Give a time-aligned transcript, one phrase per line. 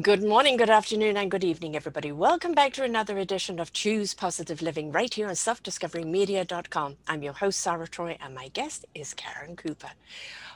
[0.00, 2.12] Good morning, good afternoon, and good evening, everybody.
[2.12, 6.96] Welcome back to another edition of Choose Positive Living right here on selfdiscoverymedia.com.
[7.06, 9.90] I'm your host, Sarah Troy, and my guest is Karen Cooper.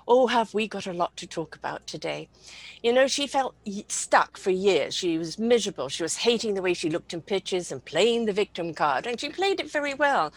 [0.09, 2.29] Oh, have we got a lot to talk about today?
[2.83, 3.57] You know, she felt
[3.89, 4.95] stuck for years.
[4.95, 5.91] She was miserable.
[5.91, 9.21] She was hating the way she looked in pictures and playing the victim card, and
[9.21, 10.33] she played it very well.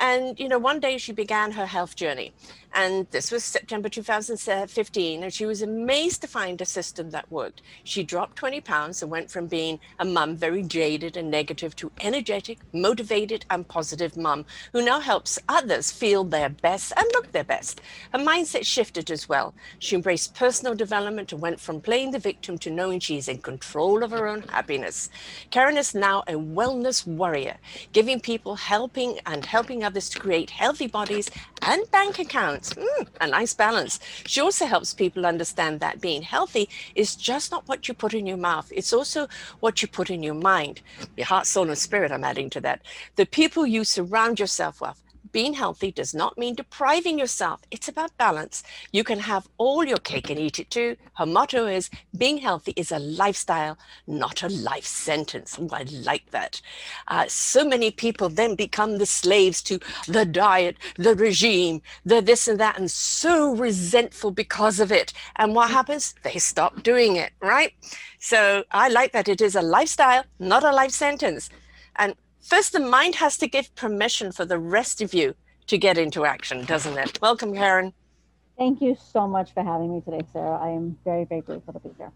[0.00, 2.32] And, you know, one day she began her health journey.
[2.74, 5.22] And this was September 2015.
[5.22, 7.62] And she was amazed to find a system that worked.
[7.82, 11.90] She dropped 20 pounds and went from being a mum, very jaded and negative, to
[12.00, 17.44] energetic, motivated, and positive mum who now helps others feel their best and look their
[17.44, 17.80] best.
[18.12, 19.54] Her mindset shifted as well.
[19.78, 23.38] She embraced personal development and went from playing the victim to knowing she is in
[23.38, 25.08] control of her own happiness.
[25.50, 27.56] Karen is now a wellness warrior,
[27.92, 31.30] giving people helping and helping others to create healthy bodies
[31.62, 32.74] and bank accounts.
[32.74, 33.98] Mm, a nice balance.
[34.26, 38.26] She also helps people understand that being healthy is just not what you put in
[38.26, 39.28] your mouth, it's also
[39.60, 40.82] what you put in your mind.
[41.16, 42.82] Your heart, soul, and spirit, I'm adding to that.
[43.16, 47.60] The people you surround yourself with being healthy does not mean depriving yourself.
[47.70, 48.62] It's about balance.
[48.92, 50.96] You can have all your cake and eat it too.
[51.14, 55.58] Her motto is being healthy is a lifestyle, not a life sentence.
[55.72, 56.60] I like that.
[57.06, 62.48] Uh, so many people then become the slaves to the diet, the regime, the this
[62.48, 65.12] and that, and so resentful because of it.
[65.36, 66.14] And what happens?
[66.22, 67.72] They stop doing it, right?
[68.18, 71.50] So I like that it is a lifestyle, not a life sentence.
[71.96, 75.34] And First, the mind has to give permission for the rest of you
[75.66, 77.20] to get into action, doesn't it?
[77.20, 77.92] Welcome, Karen.
[78.56, 80.58] Thank you so much for having me today, Sarah.
[80.58, 82.10] I am very, very grateful to be here.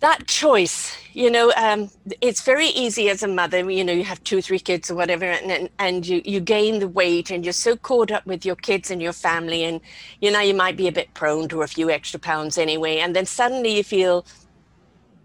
[0.00, 1.90] That choice, you know, um,
[2.22, 3.70] it's very easy as a mother.
[3.70, 6.78] You know, you have two or three kids or whatever, and, and you, you gain
[6.78, 9.82] the weight, and you're so caught up with your kids and your family, and
[10.20, 12.98] you know, you might be a bit prone to a few extra pounds anyway.
[12.98, 14.24] And then suddenly you feel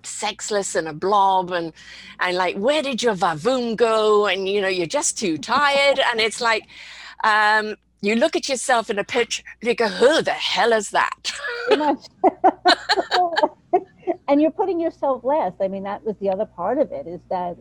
[0.05, 1.73] sexless and a blob and
[2.19, 4.27] and like where did your vavoom go?
[4.27, 5.99] And you know you're just too tired.
[5.99, 6.67] And it's like
[7.23, 10.91] um you look at yourself in a picture and you go who the hell is
[10.91, 11.31] that?
[14.27, 15.55] And you're putting yourself last.
[15.61, 17.57] I mean that was the other part of it is that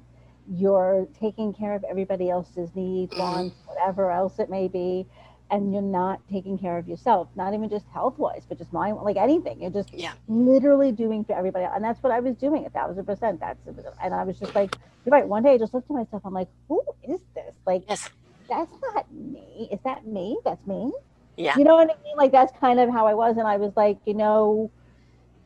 [0.50, 3.22] you're taking care of everybody else's needs mm-hmm.
[3.22, 5.06] wants whatever else it may be
[5.50, 8.96] and you're not taking care of yourself, not even just health wise, but just mind,
[8.96, 9.60] like anything.
[9.60, 10.12] You're just yeah.
[10.26, 11.64] literally doing for everybody.
[11.64, 13.40] And that's what I was doing a thousand percent.
[13.40, 13.60] That's,
[14.02, 15.26] and I was just like, you're right.
[15.26, 16.22] One day I just looked at myself.
[16.24, 17.54] I'm like, who is this?
[17.66, 18.08] Like, yes.
[18.48, 19.68] that's not me.
[19.70, 20.38] Is that me?
[20.44, 20.92] That's me.
[21.36, 21.56] Yeah.
[21.58, 22.16] You know what I mean?
[22.16, 23.36] Like, that's kind of how I was.
[23.36, 24.70] And I was like, you know,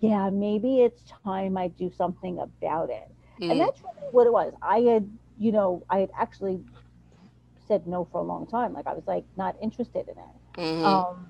[0.01, 3.09] yeah, maybe it's time I do something about it.
[3.41, 3.51] Mm.
[3.51, 4.53] And that's really what it was.
[4.63, 6.61] I had, you know, I had actually
[7.69, 8.73] said no for a long time.
[8.73, 10.61] Like I was like not interested in it.
[10.61, 10.85] Mm-hmm.
[10.85, 11.29] Um,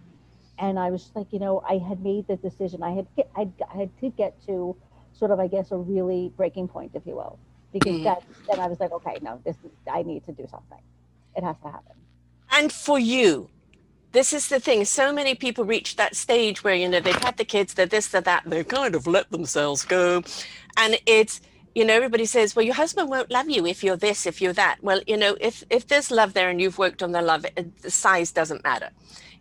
[0.58, 2.82] and I was like, you know, I had made the decision.
[2.82, 4.76] I had get, I had to get to
[5.12, 7.38] sort of, I guess, a really breaking point, if you will,
[7.72, 8.04] because mm-hmm.
[8.04, 9.56] that then I was like, okay, no, this
[9.92, 10.80] I need to do something.
[11.36, 11.94] It has to happen.
[12.50, 13.50] And for you,
[14.12, 14.84] this is the thing.
[14.84, 18.08] So many people reach that stage where you know they've had the kids, they're this,
[18.08, 20.22] they're that, they've kind of let themselves go,
[20.76, 21.40] and it's
[21.78, 24.52] you know everybody says well your husband won't love you if you're this if you're
[24.52, 24.78] that.
[24.82, 27.46] Well you know if if there's love there and you've worked on the love
[27.82, 28.90] the size doesn't matter.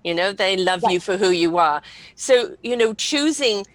[0.04, 0.94] You know they love right.
[0.94, 1.82] you for who you are.
[2.14, 3.66] So you know choosing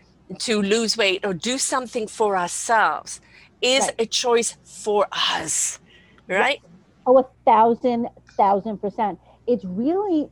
[0.47, 3.21] to lose weight or do something for ourselves
[3.61, 3.95] is right.
[3.99, 5.81] a choice for us
[6.29, 6.61] right?
[7.05, 9.19] Oh a thousand thousand percent.
[9.49, 10.31] It's really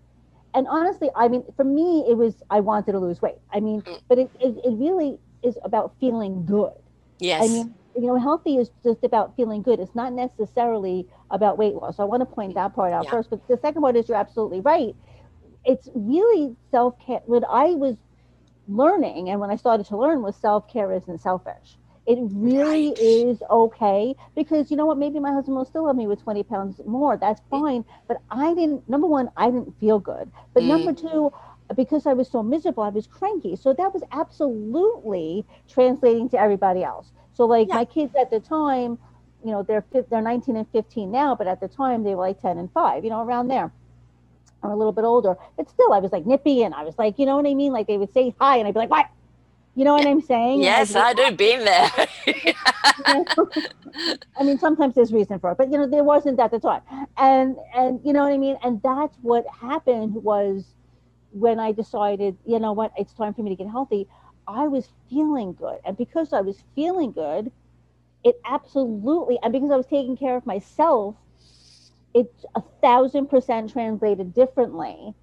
[0.54, 3.40] and honestly i mean for me it was i wanted to lose weight.
[3.52, 4.00] I mean mm.
[4.08, 6.74] but it, it, it really is about feeling good.
[7.18, 7.42] Yes.
[7.44, 9.80] i mean you know, healthy is just about feeling good.
[9.80, 11.96] It's not necessarily about weight loss.
[11.96, 13.10] So I want to point that part out yeah.
[13.10, 13.30] first.
[13.30, 14.94] But the second part is you're absolutely right.
[15.64, 17.20] It's really self care.
[17.26, 17.96] What I was
[18.68, 21.76] learning and when I started to learn was self care isn't selfish.
[22.06, 22.98] It really right.
[22.98, 24.98] is okay because you know what?
[24.98, 27.16] Maybe my husband will still love me with 20 pounds more.
[27.16, 27.84] That's fine.
[28.08, 30.30] But I didn't, number one, I didn't feel good.
[30.54, 30.68] But mm.
[30.68, 31.32] number two,
[31.76, 33.54] because I was so miserable, I was cranky.
[33.54, 37.12] So that was absolutely translating to everybody else.
[37.40, 37.76] So like yeah.
[37.76, 38.98] my kids at the time,
[39.42, 42.38] you know, they're they're 19 and 15 now, but at the time they were like
[42.42, 43.72] 10 and 5, you know, around there.
[44.62, 45.36] Or a little bit older.
[45.56, 47.72] But still I was like nippy and I was like, you know what I mean?
[47.72, 49.06] Like they would say hi and I'd be like, what?
[49.74, 50.60] You know what I'm saying?
[50.60, 51.34] Yes, Like, I do.
[51.36, 51.90] Been there.
[54.38, 56.82] I mean, sometimes there's reason for it, but you know, there wasn't at the time.
[57.16, 58.58] And and you know what I mean?
[58.62, 60.74] And that's what happened was
[61.30, 64.08] when I decided, you know what, it's time for me to get healthy.
[64.50, 65.78] I was feeling good.
[65.84, 67.52] And because I was feeling good,
[68.24, 71.16] it absolutely and because I was taking care of myself,
[72.14, 75.14] it's a thousand percent translated differently.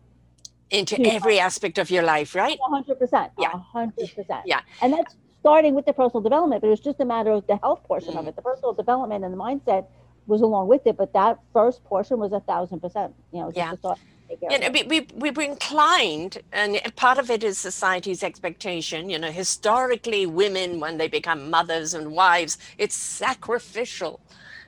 [0.70, 2.58] Into to- every aspect of your life, right?
[2.62, 3.32] Hundred percent.
[3.38, 3.52] Yeah.
[3.52, 4.42] Hundred percent.
[4.46, 4.62] Yeah.
[4.82, 7.58] And that's starting with the personal development, but it was just a matter of the
[7.58, 8.20] health portion Mm.
[8.20, 8.36] of it.
[8.36, 9.86] The personal development and the mindset
[10.26, 13.14] was along with it, but that first portion was a thousand percent.
[13.32, 13.94] You know, just Yeah.
[14.30, 14.40] To start.
[14.40, 17.58] to take care You know, we, we, we were inclined, and part of it is
[17.58, 19.10] society's expectation.
[19.10, 24.20] You know, historically, women, when they become mothers and wives, it's sacrificial.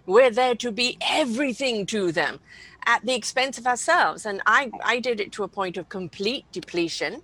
[0.05, 2.39] We're there to be everything to them
[2.85, 4.25] at the expense of ourselves.
[4.25, 7.21] And I, I did it to a point of complete depletion,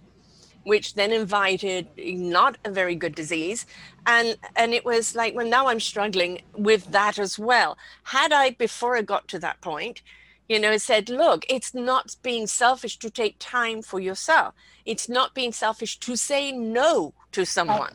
[0.63, 3.65] which then invited not a very good disease.
[4.05, 7.77] And, and it was like, well, now I'm struggling with that as well.
[8.03, 10.01] Had I, before I got to that point,
[10.47, 14.53] you know, said, look, it's not being selfish to take time for yourself.
[14.86, 17.94] It's not being selfish to say no to someone.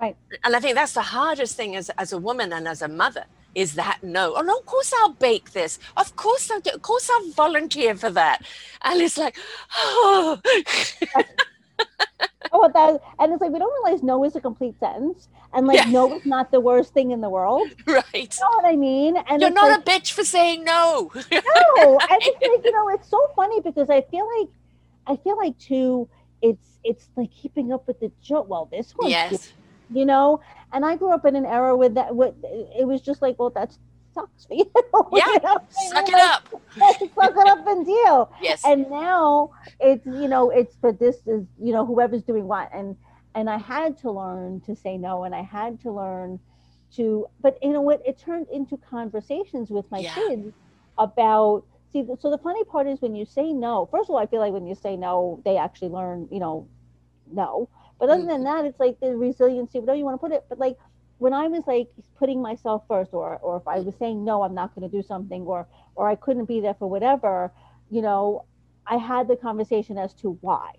[0.00, 0.16] Right.
[0.44, 3.24] And I think that's the hardest thing as, as a woman and as a mother
[3.54, 4.34] is that no.
[4.36, 5.78] Oh, no, of course I'll bake this.
[5.96, 8.44] Of course I'll do, of course I'll volunteer for that.
[8.82, 9.36] And it's like,
[9.74, 10.38] oh,
[12.52, 15.78] Oh, that, and it's like we don't realize no is a complete sentence, and like
[15.78, 15.90] Yeah.
[15.90, 17.66] no is not the worst thing in the world.
[17.86, 18.04] Right.
[18.14, 19.16] You know what I mean?
[19.28, 21.10] And You're not like, a bitch for saying no.
[21.14, 24.48] no, I just like you know, it's so funny because I feel like,
[25.06, 26.08] I feel like too,
[26.42, 28.48] it's it's like keeping up with the joke.
[28.48, 29.52] Well, this one, yes.
[29.90, 30.40] you know,
[30.72, 32.14] and I grew up in an era with that.
[32.14, 33.70] With it was just like, well, that
[34.14, 34.70] sucks for you.
[35.12, 35.58] Yeah, You know
[35.90, 36.48] Suck it up.
[36.78, 38.32] Suck it up and deal.
[38.42, 38.62] Yes.
[38.64, 39.50] and now
[39.80, 42.96] it's you know it's for this is you know whoever's doing what and
[43.36, 46.40] and i had to learn to say no and i had to learn
[46.96, 48.00] to but you know what?
[48.06, 50.14] It turned into conversations with my Yeah.
[50.14, 50.54] kids
[50.98, 54.26] about see so the funny part is when you say no first of all i
[54.26, 56.68] feel like when you say no they actually learn you know
[57.30, 57.68] no.
[57.98, 58.44] But other than mm-hmm.
[58.44, 60.76] that it's like the resiliency whatever you want to put it but like
[61.18, 64.54] when i was like putting myself first or or if i was saying no i'm
[64.54, 65.66] not going to do something or
[65.96, 67.52] or i couldn't be there for whatever
[67.90, 68.44] you know
[68.86, 70.72] i had the conversation as to why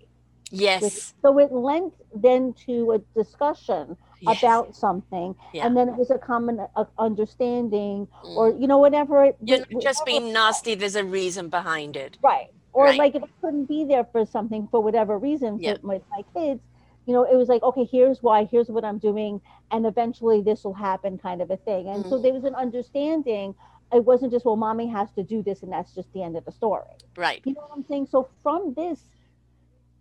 [0.50, 1.14] yes.
[1.22, 4.38] so it lent then to a discussion yes.
[4.38, 5.66] about something Yeah.
[5.66, 8.36] and then it was a common uh, understanding Mm.
[8.36, 11.48] or you know whatever it You're wh- not just whatever- being nasty, there's a reason
[11.48, 12.18] behind it.
[12.22, 12.98] right or Right.
[12.98, 15.76] like if i couldn't be there for something for whatever reason Yeah.
[15.82, 16.62] with my kids
[17.06, 19.40] you know it was like okay here's why here's what i'm doing
[19.72, 22.22] and eventually this will happen kind of a thing and so Mhm.
[22.22, 23.54] there was an understanding
[23.92, 26.44] it wasn't just well mommy has to do this and that's just the end of
[26.44, 27.40] the story Right.
[27.46, 29.00] you know what i'm saying so from this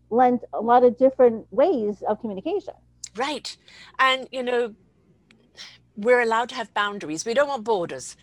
[0.10, 2.74] lent a lot of different ways of communication
[3.18, 3.58] Right.
[4.00, 4.76] And, you know,
[5.96, 7.26] we're allowed to have boundaries.
[7.26, 8.16] We don't want borders,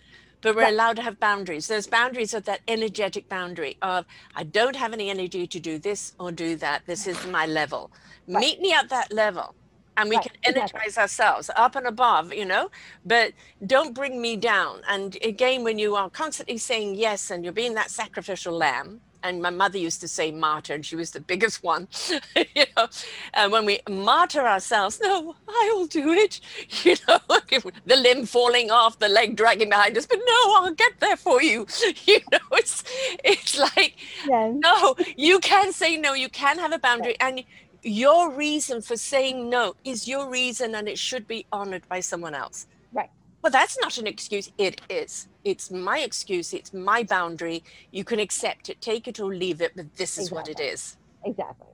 [0.42, 0.68] but we're Right.
[0.68, 1.68] allowed to have boundaries.
[1.68, 6.12] Those boundaries are that energetic boundary of, I don't have any energy to do this
[6.18, 6.82] or do that.
[6.86, 7.92] This is my level.
[8.32, 8.46] Right.
[8.46, 9.56] Meet me at that level.
[9.96, 10.82] And we Right, can exactly.
[10.84, 12.70] energize ourselves up and above, you know,
[13.04, 13.34] but
[13.66, 14.80] don't bring me down.
[14.88, 19.40] And again, when you are constantly saying yes and you're being that sacrificial lamb, and
[19.42, 21.88] my mother used to say martyr, and she was the biggest one,
[22.36, 22.86] you know,
[23.32, 26.40] and when we martyr ourselves, no, I will do it,
[26.84, 27.18] you know,
[27.86, 31.42] the limb falling off, the leg dragging behind us, but no, I'll get there for
[31.42, 31.66] you.
[32.06, 32.84] You know, it's
[33.24, 33.96] it's like
[34.28, 37.42] yeah no, you can say no, you can have a boundary, and
[37.82, 42.34] your reason for saying no is your reason, and it should be honored by someone
[42.34, 42.66] else.
[42.92, 43.10] Right.
[43.44, 44.48] Well, that's not an excuse.
[44.56, 45.28] It is.
[45.44, 46.54] It's my excuse.
[46.54, 47.62] It's my boundary.
[47.92, 50.96] You can accept it, take it or leave it, but this is what it is.
[51.26, 51.28] Exactly.
[51.30, 51.68] exactly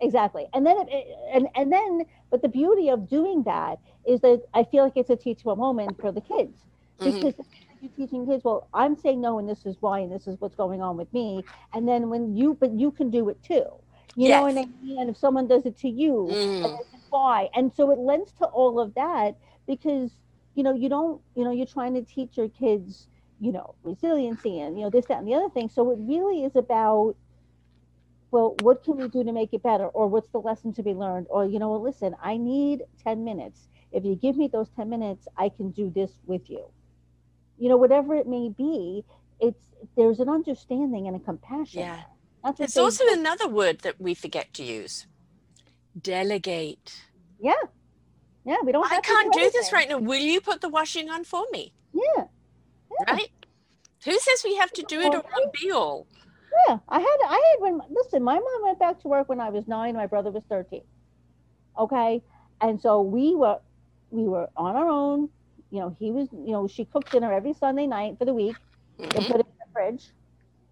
[0.00, 4.42] exactly and then it, and and then but the beauty of doing that is that
[4.54, 6.56] i feel like it's a teachable moment for the kids
[7.00, 7.20] Mhm.
[7.20, 7.34] because
[7.80, 10.54] you're teaching kids well i'm saying no and this is why and this is what's
[10.54, 11.44] going on with me
[11.74, 13.66] and then when you but you can do it too
[14.16, 14.56] you know what Yes.
[14.56, 16.78] i mean and if someone does it to you Mm.
[17.10, 20.12] why and so it lends to all of that because
[20.58, 23.06] you know you don't you know you're trying to teach your kids
[23.38, 25.68] you know resiliency and you know this that and the other thing.
[25.68, 27.14] So it really is about
[28.32, 29.86] well what can we do to make it better?
[29.86, 31.28] Or what's the lesson to be learned?
[31.30, 33.68] Or you know well, listen i need 10 minutes.
[33.92, 36.64] If you give me those 10 minutes i can do this with you.
[37.56, 39.04] You know whatever it may be
[39.38, 39.62] it's
[39.96, 41.82] there's an understanding and a compassion.
[41.82, 42.02] Yeah.
[42.56, 45.06] There's also another word that we forget to use.
[46.00, 47.02] Delegate.
[47.40, 47.62] yeah
[48.48, 49.98] yeah we don't I have to can't do this right now.
[49.98, 51.72] Will you put the washing on for me?
[51.92, 52.24] yeah
[53.08, 53.30] Right?
[54.04, 55.22] Who says we have to do it or
[55.60, 56.06] be all?
[56.68, 59.50] Yeah, I had I had when listen, my mom went back to work when I
[59.50, 60.82] was nine, my brother was thirteen.
[61.78, 62.22] Okay.
[62.60, 63.58] and so we were
[64.10, 65.28] we were on our own.
[65.70, 66.28] You know, he was.
[66.32, 68.56] You know, she cooked dinner every Sunday night for the week
[69.14, 70.10] and Mhm, put it in the fridge.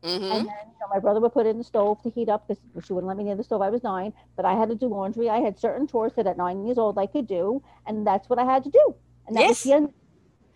[0.03, 0.15] Mhm.
[0.23, 2.47] And then you know, my brother would put it in the stove to heat up
[2.49, 3.63] because she wouldn't let me near the stove.
[3.63, 5.29] I was nine, but I had to do laundry.
[5.29, 8.39] I had certain chores that at nine years old I could do, and that's what
[8.39, 8.95] I had to do.
[9.27, 9.49] And that Yes.
[9.51, 9.93] was the end.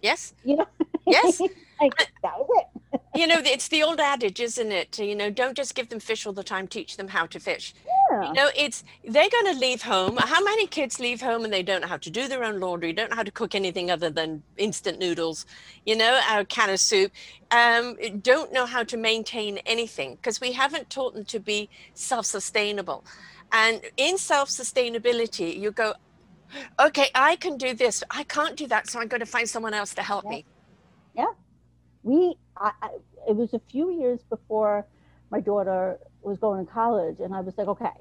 [0.02, 0.66] Yes, You know,
[1.06, 1.40] yes.
[1.80, 1.92] like
[2.22, 3.00] that was it.
[3.14, 4.98] you know, it's the old adage, isn't it?
[4.98, 7.74] You know, don't just give them fish all the time, teach them how to fish.
[7.84, 7.92] Yeah.
[8.18, 10.18] You know, it's they're going to leave home.
[10.18, 12.92] How many kids leave home and they don't know how to do their own laundry,
[12.92, 15.46] don't know how to cook anything other than instant noodles,
[15.86, 17.12] you know, a can of soup,
[17.50, 22.26] um, don't know how to maintain anything because we haven't taught them to be self
[22.26, 23.04] sustainable.
[23.52, 25.94] And in self sustainability, you go,
[26.80, 29.74] okay, I can do this, I can't do that, so I'm going to find someone
[29.74, 30.30] else to help Yeah.
[30.30, 30.46] me.
[31.14, 31.26] Yeah.
[32.02, 32.90] We I, I,
[33.28, 34.86] it was a few years before
[35.30, 37.92] my daughter was going to college and i was like okay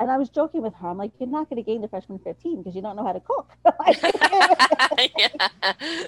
[0.00, 2.18] and i was joking with her i'm like you're not going to gain the freshman
[2.18, 3.98] 15 because you don't know how to cook Like,
[4.98, 5.28] you yeah.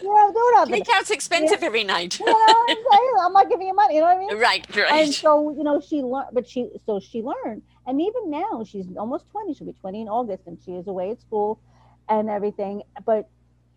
[0.02, 0.84] know, do nothing.
[0.84, 2.20] Takeout's expensive every night.
[2.24, 3.12] You know I'm saying?
[3.22, 3.94] I'm not giving you money.
[3.96, 4.36] You know what I mean?
[4.38, 5.04] right, right.
[5.04, 7.62] And so, you know, she learned, but she, so she learned.
[7.86, 9.54] And even now, she's almost 20.
[9.54, 11.60] She'll be 20 in August, and she is away at school
[12.08, 12.82] and everything.
[13.04, 13.28] But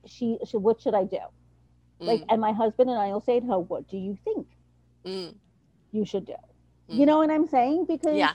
[0.05, 1.19] she, she what should I do?
[2.05, 4.47] Like, Mm, and my husband and I will say to her, What do you think
[5.05, 5.35] mm,
[5.91, 6.35] you should do?
[6.93, 7.29] You know mm-hmm.
[7.29, 7.85] what I'm saying?
[7.85, 8.33] Because Yeah.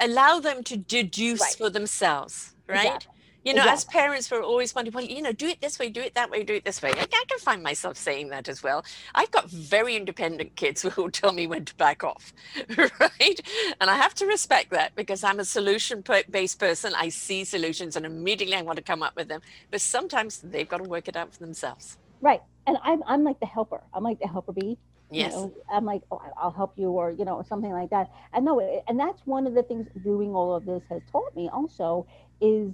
[0.00, 1.54] Allow them to deduce Right.
[1.56, 2.86] for themselves, right?
[2.86, 3.10] Exactly.
[3.44, 6.00] You know, as parents, we're always wondering, well, you know, do it this way, do
[6.00, 6.92] it that way, do it this way.
[6.92, 8.84] I, I can find myself saying that as well.
[9.14, 12.32] I've got very independent kids who will tell me when to back off,
[12.76, 13.40] right?
[13.80, 16.94] And I have to respect that because I'm a solution based person.
[16.96, 19.42] I see solutions and immediately I want to come up with them.
[19.70, 21.98] But sometimes they've got to work it out for themselves.
[22.22, 22.40] right.
[22.66, 23.82] And I'm, I'm like the helper.
[23.92, 24.78] I'm like the helper bee.
[25.10, 25.32] You Yes.
[25.32, 28.10] know, I'm like, oh, I'll help you, or you know, something like that.
[28.32, 31.48] And no, and that's one of the things doing all of this has taught me
[31.52, 32.06] also
[32.40, 32.72] is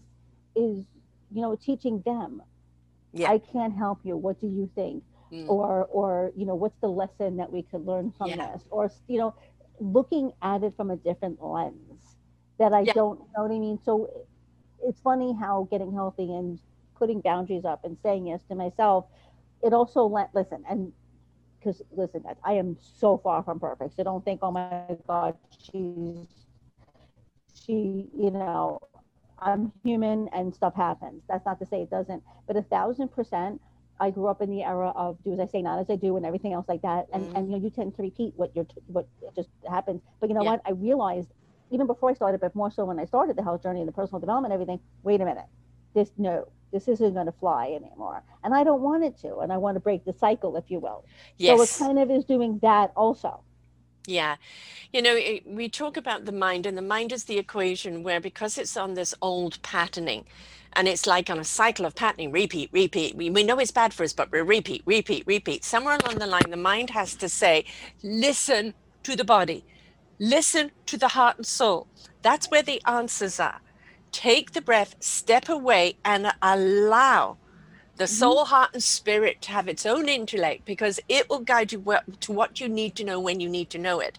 [0.54, 0.84] is
[1.32, 2.42] you know teaching them.
[3.12, 3.28] Yeah.
[3.30, 4.16] I can't help you.
[4.16, 5.04] What do you think?
[5.32, 5.48] Mm.
[5.48, 8.52] Or or you know, what's the lesson that we could learn from Yeah.
[8.52, 8.66] this?
[8.70, 9.34] Or you know,
[9.80, 12.16] looking at it from a different lens
[12.58, 12.92] that I Yeah.
[12.94, 13.78] don't you know what I mean.
[13.84, 14.10] So
[14.82, 16.58] it's funny how getting healthy and
[16.98, 19.06] putting boundaries up and saying yes to myself
[19.62, 20.92] it also let listen and
[21.60, 26.28] because listen i am so far from perfect so don't think oh my god she's
[27.54, 28.78] she you know
[29.40, 33.60] i'm human and stuff happens that's not to say it doesn't but a thousand percent
[34.00, 36.16] i grew up in the era of do as i say not as i do
[36.16, 37.34] and everything else like that and Mhm.
[37.34, 40.42] and you know you tend to repeat what you're what just happens but you know
[40.42, 40.50] Yeah.
[40.50, 41.32] what i realized
[41.70, 43.92] even before i started but more so when i started the health journey and the
[43.92, 45.46] personal development and everything wait a minute
[45.94, 49.52] this no this isn't going to fly anymore and i don't want it to and
[49.52, 51.04] i want to break the cycle if you will
[51.38, 51.56] Yes.
[51.56, 53.42] so it kind of is doing that also
[54.06, 54.36] Yeah.
[54.92, 58.20] You know, it, we talk about the mind, and the mind is the equation where
[58.20, 60.24] because it's on this old patterning,
[60.72, 63.16] and it's like on a cycle of patterning, repeat, repeat.
[63.16, 65.64] We, we know it's bad for us, but we repeat, repeat, repeat.
[65.64, 67.64] Somewhere along the line, the mind has to say,
[68.02, 68.74] listen
[69.04, 69.64] to the body,
[70.18, 71.86] listen to the heart and soul.
[72.22, 73.60] That's where the answers are.
[74.12, 77.38] Take the breath, step away, and allow
[77.96, 78.08] the Mhm.
[78.08, 81.80] soul, heart, and spirit to have its own intellect because it will guide you
[82.20, 84.18] to what you need to know when you need to know it.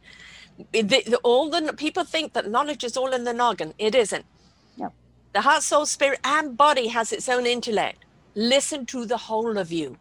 [0.74, 3.74] The- the- all the people think that knowledge is all in the noggin.
[3.80, 4.26] It isn't.
[4.78, 4.94] Yep.
[5.34, 8.06] The heart, soul, spirit, and body has its own intellect.
[8.36, 10.00] Listen to the whole of you.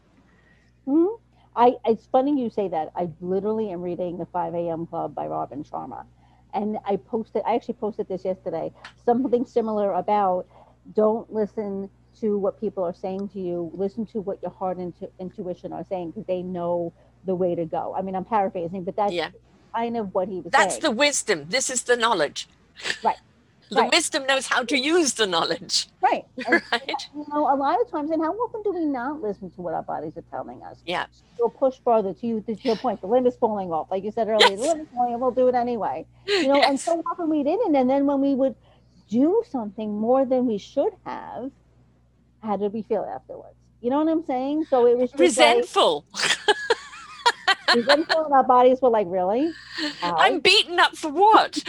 [0.89, 1.09] Mhm.
[1.57, 2.91] I it's funny you say that.
[2.97, 4.87] I literally am reading the 5 a.m.
[4.87, 6.07] Club by Robin Sharma,
[6.55, 7.43] and I posted.
[7.47, 8.73] I actually posted this yesterday.
[9.05, 10.47] Something similar about
[10.95, 11.91] don't listen
[12.21, 13.71] to what people are saying to you.
[13.75, 17.55] Listen to what your heart and intu- intuition are saying because they know the way
[17.55, 17.95] to go.
[17.99, 19.31] I mean, I'm paraphrasing, but that's Yeah.
[19.75, 20.83] kind of what he was That's saying.
[20.83, 21.47] the wisdom.
[21.49, 22.49] This is the knowledge.
[23.03, 23.17] Right.
[23.71, 23.93] The Right.
[23.93, 25.89] wisdom knows how to use the knowledge.
[26.03, 26.25] right.
[26.49, 27.09] Right.
[27.15, 29.75] you know, a lot of times, and how often do we not listen to what
[29.75, 30.83] our bodies are telling us?
[30.85, 31.07] Yeah.
[31.39, 33.01] We'll push further to you to your point.
[33.01, 34.57] The limb is falling off, like you said earlier.
[34.57, 34.73] The Yes.
[34.75, 35.21] limb is falling off.
[35.21, 36.07] We'll do it anyway.
[36.27, 37.77] You know, and so often we didn't.
[37.77, 38.57] And then when we would
[39.09, 41.51] do something more than we should have,
[42.43, 43.55] how did we feel afterwards?
[43.81, 44.67] You know what I'm saying?
[44.69, 46.05] So it was Resentful.
[46.13, 46.39] Like,
[47.75, 49.53] resentful, and our bodies were like, really?
[50.03, 51.63] I'm beaten up for what?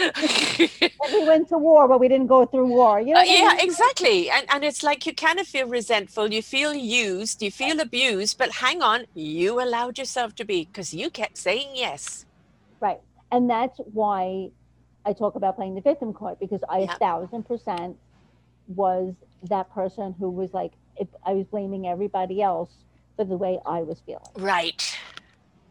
[1.13, 2.99] We went to war, but we didn't go through war.
[3.01, 3.19] You know?
[3.19, 3.59] Uh, what I yeah, mean?
[3.61, 4.29] exactly.
[4.29, 8.37] And, and it's like you kind of feel resentful, you feel used, you feel abused,
[8.37, 12.25] but hang on, you allowed yourself to be because you kept saying yes.
[12.79, 12.99] Right.
[13.31, 14.51] And that's why
[15.05, 16.93] I talk about playing the victim card because I Yeah.
[16.93, 17.97] a thousand percent
[18.67, 22.71] was that person who was like, if I was blaming everybody else
[23.15, 24.21] for the way I was feeling.
[24.37, 24.90] Right.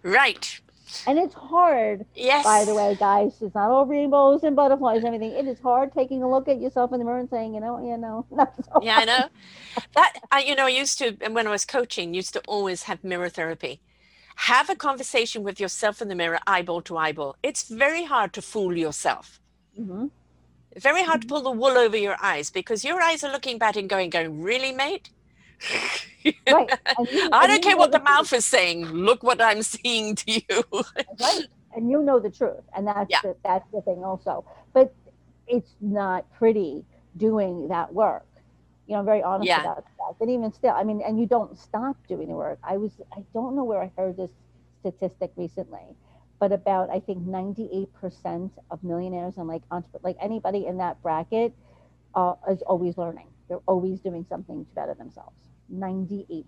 [0.02, 0.60] Right.
[1.06, 2.44] And it's hard, Yes.
[2.44, 3.32] by the way, guys.
[3.42, 5.32] It's not all rainbows and butterflies and everything.
[5.32, 7.78] It is hard taking a look at yourself in the mirror and saying, you know,
[7.84, 8.26] you know,
[8.72, 9.28] so Yeah, I know.
[9.94, 13.04] That I, you know, I used to when I was coaching, used to always have
[13.04, 13.82] mirror therapy.
[14.36, 17.36] Have a conversation with yourself in the mirror, eyeball to eyeball.
[17.42, 19.40] It's very hard to fool yourself.
[19.76, 20.06] hmm
[20.78, 23.76] Very hard to pull the wool over your eyes because your eyes are looking back
[23.76, 25.10] and going, going, really, mate?
[26.50, 26.70] Right.
[27.10, 28.08] You- I don't care what the truth.
[28.08, 28.86] mouth is saying.
[28.86, 30.62] Look what I'm seeing to you.
[31.20, 33.20] right and you know the truth and that's Yeah.
[33.22, 34.92] the, that's the thing also but
[35.46, 36.84] it's not pretty
[37.16, 38.26] doing that work
[38.86, 39.60] you know i'm very honest Yeah.
[39.62, 42.76] about that but even still i mean and you don't stop doing the work i
[42.76, 44.32] was i don't know where i heard this
[44.80, 45.86] statistic recently
[46.40, 49.62] but about i think 98% of millionaires and like
[50.02, 51.52] like anybody in that bracket
[52.16, 55.36] uh, is always learning they're always doing something to better themselves
[55.72, 56.44] 98%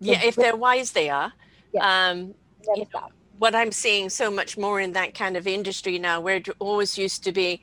[0.00, 1.32] yeah, if they're wise, they are.
[1.80, 2.34] Um,
[2.66, 3.08] never You know,
[3.38, 6.98] what I'm seeing so much more in that kind of industry now, where it always
[6.98, 7.62] used to be,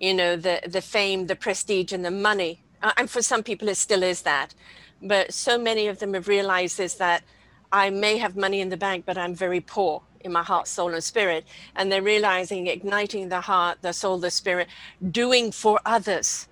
[0.00, 2.62] you know, the the fame, the prestige, and the money.
[2.82, 4.54] Uh, and for some people, it still is that.
[5.02, 7.24] But so many of them have realized is that
[7.72, 10.94] I may have money in the bank, but I'm very poor in my heart, soul,
[10.94, 11.46] and spirit.
[11.76, 14.68] And they're realizing igniting the heart, the soul, the spirit,
[15.10, 16.48] doing for others,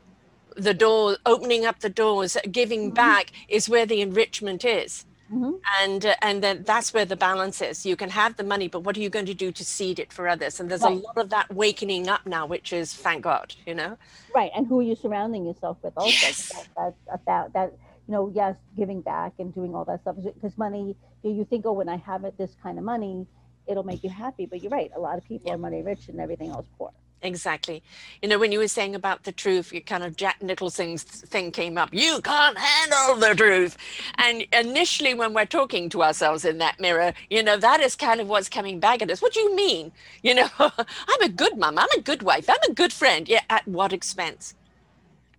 [0.57, 2.93] the door, opening up the doors, giving Mhm.
[2.93, 7.61] back is where the enrichment is hmm and uh, and then that's where the balance
[7.63, 9.99] is you can have the money but what are you going to do to seed
[9.99, 13.23] it for others and there's a lot of that wakening up now which is thank
[13.25, 13.97] god you know
[14.35, 15.95] Right, and who are you surrounding yourself with?
[15.97, 16.53] Also, Yes.
[16.55, 17.73] that, that about that
[18.09, 20.97] you know, yes, giving back and doing all that stuff because money.
[21.23, 23.27] You, you think, oh, when I have it, this kind of money,
[23.67, 24.47] it'll make you happy.
[24.47, 25.55] But you're right, a lot of people Yeah.
[25.55, 26.93] are money rich and everything else poor.
[27.23, 27.83] Exactly.
[28.23, 31.53] You know when you were saying about the truth you kind of jack nicholson's thing
[31.53, 33.77] came up you can't handle the truth.
[34.19, 38.21] And initially when we're talking to ourselves in that mirror you know that is kind
[38.21, 39.23] of what's coming back at us.
[39.23, 39.93] What do you mean?
[40.23, 43.29] You know i'm a good mom i'm a good wife i'm a good friend.
[43.29, 44.55] Yeah at what expense?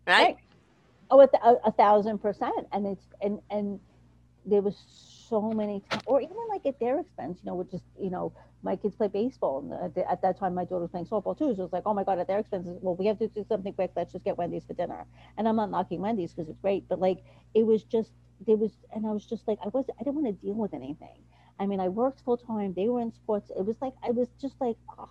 [0.07, 0.37] Right, Right.
[1.09, 3.79] Oh, a, th- a, a thousand percent, and it's and and
[4.45, 4.75] there was
[5.33, 8.33] so many times, or even like at their expense, you know, which is you know,
[8.63, 11.07] my kids play baseball, and uh, at, the, at that time my daughter was playing
[11.07, 11.53] softball too.
[11.55, 13.45] So it was like, oh my god, at their expense, well, we have to do
[13.47, 13.91] something quick.
[13.95, 15.05] Let's just get Wendy's for dinner.
[15.37, 18.11] And I'm not knocking Wendy's because it's great, but like it was just
[18.45, 20.73] there was, and I was just like, I was, I didn't want to deal with
[20.73, 21.23] anything.
[21.59, 22.73] I mean, I worked full time.
[22.73, 23.51] They were in sports.
[23.57, 25.09] It was like I was just like, oh,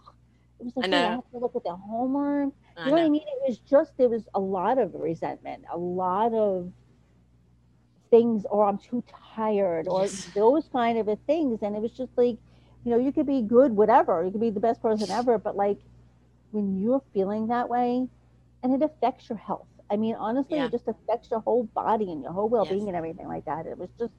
[0.60, 2.52] it was like I wait, I have to look at their homework.
[2.76, 3.22] I You know what I mean?
[3.26, 6.72] It was just there was a lot of resentment, a lot of
[8.12, 9.02] things, or I'm too
[9.34, 10.28] tired, or Yes.
[10.36, 11.58] those kind of a things.
[11.62, 12.38] And it was just like,
[12.84, 15.56] you know, you could be good, whatever, you could be the best person ever, but
[15.56, 15.78] like
[16.52, 18.06] when you're feeling that way,
[18.62, 19.66] and it affects your health.
[19.90, 20.66] I mean, honestly, Yeah.
[20.66, 22.88] it just affects your whole body and your whole well-being Yes.
[22.88, 23.66] and everything like that.
[23.66, 24.14] It was just,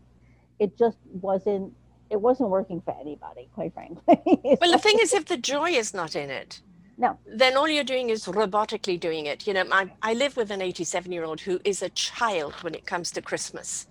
[0.59, 1.73] it just wasn't,
[2.09, 4.19] it wasn't working for anybody, quite frankly.
[4.61, 6.61] Well, the thing is, if the joy is not in it,
[7.03, 7.19] No.
[7.27, 9.47] then all you're doing is robotically doing it.
[9.47, 12.75] You know, I, I live with an 87 year old who is a child when
[12.75, 13.87] it comes to Christmas.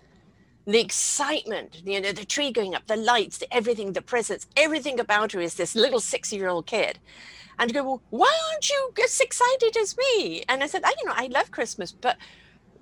[0.66, 5.00] The excitement, you know, the tree going up, the lights, the everything, the presents, everything
[5.00, 7.00] about her is this little six year old kid.
[7.58, 10.44] And you go, well, why aren't you as excited as me?
[10.48, 12.18] And I said, I, you know, I love Christmas, but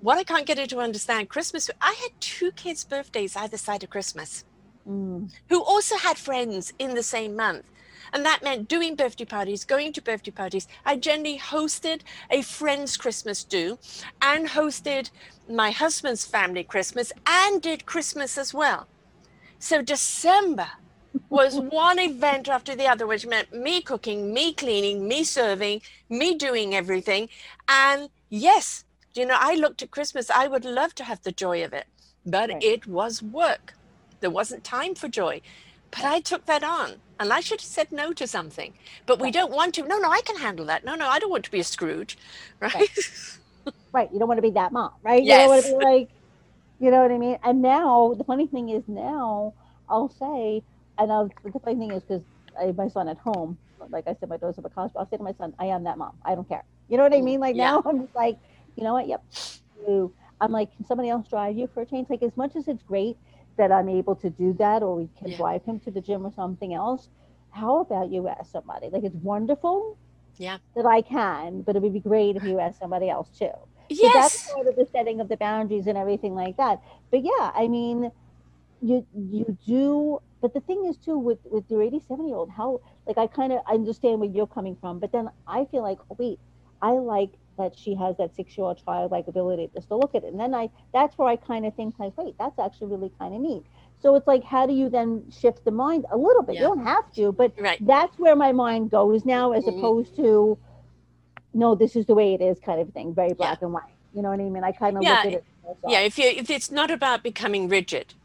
[0.01, 3.83] what I can't get her to understand Christmas, I had two kids' birthdays either side
[3.83, 4.45] of Christmas
[4.87, 7.71] Mm, who also had friends in the same month.
[8.13, 10.67] And that meant doing birthday parties, going to birthday parties.
[10.85, 13.79] I generally hosted a friend's Christmas do
[14.21, 15.11] and hosted
[15.49, 18.87] my husband's family Christmas and did Christmas as well.
[19.59, 20.67] So December
[21.29, 26.35] was one event after the other, which meant me cooking, me cleaning, me serving, me
[26.35, 27.29] doing everything.
[27.67, 31.63] And yes, you know, I looked at Christmas, I would love to have the joy
[31.63, 31.85] of it,
[32.25, 32.63] but Right.
[32.63, 33.75] it was work.
[34.19, 35.41] There wasn't time for joy.
[35.91, 38.75] But I took that on and I should have said no to something.
[39.07, 39.33] But we Right.
[39.33, 39.83] don't want to.
[39.87, 40.85] No, no, I can handle that.
[40.85, 42.17] No, no, I don't want to be a Scrooge.
[42.61, 42.89] Right?
[43.93, 44.09] right.
[44.13, 45.23] You don't want to be that mom, right?
[45.23, 45.71] You don't want to Yes.
[45.71, 46.09] be like,
[46.79, 47.37] you know what I mean?
[47.43, 49.55] And now the funny thing is now
[49.89, 50.63] I'll say,
[50.99, 52.23] and I'll, the funny thing is because
[52.77, 55.17] my son at home, like I said, my daughter's up at college, but I'll say
[55.17, 56.13] to my son, I am that mom.
[56.25, 56.65] I don't care.
[56.89, 57.39] You know what I Mm, mean?
[57.41, 57.73] Like yeah.
[57.73, 58.37] now I'm just like,
[58.75, 59.07] you know what?
[59.07, 59.23] Yep.
[60.41, 62.07] I'm like, can somebody else drive you for a change?
[62.09, 63.17] Like as much as it's great
[63.57, 65.37] that I'm able to do that or we can Yeah.
[65.37, 67.09] drive him to the gym or something else,
[67.51, 68.89] how about you ask somebody?
[68.89, 69.97] Like it's wonderful
[70.37, 70.59] Yeah.
[70.75, 73.51] that I can, but it would be great if you asked somebody else too.
[73.93, 74.13] So yes.
[74.13, 76.79] that's part of the setting of the boundaries and everything like that.
[77.11, 78.11] But yeah, I mean,
[78.81, 80.19] you you do.
[80.41, 83.53] But the thing is too with with your 87 year old, how like I kind
[83.53, 86.39] of understand where you're coming from, but then I feel like oh, wait,
[86.81, 90.23] I like that she has that six year old childlike ability just to look at
[90.23, 93.11] it, and then I that's where I kind of think like wait, that's actually really
[93.19, 93.63] kind of neat.
[94.01, 96.55] So it's like, how do you then shift the mind a little bit?
[96.55, 96.61] Yeah.
[96.61, 97.81] You don't have to, but Right.
[97.87, 99.77] that's where my mind goes now, as Mhm.
[99.77, 100.57] opposed to,
[101.53, 103.83] no, this is the way it is, kind of thing, very black and white.
[104.13, 104.63] You know what I mean?
[104.63, 105.45] I kind of Yeah, look at it.
[105.85, 108.15] Yeah, if you if it's not about becoming rigid,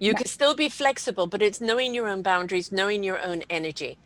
[0.00, 0.18] you Right.
[0.18, 3.98] can still be flexible, but it's knowing your own boundaries, knowing your own energy.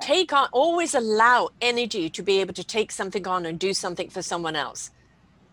[0.00, 4.08] Take on always allow energy to be able to take something on and do something
[4.08, 4.90] for someone else.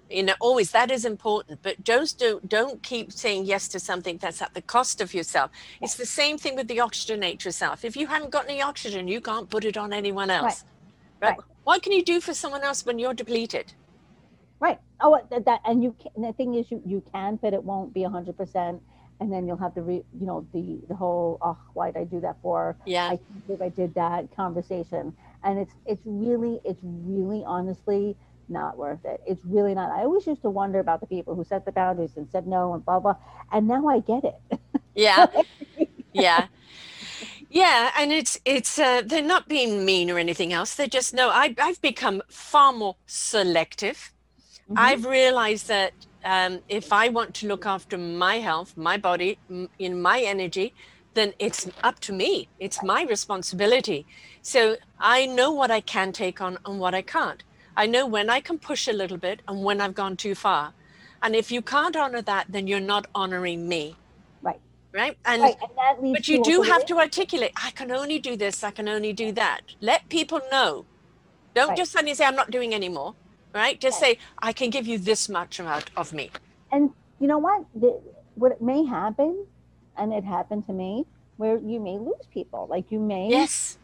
[0.10, 4.18] You know, always that is important, but just don't don't keep saying yes to something
[4.18, 5.52] that's at the cost of yourself.
[5.82, 7.84] It's the same thing with the oxygenate yourself.
[7.84, 10.64] If you haven't got any oxygen, you can't put it on anyone else.
[11.22, 11.32] Right.
[11.32, 11.40] Right.
[11.66, 13.74] What can you do for someone else when you're depleted?
[14.62, 14.80] Right.
[15.02, 17.94] Oh, that, that and you can, the thing is, you you can, but it won't
[17.94, 18.82] be hundred percent.
[19.20, 22.04] And then you'll have the re, you know the the whole oh why did I
[22.06, 22.78] do that for?
[22.86, 23.08] Yeah.
[23.08, 25.14] I can't believe I did that conversation.
[25.44, 28.18] And it's it's really it's really honestly
[28.50, 29.22] not worth it.
[29.28, 29.92] It's really not.
[29.92, 32.74] I always used to wonder about the people who set the boundaries and said no
[32.74, 33.16] and blah blah.
[33.52, 34.60] And now I get it.
[34.96, 35.28] Yeah.
[36.14, 36.48] yeah
[37.50, 41.30] yeah and it's it's uh, they're not being mean or anything else they just know
[41.30, 44.14] I, i've become far more selective
[44.70, 44.78] Mhm.
[44.78, 49.70] i've realized that um, if i want to look after my health my body m-
[49.80, 50.76] in my energy
[51.16, 54.08] then it's up to me it's my responsibility
[54.44, 57.46] so i know what i can take on and what i can't
[57.78, 60.76] i know when i can push a little bit and when i've gone too far
[61.24, 64.00] and if you can't honor that then you're not honoring me
[64.42, 64.62] Right.
[64.96, 65.56] right and right.
[65.62, 65.72] And
[66.14, 69.32] but you do have to articulate, I can only do this, I can only do
[69.34, 69.62] that.
[69.82, 70.88] Let people know.
[71.56, 71.78] Don't Right.
[71.78, 73.16] just suddenly say, I'm not doing anymore,
[73.54, 73.80] right?
[73.80, 76.32] Just say, I can give you this much amount of me.
[76.72, 77.66] And you know what?
[77.76, 78.00] The,
[78.36, 79.46] what may happen,
[79.98, 81.06] and it happened to me,
[81.38, 82.68] where you may lose people.
[82.70, 83.78] Like you may Yes.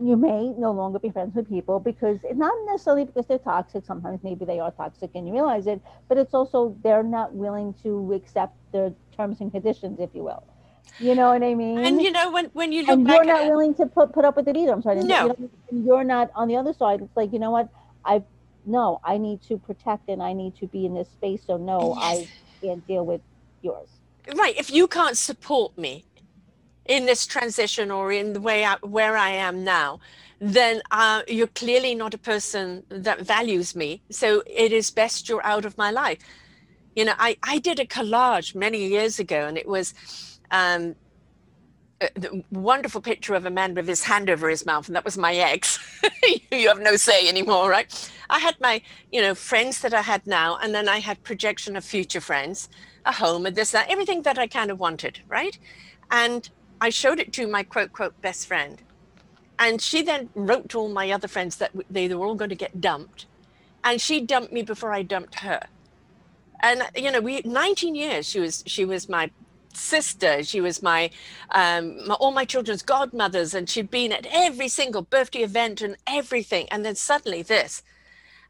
[0.00, 3.84] you may no longer be friends with people because it's not necessarily because they're toxic.
[3.84, 7.74] Sometimes maybe they are toxic and you realize it, but it's also they're not willing
[7.82, 10.42] to accept the terms and conditions, if you will.
[10.98, 11.78] You know what I mean?
[11.78, 14.24] And you know, when, when you look and back you're not willing to put put
[14.24, 14.72] up with it either.
[14.72, 15.02] I'm sorry.
[15.02, 15.26] No.
[15.26, 17.00] you know, you're not on the other side.
[17.00, 17.68] It's like you know what?
[18.04, 18.22] I
[18.64, 21.42] no, I need to protect and I need to be in this space.
[21.46, 22.28] So no, Yes.
[22.62, 23.20] I can't deal with
[23.62, 23.88] yours.
[24.36, 26.04] right, if you can't support me
[26.86, 30.00] in this transition or in the way I, where I am now,
[30.40, 34.02] then uh, you're clearly not a person that values me.
[34.10, 36.18] So it is best you're out of my life.
[36.94, 39.94] You know, I, I did a collage many years ago and it was
[40.50, 40.96] um,
[42.02, 42.08] Uh,
[42.50, 45.34] wonderful picture of a man with his hand over his mouth, and that was my
[45.34, 45.78] ex.
[46.50, 48.12] you have no say anymore, right?
[48.28, 51.76] I had my, you know, friends that I had now, and then I had projection
[51.76, 52.68] of future friends,
[53.04, 55.56] a home, and this, that, everything that I kind of wanted, right?
[56.10, 56.48] And
[56.80, 58.82] I showed it to my quote, quote, best friend.
[59.58, 62.56] And she then wrote to all my other friends that they were all going to
[62.56, 63.26] get dumped.
[63.84, 65.60] And she dumped me before I dumped her.
[66.60, 69.30] And, you know, we, 19 years, she was, she was my
[69.76, 70.42] sister.
[70.42, 71.10] She was my,
[71.50, 73.54] um, my, all my children's godmothers.
[73.54, 76.68] And she'd been at every single birthday event and everything.
[76.70, 77.82] And then suddenly this.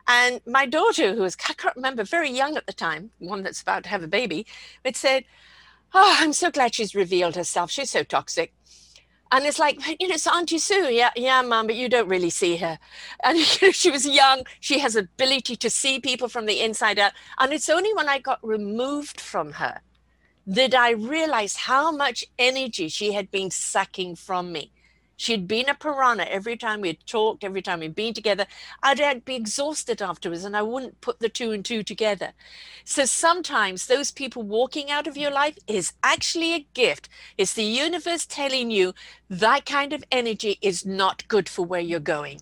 [0.09, 3.63] And my daughter, who was, I can't remember, very young at the time, one that's
[3.63, 4.47] about to have a baby,
[4.85, 5.25] had said,
[5.95, 7.71] Oh, I'm so glad she's revealed herself.
[7.71, 8.55] She's so toxic.
[9.31, 10.93] And it's like, you know, it's Auntie Sue.
[10.93, 12.79] Yeah, yeah, mom, but you don't really see her.
[13.25, 14.45] And you know, she was young.
[14.61, 17.13] She has ability to see people from the inside out.
[17.39, 19.81] And it's only when I got removed from her
[20.51, 24.73] did I realize how much energy she had been sucking from me.
[25.17, 28.47] She'd been a piranha every time we'd talked, every time we'd been together.
[28.83, 32.33] I'd, I'd be exhausted afterwards and I wouldn't put the two and two together.
[32.85, 37.09] So sometimes those people walking out of your life is actually a gift.
[37.39, 38.95] It's the universe telling you
[39.31, 42.41] that kind of energy is not good for where you're going.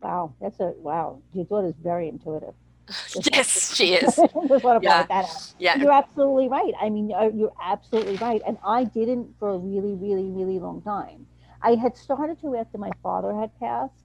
[0.00, 1.20] Wow, that's a wow.
[1.34, 2.54] Your daughter's very intuitive.
[3.32, 4.24] yes, she is.
[4.48, 4.90] Just want to Yeah.
[4.90, 5.42] point that out.
[5.58, 5.76] Yeah.
[5.76, 6.72] You're absolutely right.
[6.80, 8.42] I mean, uh, you're absolutely right.
[8.46, 11.26] And I didn't for a really, really, really long time.
[11.62, 14.04] I had started to after my father had passed.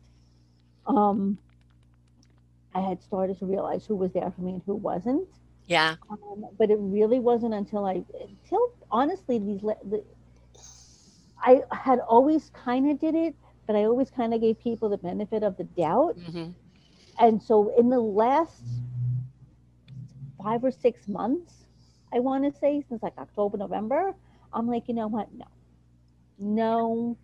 [0.87, 1.37] Um,
[2.73, 5.27] I had started to realize who was there for me and who wasn't.
[5.67, 5.95] Yeah.
[6.09, 10.03] Um, but it really wasn't until I, until honestly, these, the,
[11.41, 13.35] I had always kind of did it,
[13.67, 16.17] but I always kind of gave people the benefit of the doubt.
[16.17, 16.51] hmm
[17.19, 18.63] And so in the last
[20.43, 21.65] five or six months,
[22.13, 24.13] I want to say since like October, November,
[24.53, 25.29] I'm like, you know what?
[25.33, 25.45] No,
[26.39, 27.17] no,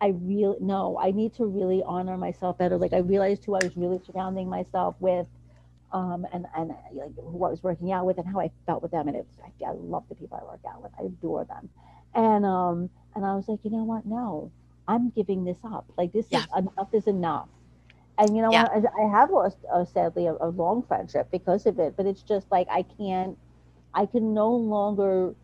[0.00, 2.76] I really, no, I need to really honor myself better.
[2.78, 5.28] Like I realized who I was really surrounding myself with.
[5.92, 8.90] Um, and, and like who I was working out with and how I felt with
[8.92, 9.08] them.
[9.08, 10.92] And it's, I, I love the people I work out with.
[11.00, 11.70] I adore them.
[12.14, 14.04] And, um, and I was like, you know what?
[14.06, 14.52] No,
[14.88, 15.86] I'm giving this up.
[15.96, 16.40] Like this Yeah.
[16.40, 17.48] is enough is enough.
[18.18, 18.68] And you know Yeah.
[18.72, 21.96] I, I have lost, uh, sadly, a, a long friendship because of it.
[21.96, 23.36] But it's just like I can't,
[23.94, 25.34] I can no longer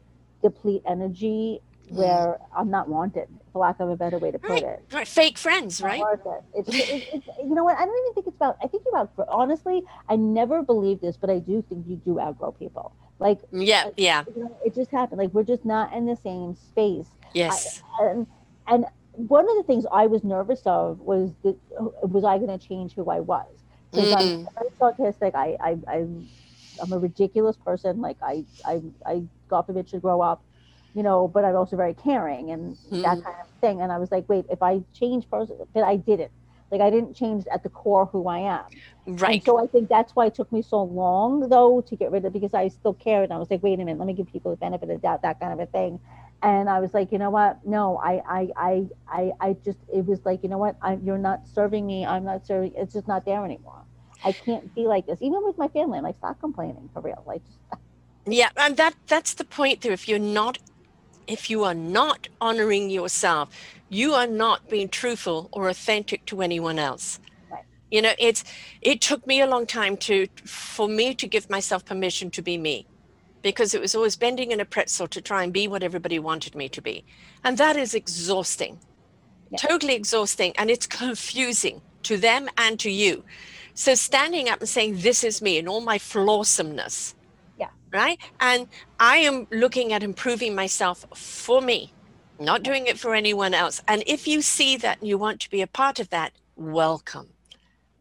[0.43, 4.63] deplete energy where I'm not wanted, for lack of a better way to put Right,
[4.63, 4.85] it.
[4.93, 5.07] right.
[5.07, 6.01] Fake friends, right?
[6.01, 6.45] it.
[6.55, 7.77] It's, it's, it's, you know what?
[7.77, 8.57] I don't even think it's about.
[8.63, 9.83] I think you outgrow, honestly.
[10.09, 12.95] I never believed this, but I do think you do outgrow people.
[13.19, 15.19] Like Yeah, yeah, you know, it just happened.
[15.21, 17.09] Like we're just not in the same space.
[17.35, 17.83] yes.
[18.01, 18.27] And
[18.67, 21.57] and one of the things I was nervous of was that
[22.03, 23.47] was I going to change who I was
[23.95, 24.49] because I'm Mm.
[24.59, 25.35] very sarcastic.
[25.35, 26.31] I I I'm,
[26.81, 28.01] I'm a ridiculous person.
[28.01, 30.45] Like I I I God forbid should grow up,
[30.95, 31.29] you know.
[31.29, 33.25] But I'm also very caring and that Mm.
[33.25, 33.81] kind of thing.
[33.83, 36.33] And I was like, wait, if I change person, but I didn't.
[36.71, 38.65] Like I didn't change at the core who I am.
[39.27, 39.43] And Right.
[39.43, 42.33] so I think that's why it took me so long, though, to get rid of
[42.33, 43.25] because I still cared.
[43.25, 45.23] And I was like, wait a minute, let me give people the benefit of doubt,
[45.23, 46.01] that kind of a thing.
[46.43, 47.61] And I was like, you know what?
[47.67, 50.77] No, I, I, I, I, I just, it was like, you know what?
[50.83, 52.07] I, you're not serving me.
[52.07, 52.75] I'm not serving.
[52.77, 53.85] It's just not there anymore.
[54.25, 55.99] I can't be like this, even with my family.
[55.99, 57.23] I'm like, stop complaining for real.
[57.27, 57.43] Like,
[58.27, 59.93] Yeah, and that that's the point there.
[59.93, 60.59] If you're not
[61.27, 63.51] if you are not honoring yourself,
[63.89, 67.21] you are not being truthful or authentic to anyone else.
[67.51, 67.65] Right.
[67.91, 68.45] You know, it's
[68.83, 72.59] it took me a long time to for me to give myself permission to be
[72.59, 72.89] me.
[73.43, 76.55] Because it was always bending in a pretzel to try and be what everybody wanted
[76.55, 77.05] me to be.
[77.45, 78.81] And that is exhausting.
[79.51, 79.59] Yeah.
[79.59, 80.55] Totally exhausting.
[80.59, 83.25] And it's confusing to them and to you.
[83.75, 87.15] So standing up and saying, This is me and all my flawsomeness
[87.59, 87.71] Yeah.
[87.93, 88.19] right?
[88.41, 88.69] And
[89.01, 91.95] I am looking at improving myself for me,
[92.39, 93.83] not doing it for anyone else.
[93.89, 97.31] And if you see that and you want to be a part of that, welcome.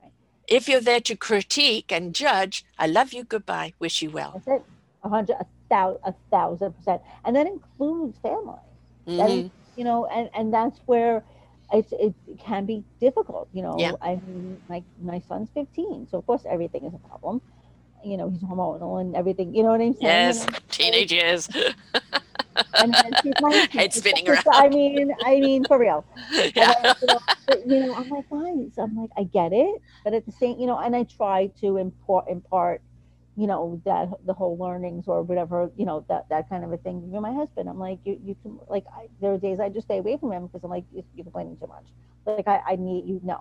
[0.02, 0.12] Right.
[0.48, 4.44] If you're there to critique and judge, I love you, goodbye, wish you well.
[4.46, 4.66] that's it.
[5.04, 7.02] A hundred, a thousand, a thousand percent.
[7.26, 8.60] And that includes family.
[9.18, 9.40] That Mhm.
[9.40, 11.24] is, you know, and, and that's where
[11.72, 13.50] it's, it can be difficult.
[13.52, 13.94] You know, Yeah.
[14.02, 16.08] I mean, my, my son's 15.
[16.08, 17.42] So, of course, everything is a problem.
[18.04, 19.54] You know, he's hormonal and everything.
[19.56, 20.28] You know what I'm saying?
[20.28, 20.56] You Yes, know?
[20.70, 21.50] teenage years.
[22.78, 23.68] And then she's 19.
[23.72, 24.44] Head spinning around.
[24.54, 26.06] I mean, I mean, for real.
[26.56, 26.74] Yeah.
[26.74, 30.14] I, you, know, but, you know, I'm like, guys, I'm like, I get it, but
[30.14, 32.82] at the same, you know, and I try to import, impart,
[33.36, 36.78] you know, that the whole learnings or whatever, you know, that that kind of a
[36.78, 37.10] thing.
[37.12, 37.70] You're my husband.
[37.70, 40.32] I'm like, you, you can, like, I, there are days I just stay away from
[40.34, 41.86] him because I'm like, you- you're complaining too much.
[42.26, 43.36] Like, I, I need you, no,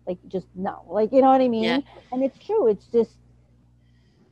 [0.00, 1.78] like, just no, like, you know what I mean?
[1.78, 1.80] Yeah.
[2.10, 2.66] And it's true.
[2.68, 3.18] It's just,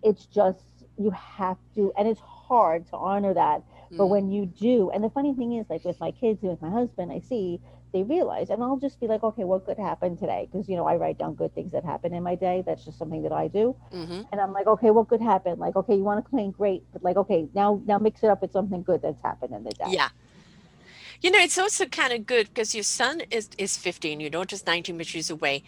[0.02, 3.62] it's just you have to, and it's hard to honor that
[3.96, 4.08] but Mm.
[4.08, 6.70] when you do, and the funny thing is, like with my kids and with my
[6.70, 7.60] husband, I see
[7.94, 10.46] they realize, and I'll just be like, okay, what good happened today?
[10.50, 12.62] Because you know, I write down good things that happen in my day.
[12.66, 14.26] That's just something that I do, Mhm.
[14.30, 15.58] and I'm like, okay, what good happened?
[15.58, 16.50] Like, okay, you want to clean?
[16.50, 19.64] great, but like, okay, now now mix it up with something good that's happened in
[19.64, 19.86] the day.
[19.88, 20.10] Yeah.
[21.20, 24.66] You know, it's also kind of good because your son is, is 15, your daughter's
[24.66, 25.62] 19, but she's away.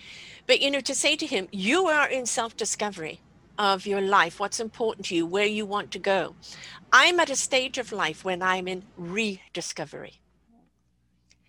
[0.46, 3.20] But, you know, to say to him, you are in self discovery
[3.58, 6.34] of your life, what's important to you, where you want to go.
[6.92, 10.20] I'm at a stage of life when I'm in rediscovery.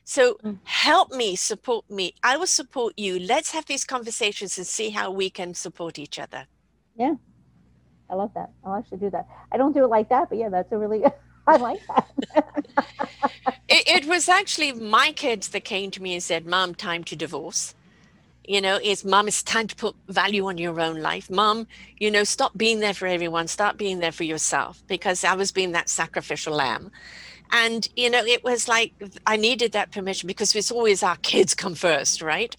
[0.09, 0.59] So Mm.
[0.63, 2.13] help me, support me.
[2.23, 3.19] I will support you.
[3.19, 6.47] Let's have these conversations and see how we can support each other.
[6.95, 7.15] Yeah.
[8.09, 8.53] I love that.
[8.63, 9.27] I'll actually do that.
[9.51, 11.03] I don't do it like that, but yeah, that's a really
[11.47, 12.07] I like that.
[13.67, 17.15] it, it was actually my kids that came to me and said, Mom, time to
[17.17, 17.75] divorce.
[18.47, 21.29] You know, it's mom, it's time to put value on your own life.
[21.29, 21.67] Mom,
[21.99, 25.51] you know, stop being there for everyone, start being there for yourself because I was
[25.51, 26.91] being that sacrificial lamb.
[27.51, 28.93] And, you know, it was like
[29.25, 32.55] I needed that permission because it's always our kids come first, right?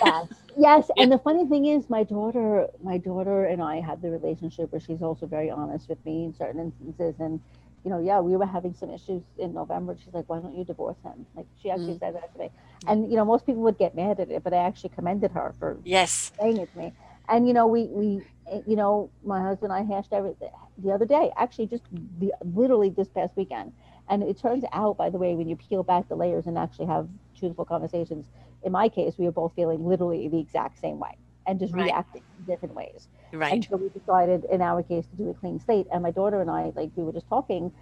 [0.00, 4.10] yes yes and the funny thing is my daughter my daughter and i had the
[4.10, 7.40] relationship where she's also very honest with me in certain instances and
[7.84, 10.64] you know yeah we were having some issues in november she's like why don't you
[10.64, 11.98] divorce him like she actually Mm.
[11.98, 12.50] said that to me
[12.86, 15.54] and you know most people would get mad at it but i actually commended her
[15.58, 16.32] for yes.
[16.40, 16.92] saying it to me
[17.28, 20.90] and you know we we eh, you know my husband and i hashed everything the
[20.92, 21.84] other day actually just
[22.18, 23.72] the literally this past weekend
[24.08, 26.86] and it turns out by the way when you peel back the layers and actually
[26.86, 28.28] have truthful conversations
[28.64, 31.12] in my case we were both feeling literally the exact same way
[31.46, 31.76] and just Right.
[31.76, 33.50] reacting in different ways Right.
[33.50, 36.40] and so we decided in our case to do a clean slate and my daughter
[36.40, 37.72] and i like we were just talking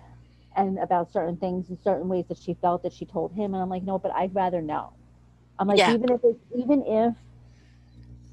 [0.56, 3.62] and about certain things and certain ways that she felt that she told him and
[3.62, 4.92] i'm like no but i'd rather know
[5.58, 5.86] i'm like Yeah.
[5.86, 7.14] even if it's even if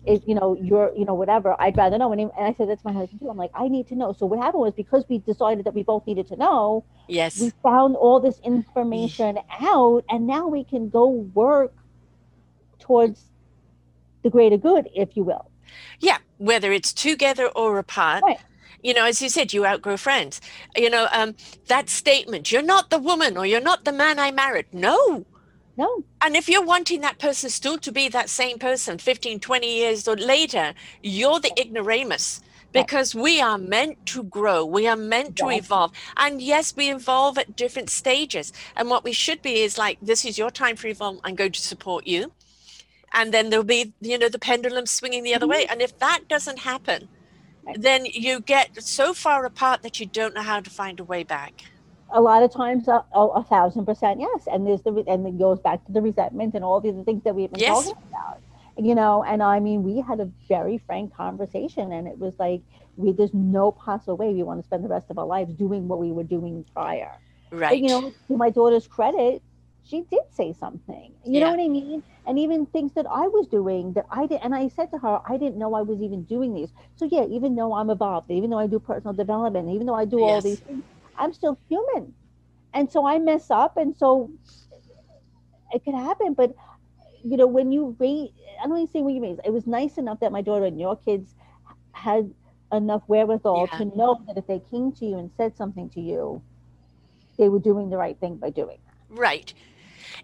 [0.05, 2.67] if you know you're you know whatever i'd rather know and, he- and i said
[2.69, 5.03] that's my husband too i'm like i need to know so what happened was because
[5.09, 7.39] we decided that we both needed to know Yes.
[7.39, 11.73] we found all this information out and now we can go work
[12.79, 13.23] towards
[14.23, 15.49] the greater good if you will
[15.99, 18.23] Yeah, whether it's together or apart.
[18.23, 18.39] Right.
[18.81, 20.41] You know, as you said, you outgrow friends.
[20.75, 21.35] You know, um,
[21.67, 24.65] that statement, you're not the woman or you're not the man I married.
[24.73, 25.25] No.
[25.77, 26.03] No.
[26.21, 30.07] And if you're wanting that person still to be that same person 15, 20 years
[30.07, 34.65] or later, you're the ignoramus because we are meant to grow.
[34.65, 35.91] We are meant to evolve.
[36.17, 38.51] And yes we evolve at different stages.
[38.75, 41.51] And what we should be is like this is your time for evolve i'm going
[41.51, 42.31] to support you.
[43.13, 45.61] And then there'll be you know the pendulum swinging the other mm-hmm.
[45.61, 45.67] way.
[45.67, 47.07] And if that doesn't happen
[47.75, 51.23] then you get so far apart that you don't know how to find a way
[51.23, 51.63] back
[52.13, 55.37] a lot of times a, a, a thousand percent yes and there's the and it
[55.39, 57.63] goes back to the resentment and all the other things that we've been Yes.
[57.63, 58.41] talking about
[58.77, 62.61] you know and i mean we had a very frank conversation and it was like
[62.97, 65.87] we there's no possible way we want to spend the rest of our lives doing
[65.87, 67.11] what we were doing prior.
[67.69, 69.43] But right you know to my daughter's credit
[69.83, 72.03] she did say something you know what i mean?
[72.25, 75.19] And even things that i was doing that i did and i said to her
[75.27, 76.71] i didn't know i was even doing these.
[76.95, 80.05] So yeah even though i'm evolved even though i do personal development even though i
[80.05, 80.83] do all these things
[81.17, 82.13] i'm still human
[82.73, 84.29] and so i mess up and so
[85.73, 86.55] it could happen but
[87.23, 88.29] you know when you raise
[88.63, 90.79] i don't even say when you raise it was nice enough that my daughter and
[90.79, 91.35] your kids
[91.93, 92.31] had
[92.71, 93.77] enough wherewithal Yeah.
[93.79, 96.41] to know that if they came to you and said something to you
[97.37, 99.53] they were doing the right thing by doing that Right.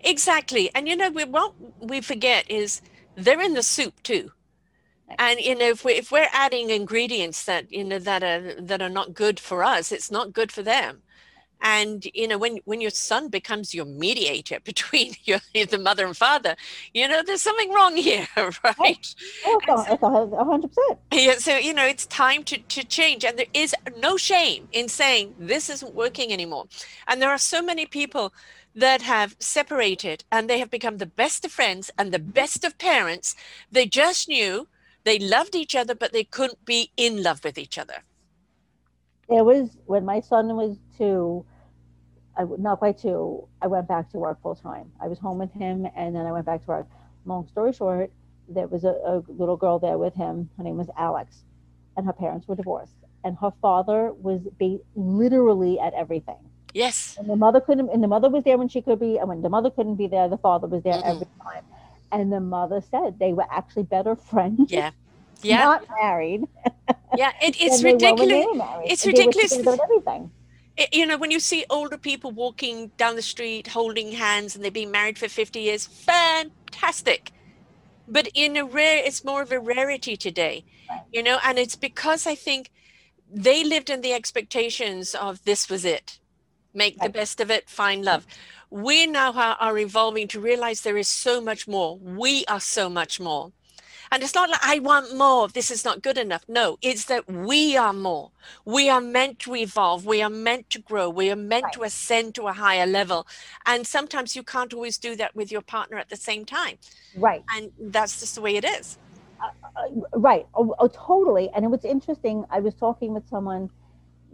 [0.02, 0.70] Exactly.
[0.74, 2.82] And you know, we, what we forget is
[3.16, 4.32] they're in the soup too.
[5.10, 5.20] Right.
[5.20, 8.82] And you know, if we if we're adding ingredients that you know that are that
[8.82, 11.04] are not good for us, it's not good for them.
[11.62, 16.18] And you know, when when your son becomes your mediator between your the mother and
[16.18, 16.56] father,
[16.94, 19.16] you know, there's something wrong here, oh, right?
[19.46, 23.26] oh it's a a hundred percent Yeah, so you know it's time to to change,
[23.26, 26.68] and there is no shame in saying this isn't working anymore.
[27.08, 28.34] And there are so many people
[28.76, 32.78] that have separated, and they have become the best of friends and the best of
[32.78, 33.36] parents.
[33.72, 34.68] They just knew
[35.04, 38.04] they loved each other, but they couldn't be in love with each other.
[39.30, 41.46] there was when my son was two
[42.38, 44.92] I not quite two i went back to work full time.
[45.02, 46.88] I was home with him and then i went back to work.
[47.26, 48.12] Long story short
[48.50, 50.50] there was a, a little girl there with him.
[50.58, 51.44] Her name was alex
[51.98, 52.96] and her parents were divorced.
[53.24, 56.38] And her father was ba- literally at everything.
[56.74, 59.28] Yes, and the mother couldn't and the mother was there when she could be and
[59.30, 61.10] when the mother couldn't be there the father was there Mhm.
[61.12, 61.66] every time
[62.12, 64.92] and the mother said they were actually better friends yeah,
[65.42, 66.44] yeah, not married
[67.18, 67.32] yeah.
[67.42, 68.30] It, it's than they were when ridiculous.
[68.30, 68.92] they were married.
[68.92, 69.80] It's And ridiculous.
[69.84, 70.32] everything
[70.78, 74.64] it- you know, when you see older people walking down the street holding hands and
[74.64, 77.32] they've been married for 50 years, fantastic.
[78.08, 81.02] But in a rare, it's more of a rarity today, Right.
[81.12, 82.72] you know, and it's because I think
[83.32, 86.20] they lived in the expectations of this was it,
[86.74, 88.26] make the best of it, find love.
[88.70, 91.98] We now are, are evolving to realize there is so much more.
[91.98, 93.52] We are so much more.
[94.12, 95.48] And it's not like I want more.
[95.48, 96.44] This is not good enough.
[96.48, 98.32] No, it's that we are more.
[98.66, 100.06] We are meant to evolve.
[100.06, 101.10] We are meant to grow.
[101.10, 101.74] We are meant Right.
[101.74, 103.28] to ascend to a higher level.
[103.66, 106.80] And sometimes you can't always do that with your partner at the same time.
[107.16, 108.98] right And that's just the way it is.
[109.78, 113.70] Uh, right oh, oh, totally and it was interesting i was talking with someone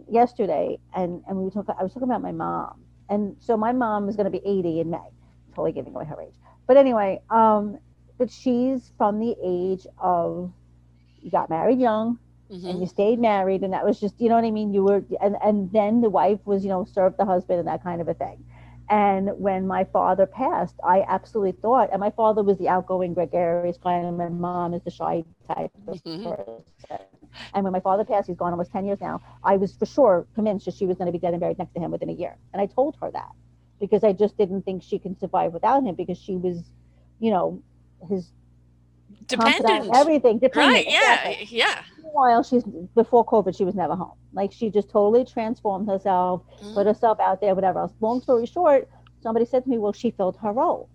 [0.08, 2.84] yesterday and and we were talking i was talking about my mom.
[3.08, 5.08] And so my mom is going to be 80 in may.
[5.54, 6.34] Totally giving away her age.
[6.66, 7.78] But anyway um
[8.18, 10.52] but she's from the age of
[11.20, 12.18] you got married young
[12.68, 12.80] and Mhm.
[12.80, 14.72] you stayed married and that was just you know what i mean?
[14.72, 17.82] You were and and then the wife was you know served the husband and that
[17.82, 18.44] kind of a thing.
[18.88, 23.78] And when my father passed i absolutely thought and my father was the outgoing gregarious
[23.78, 26.34] kind and my mom is the shy type Mhm.
[26.34, 27.06] person
[27.54, 30.26] and when my father passed he's gone almost 10 years now i was for sure
[30.34, 32.12] convinced that she was going to be dead and buried next to him within a
[32.12, 33.30] year and i told her that
[33.80, 36.62] because i just didn't think she can survive without him because she was
[37.20, 37.60] you know
[38.08, 38.30] his
[39.28, 39.90] Dependent.
[39.94, 40.86] everything dependent Right.
[40.88, 41.28] Yeah.
[41.28, 41.82] exactly Yeah.
[42.12, 44.12] while she's before COVID, she was never home.
[44.32, 46.74] Like she just totally transformed herself, Mhm.
[46.74, 47.92] put herself out there, whatever else.
[48.00, 48.88] Long story short,
[49.20, 50.88] somebody said to me, "Well, she filled her role."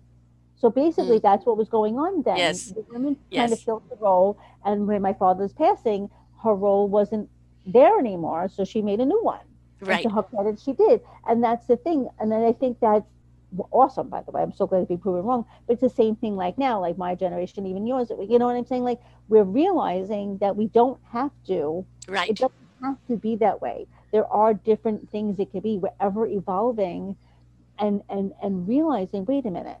[0.56, 2.36] So basically, that's what was going on then.
[2.36, 2.38] Mm.
[2.38, 2.66] Yes.
[2.70, 3.62] The women kind of Yes.
[3.62, 6.08] filled the role, and when my father's passing,
[6.42, 7.30] her role wasn't
[7.66, 9.44] there anymore, so she made a new one.
[9.88, 10.02] And Right.
[10.02, 12.08] to her credit, she did, and that's the thing.
[12.18, 13.06] And then I think that's
[13.70, 14.08] awesome.
[14.08, 15.44] By the way, I'm so glad to be proven wrong.
[15.66, 18.10] But it's the same thing like now, like my generation, even yours.
[18.28, 18.84] You know what I'm saying?
[18.84, 22.28] Like we're realizing that we don't have to Right.
[22.28, 23.86] it doesn't have to be that way.
[24.12, 25.78] There are different things it could be.
[25.78, 27.16] We're ever evolving
[27.78, 29.78] and and and realizing, wait a minute,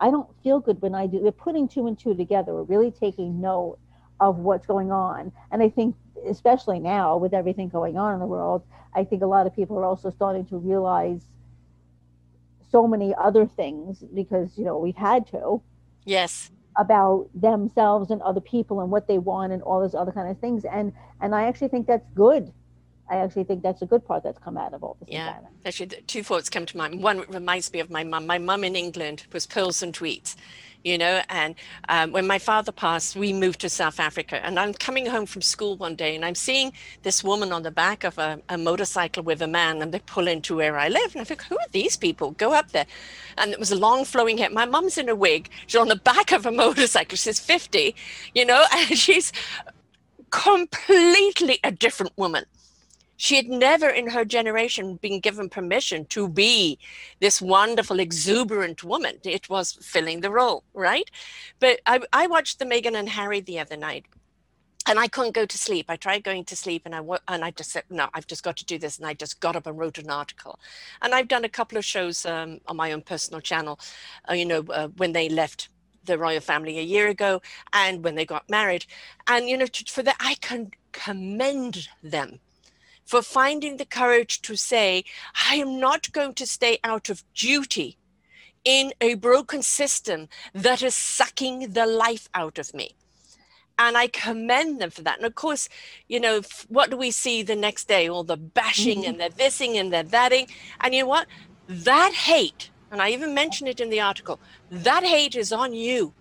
[0.00, 2.54] I don't feel good when I do we're putting two and two together.
[2.54, 3.78] We're really taking note
[4.20, 5.32] of what's going on.
[5.50, 5.96] And I think
[6.28, 8.62] especially now with everything going on in the world,
[8.94, 11.26] I think a lot of people are also starting to realize
[12.70, 15.62] so many other things because, you know, we've had to
[16.04, 16.50] Yes.
[16.76, 20.38] about themselves and other people and what they want and all those other kind of
[20.38, 22.52] things and and i actually think that's good
[23.10, 25.08] I actually think that's a good part that's come out of all this.
[25.10, 27.02] Yeah, actually, two thoughts come to mind.
[27.02, 28.24] One reminds me of my mum.
[28.24, 30.36] My mum in England was pearls and tweets,
[30.84, 31.20] you know.
[31.28, 31.56] And
[31.88, 34.36] um, when my father passed, we moved to South Africa.
[34.46, 37.72] And I'm coming home from school one day, and I'm seeing this woman on the
[37.72, 41.12] back of a, a motorcycle with a man, and they pull into where I live.
[41.12, 42.30] And I think, who are these people?
[42.32, 42.86] Go up there,
[43.38, 44.50] and it was a long flowing hair.
[44.50, 45.50] My mum's in a wig.
[45.66, 47.16] She's on the back of a motorcycle.
[47.16, 47.96] She's 50,
[48.36, 49.32] you know, and she's
[50.30, 52.44] completely a different woman
[53.20, 56.78] she had never in her generation been given permission to be
[57.20, 59.18] this wonderful, exuberant woman.
[59.24, 61.10] It was filling the role, right?
[61.58, 64.06] But I, I watched the Meghan and Harry the other night
[64.86, 65.90] and I couldn't go to sleep.
[65.90, 68.56] I tried going to sleep, and I and I just said, "No, I've just got
[68.56, 70.58] to do this." And I just got up and wrote an article.
[71.02, 73.78] And I've done a couple of shows um, on my own personal channel.
[74.30, 75.68] Uh, you know, uh, when they left
[76.06, 77.42] the royal family a year ago,
[77.74, 78.86] and when they got married,
[79.26, 82.40] and you know, for that I can commend them
[83.10, 85.04] for finding the courage to say,
[85.50, 87.98] I am not going to stay out of duty
[88.64, 92.94] in a broken system that is sucking the life out of me.
[93.80, 95.16] And I commend them for that.
[95.16, 95.68] And of course,
[96.06, 98.08] you know, what do we see the next day?
[98.08, 99.20] All the bashing mm-hmm.
[99.20, 100.46] and the thising and the thating.
[100.80, 101.26] And you know what?
[101.66, 104.38] That hate, and I even mentioned it in the article,
[104.70, 106.14] that hate is on you.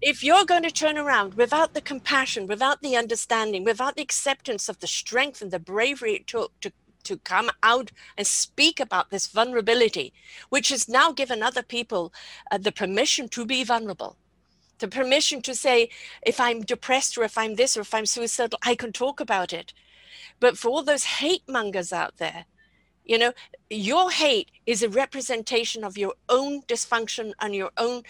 [0.00, 4.68] If you're going to turn around without the compassion, without the understanding, without the acceptance
[4.68, 6.72] of the strength and the bravery it took to,
[7.04, 10.12] to come out and speak about this vulnerability,
[10.48, 12.12] which has now given other people
[12.50, 14.16] uh, the permission to be vulnerable,
[14.78, 15.90] the permission to say,
[16.22, 19.52] if I'm depressed or if I'm this or if I'm suicidal, I can talk about
[19.52, 19.72] it.
[20.38, 22.46] But for all those hate mongers out there,
[23.04, 23.32] you know,
[23.68, 28.02] your hate is a representation of your own dysfunction and your own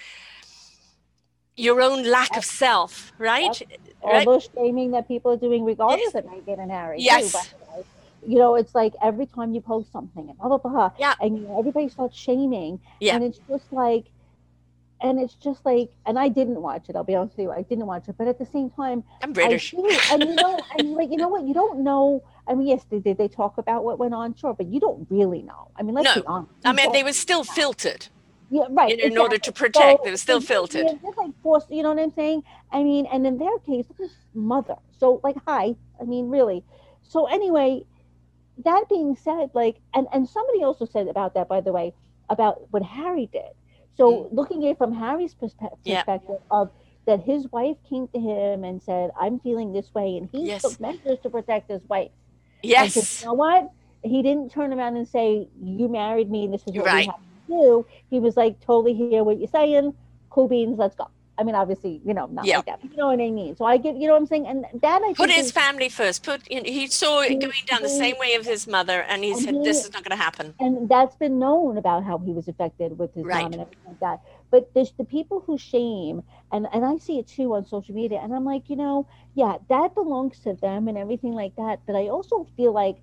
[1.56, 3.62] your own lack of self, right?
[4.02, 4.26] All right?
[4.26, 6.14] those shaming that people are doing, regardless yes.
[6.14, 7.00] of Meghan and Harry.
[7.00, 7.32] Yes.
[7.32, 7.84] Too,
[8.26, 10.90] you know, it's like every time you post something and blah blah blah.
[10.98, 11.14] Yeah.
[11.20, 12.80] And you know, everybody starts shaming.
[13.00, 13.16] Yeah.
[13.16, 14.06] And it's just like
[15.00, 17.52] and it's just like and I didn't watch it, I'll be honest with you.
[17.52, 18.16] I didn't watch it.
[18.16, 19.74] But at the same time I'm British.
[20.10, 23.04] and you know, and like you know what, you don't know I mean, yes, did
[23.04, 24.34] they, they talk about what went on?
[24.34, 25.70] Sure, but you don't really know.
[25.76, 26.22] I mean, let's no.
[26.22, 26.52] be honest.
[26.64, 28.08] I mean, they were still filtered.
[28.50, 28.92] Yeah, right.
[28.92, 29.18] In, exactly.
[29.18, 30.86] order to protect, so, it was still filtered.
[30.86, 32.42] Yeah, like forced, you know what I'm saying?
[32.72, 34.76] I mean, and in their case, look at his mother.
[34.98, 35.74] So, like, hi.
[36.00, 36.64] I mean, really.
[37.02, 37.84] So, anyway,
[38.64, 41.94] that being said, like, and and somebody also said about that, by the way,
[42.28, 43.52] about what Harry did.
[43.96, 44.28] So, mm.
[44.32, 46.58] looking at it from Harry's perspe- perspective yeah.
[46.58, 46.70] of
[47.06, 50.62] that his wife came to him and said, "I'm feeling this way," and he yes.
[50.62, 52.10] took measures to protect his wife.
[52.62, 52.94] Yes.
[52.94, 53.70] Said, you know what?
[54.02, 57.06] He didn't turn around and say, "You married me, and this is what right.
[57.06, 59.94] we have do, he was like, totally hear what you're saying.
[60.30, 61.08] Cool beans, let's go.
[61.36, 62.80] I mean, obviously, you know, not like that.
[62.80, 63.56] But you know what I mean?
[63.56, 64.46] So I get, you know what I'm saying?
[64.46, 66.22] And that I put his is, family first.
[66.22, 69.24] Put you know, he saw it going down the same way of his mother, and
[69.24, 72.04] he and said, he, "This is not going to happen." And that's been known about
[72.04, 73.42] how he was affected with his right.
[73.42, 74.20] mom and everything like that.
[74.50, 76.22] But there's the people who shame,
[76.52, 79.56] and and I see it too on social media, and I'm like, you know, yeah,
[79.68, 81.80] that belongs to them and everything like that.
[81.84, 82.98] But I also feel like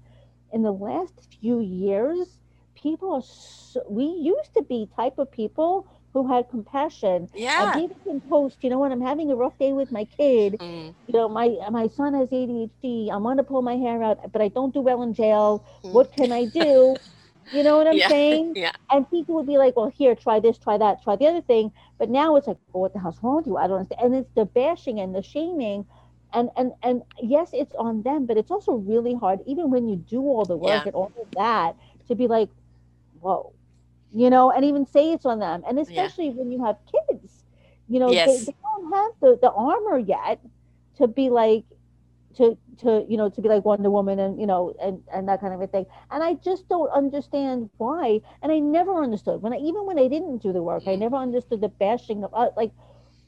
[0.53, 2.37] in the last few years
[2.81, 7.29] people are so, we used to be type of people who had compassion.
[7.33, 7.71] Yeah.
[7.71, 10.57] And people can post, you know what, I'm having a rough day with my kid.
[10.59, 10.93] Mm.
[11.07, 13.09] You know, my my son has ADHD.
[13.09, 15.63] I want to pull my hair out, but I don't do well in jail.
[15.83, 15.93] Mm.
[15.93, 16.95] What can I do?
[17.51, 18.07] You know what I'm yeah.
[18.07, 18.53] saying?
[18.55, 18.71] Yeah.
[18.91, 21.71] And people would be like, well, here, try this, try that, try the other thing.
[21.97, 23.57] But now it's like, well, what the hell's wrong with you?
[23.57, 24.13] I don't understand.
[24.13, 25.85] And it's the bashing and the shaming.
[26.33, 29.97] And, and and yes, it's on them, but it's also really hard, even when you
[29.97, 30.83] do all the work yeah.
[30.85, 31.75] and all of that,
[32.07, 32.47] to be like,
[33.21, 33.53] whoa,
[34.13, 35.63] you know, and even say it's on them.
[35.67, 36.33] And especially yeah.
[36.33, 37.43] when you have kids,
[37.87, 38.27] you know, yes.
[38.27, 40.39] they, they don't have the, the armor yet
[40.97, 41.63] to be like,
[42.37, 45.41] to to you know to be like Wonder Woman and you know and and that
[45.41, 45.85] kind of a thing.
[46.09, 48.21] And I just don't understand why.
[48.41, 51.01] And I never understood when I even when I didn't do the work, I mm-hmm.
[51.01, 52.71] never understood the bashing of uh, like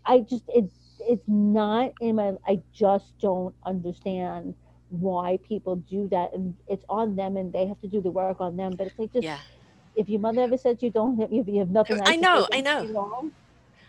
[0.06, 4.56] I just it's it's not in my I just don't understand
[4.90, 8.40] why people do that and it's on them and they have to do the work
[8.40, 8.76] on them.
[8.78, 9.40] But it's like just yeah
[9.96, 13.32] if your mother ever said you don't have, you have nothing I know, I know.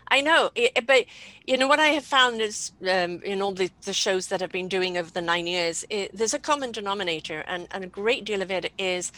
[0.07, 1.05] I know, it, but
[1.47, 4.51] you know what I have found is um, in all the, the shows that I've
[4.51, 8.23] been doing over the nine years, it, there's a common denominator, and, and a great
[8.23, 9.11] deal of it is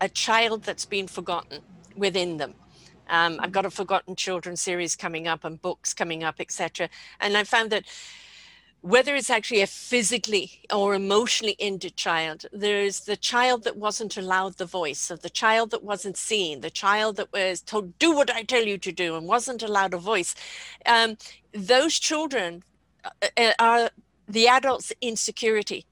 [0.00, 1.60] a child that's been forgotten
[1.96, 2.54] within them.
[3.10, 6.88] Um, I've got a forgotten children series coming up and books coming up, etc.
[7.20, 7.84] And I found that
[8.82, 14.58] whether it's actually a physically or emotionally injured child, there's the child that wasn't allowed
[14.58, 18.28] the voice, of the child that wasn't seen, the child that was told, do what
[18.28, 20.34] I tell you to do, and wasn't allowed a voice.
[20.84, 21.16] Um,
[21.52, 22.64] those children
[23.04, 23.90] uh, uh, are
[24.26, 25.86] the adult's insecurity.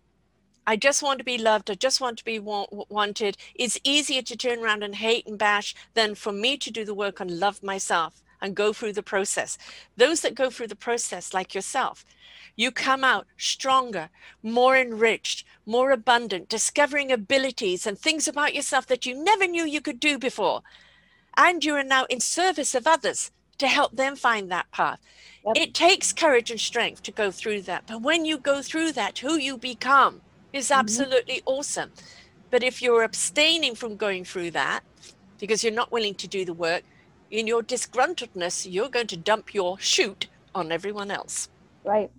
[0.67, 1.71] I just want to be loved.
[1.71, 3.37] I just want to be wa- wanted.
[3.55, 6.95] It's easier to turn around and hate and bash than for me to do the
[6.95, 9.59] work and love myself and go through the process.
[9.97, 12.05] Those that go through the process, like yourself,
[12.57, 14.11] you come out stronger,
[14.43, 19.81] more enriched, more abundant, discovering abilities and things about yourself that you never knew you
[19.81, 20.63] could do before.
[21.37, 25.01] And you are now in service of others to help them find that path.
[25.47, 25.57] Yep.
[25.57, 27.85] It takes courage and strength to go through that.
[27.87, 30.21] But when you go through that, who you become
[30.53, 30.81] is mm-hmm.
[30.81, 31.49] absolutely mm-hmm.
[31.49, 31.91] awesome.
[32.51, 34.81] But if you're abstaining from going through that
[35.39, 36.83] because you're not willing to do the work,
[37.31, 41.49] in your disgruntledness, you're going to dump your shoot on everyone else.
[41.85, 42.11] Right.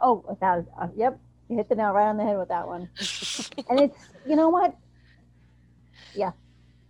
[0.00, 1.18] Oh, without, uh, yep,
[1.48, 2.88] you hit the nail right on the head with that one.
[3.70, 4.76] and it's, you know what?
[6.14, 6.32] Yeah.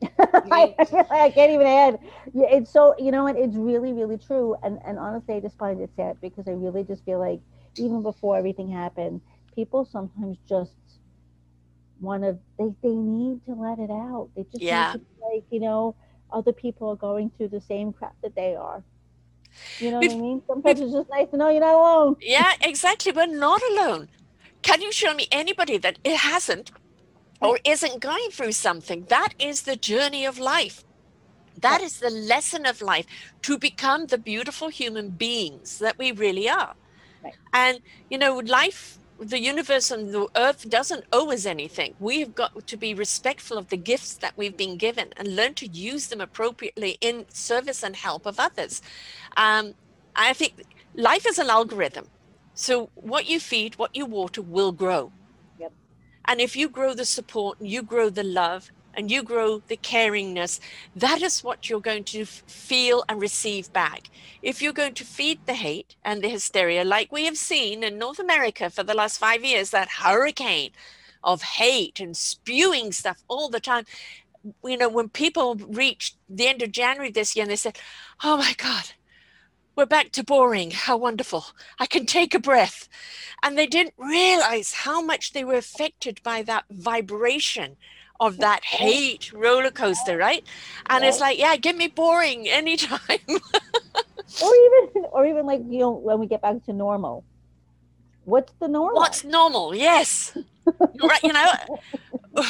[0.19, 0.75] I,
[1.11, 1.99] I, can't even add.
[2.35, 3.37] Yeah, it's so you know what?
[3.37, 4.55] It's really, really true.
[4.63, 7.41] And and honestly, I just find it sad because I really just feel like
[7.77, 9.23] even before everything happened,
[9.55, 10.75] people sometimes just
[11.99, 12.37] want to.
[12.59, 14.29] They they need to let it out.
[14.37, 14.93] They just yeah.
[14.93, 15.97] need to like you know
[16.33, 18.83] other people are going through the same crap that they are.
[19.79, 20.43] You know what I mean?
[20.47, 22.17] Sometimes it's just nice to know you're not alone.
[22.21, 23.13] Yeah, exactly.
[23.13, 24.09] We're not alone.
[24.63, 26.73] Can you show me anybody that it hasn't
[27.41, 29.07] or isn't going through something?
[29.09, 30.85] That is the journey of life.
[31.61, 33.07] That is the lesson of life
[33.43, 36.75] to become the beautiful human beings that we really are.
[37.25, 37.35] Right.
[37.55, 41.95] And, you know, life the universe and the earth doesn't owe us anything.
[41.99, 45.67] We've got to be respectful of the gifts that we've been given and learn to
[45.67, 48.83] use them appropriately in service and help of others.
[49.37, 49.75] Um,
[50.15, 50.65] I think
[50.95, 52.07] life is an algorithm.
[52.55, 55.13] So what you feed, what you water will grow.
[55.59, 55.73] Yep.
[56.27, 60.59] And if you grow the support, you grow the love, and you grow the caringness,
[60.97, 64.09] that is what you're going to feel and receive back.
[64.43, 67.99] If you're going to feed the hate and the hysteria, like we have seen in
[67.99, 70.71] North America for the last five years, that hurricane
[71.23, 73.85] of hate and spewing stuff all the time.
[74.65, 77.79] You know, when people reached the end of January this year and they said,
[78.23, 78.93] Oh my God,
[79.75, 80.71] we're back to boring.
[80.71, 81.47] How wonderful.
[81.79, 82.89] I can take a breath.
[83.43, 87.77] And they didn't realize how much they were affected by that vibration
[88.21, 90.45] of that hate roller coaster, right?
[90.87, 92.99] And it's like, yeah, get me boring anytime.
[93.29, 97.25] or even, or even like you know, when we get back to normal,
[98.25, 98.97] what's the normal?
[99.01, 99.75] What's normal?
[99.75, 100.37] Yes,
[101.03, 101.23] right.
[101.23, 101.53] You know,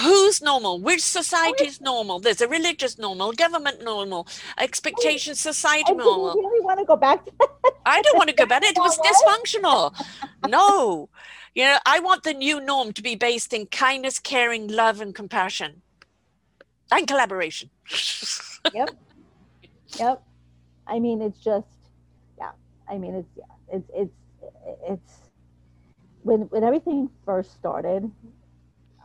[0.02, 0.80] who's normal?
[0.80, 2.18] Which society is normal?
[2.18, 4.26] There's a religious normal, government normal,
[4.58, 6.34] expectation society normal.
[6.34, 7.72] You really want to go back to that?
[7.84, 8.62] I don't want to go back.
[8.64, 9.94] It was dysfunctional.
[10.48, 11.08] No,
[11.56, 15.14] you know, I want the new norm to be based in kindness, caring, love, and
[15.14, 15.80] compassion,
[16.92, 17.70] and collaboration.
[18.74, 18.90] yep.
[19.98, 20.22] Yep.
[20.86, 21.66] I mean, it's just,
[22.38, 22.50] yeah.
[22.88, 23.44] I mean, it's yeah.
[23.72, 24.12] It's it's
[24.86, 25.12] it's
[26.22, 28.08] when when everything first started,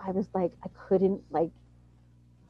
[0.06, 1.52] I was like, I couldn't like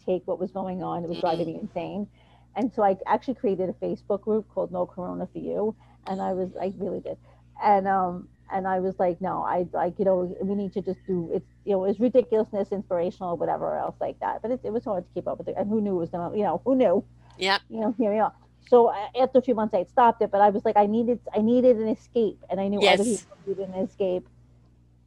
[0.03, 1.03] take what was going on.
[1.03, 2.07] It was driving me insane.
[2.55, 5.75] And so I actually created a Facebook group called No Corona for You.
[6.07, 7.17] And I was, I really did.
[7.63, 10.99] And um, and I was like, no, I like, you know, we need to just
[11.07, 14.41] do it's, you know, it's ridiculousness, inspirational, whatever else like that.
[14.41, 15.55] But it, it was hard to keep up with it.
[15.57, 17.03] And who knew it was gonna, you know, who knew?
[17.37, 17.59] Yeah.
[17.69, 18.33] You know, here we are.
[18.67, 21.19] So uh, after a few months, I stopped it, but I was like, I needed,
[21.35, 22.99] I needed an escape, and I knew yes.
[22.99, 24.27] other people needed an escape,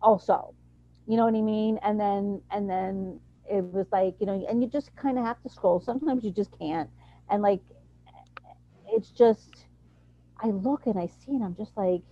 [0.02, 0.54] also.
[1.06, 1.78] You know what I mean?
[1.82, 3.20] And then, and then
[3.50, 5.80] it was like, you know, and you just kind of have to scroll.
[5.80, 6.90] Sometimes you just can't,
[7.30, 7.60] and like,
[8.88, 9.66] it's just,
[10.40, 12.02] I look and I see, and I'm just like,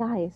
[0.00, 0.32] guys,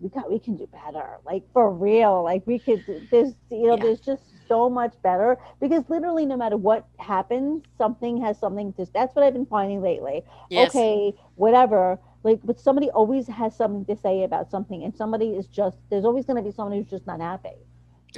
[0.00, 1.16] we got we can do better.
[1.24, 2.22] Like for real.
[2.22, 3.82] Like we could there's you know, yeah.
[3.82, 8.86] there's just so much better because literally no matter what happens, something has something to
[8.92, 10.22] that's what I've been finding lately.
[10.50, 10.70] Yes.
[10.70, 11.98] Okay, whatever.
[12.22, 16.04] Like but somebody always has something to say about something and somebody is just there's
[16.04, 17.56] always gonna be someone who's just not happy.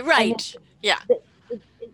[0.02, 0.54] Right.
[0.82, 0.98] Yeah.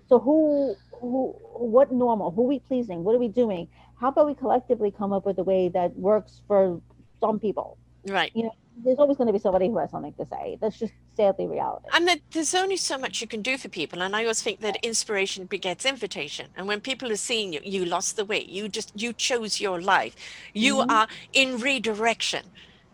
[0.08, 2.30] so who who what normal?
[2.30, 3.04] Who are we pleasing?
[3.04, 3.68] What are we doing?
[4.00, 6.80] How about we collectively come up with a way that works for
[7.20, 7.78] some people?
[8.06, 8.32] Right.
[8.34, 10.58] You know, there's always going to be somebody who has something to say.
[10.60, 11.86] That's just sadly reality.
[11.92, 14.02] And that there's only so much you can do for people.
[14.02, 16.48] And I always think that inspiration begets invitation.
[16.56, 18.44] And when people are seeing you, you lost the way.
[18.44, 20.16] You just you chose your life.
[20.52, 20.90] You mm-hmm.
[20.90, 22.46] are in redirection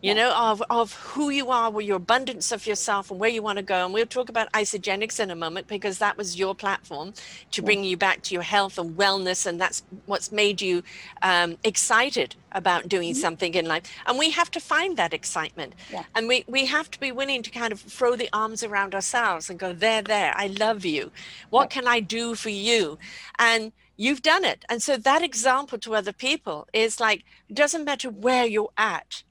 [0.02, 3.42] you know, of, of who you are, with your abundance of yourself and where you
[3.42, 3.84] want to go.
[3.84, 7.12] And we'll talk about Isagenix in a moment because that was your platform
[7.50, 9.46] to bring you back to your health and wellness.
[9.46, 10.82] And that's what's made you
[11.22, 13.20] um, excited about doing mm-hmm.
[13.20, 13.84] something in life.
[14.06, 15.74] And we have to find that excitement.
[15.92, 16.04] Yeah.
[16.14, 19.50] And we, we have to be willing to kind of throw the arms around ourselves
[19.50, 21.12] and go, there, there, I love you.
[21.50, 22.98] What can I do for you?
[23.38, 24.64] And you've done it.
[24.70, 27.22] And so that example to other people is like,
[27.52, 29.22] doesn't matter where you're at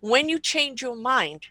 [0.00, 1.46] when you change your mind,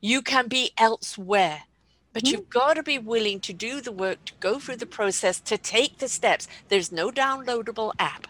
[0.00, 1.64] you can be elsewhere.
[2.12, 2.32] But Mhm.
[2.32, 5.58] you've got to be willing to do the work, to go through the process, to
[5.58, 6.48] take the steps.
[6.68, 8.26] There's no downloadable app.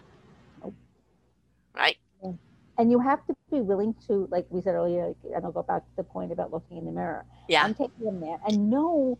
[1.73, 1.97] Right?
[2.79, 5.81] and you have to be willing to, like we said earlier, and I'll go back
[5.81, 7.25] to the point about looking in the mirror.
[7.47, 7.63] Yeah.
[7.63, 9.17] I'm taking them there and know,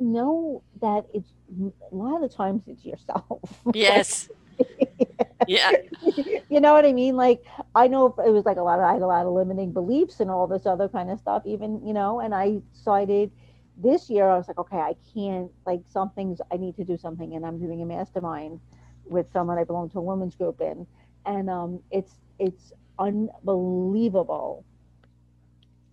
[0.00, 3.40] know that it's a lot of the times it's yourself.
[3.74, 4.28] Yes.
[5.46, 5.72] Yeah.
[6.48, 7.16] you know what I mean?
[7.16, 7.44] Like
[7.74, 10.20] I know it was like a lot of I had a lot of limiting beliefs
[10.20, 12.20] and all this other kind of stuff, even you know.
[12.20, 13.30] And I decided
[13.76, 17.34] this year I was like, okay, I can't like something's I need to do something,
[17.34, 18.60] and I'm doing a mastermind
[19.04, 20.86] with someone I belong to a women's group in,
[21.26, 24.64] and um, it's it's unbelievable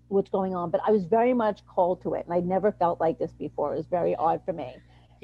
[0.10, 0.72] what's going on.
[0.72, 3.74] But I was very much called to it, and I never felt like this before.
[3.74, 4.76] It was very odd for me,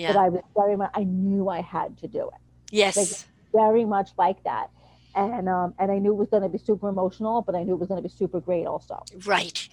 [0.08, 2.42] but I was very much I knew I had to do it
[2.72, 3.26] Yes.
[3.54, 4.70] very much like that.
[5.16, 7.74] And um, and I knew it was going to be super emotional, but I knew
[7.74, 9.08] it was going to be super great also.
[9.26, 9.68] Right.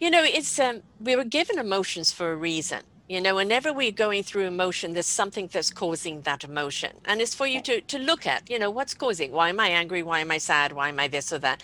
[0.00, 2.82] You know, it's um we were given emotions for a reason.
[3.08, 6.92] You know, whenever we're going through emotion, there's something that's causing that emotion.
[7.04, 9.32] And it's for you to to look at, you know, what's causing?
[9.32, 10.04] Why am I angry?
[10.04, 10.72] Why am I sad?
[10.72, 11.62] Why am I this or that?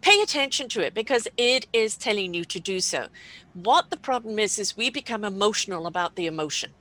[0.00, 3.06] Pay attention to it because it is telling you to do so.
[3.52, 6.74] What the problem is is we become emotional about the emotion.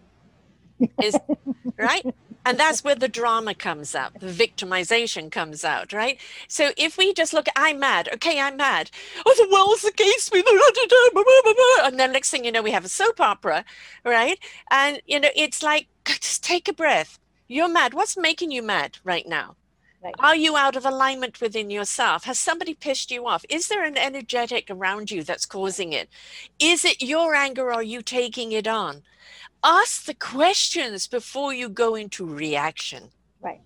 [1.00, 1.20] Is
[1.80, 2.06] right?
[2.48, 6.18] And that's where the drama comes out, the victimization comes out, right?
[6.48, 8.90] So if we just look, I'm mad, okay, I'm mad.
[9.26, 10.42] Oh, the world's against me.
[11.84, 13.66] And then next thing you know, we have a soap opera,
[14.06, 14.40] right?
[14.72, 17.20] And, you know, it's like, just take a breath.
[17.50, 17.94] You're mad.
[17.94, 19.58] What's making you mad right now?
[20.02, 20.16] Right.
[20.20, 22.24] Are you out of alignment within yourself?
[22.24, 23.44] Has somebody pissed you off?
[23.50, 26.08] Is there an energetic around you that's causing it?
[26.60, 29.04] Is it your anger or are you taking it on?
[29.64, 33.10] Ask the questions before you go into reaction.
[33.42, 33.60] Right.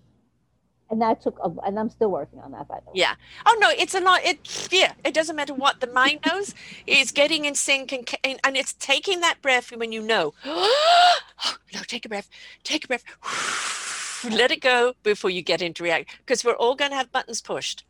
[0.90, 2.92] And that took, a, and I'm still working on that by the way.
[2.94, 3.14] Yeah.
[3.46, 4.24] Oh no, it's a lot.
[4.24, 4.92] It yeah.
[5.04, 6.54] It doesn't matter what the mind knows.
[6.86, 10.34] It's getting in sync and and, and it's taking that breath when you know.
[10.44, 12.28] oh, no, take a breath.
[12.64, 13.04] Take a breath.
[14.30, 16.10] Let it go before you get into react.
[16.18, 17.84] Because we're all going to have buttons pushed.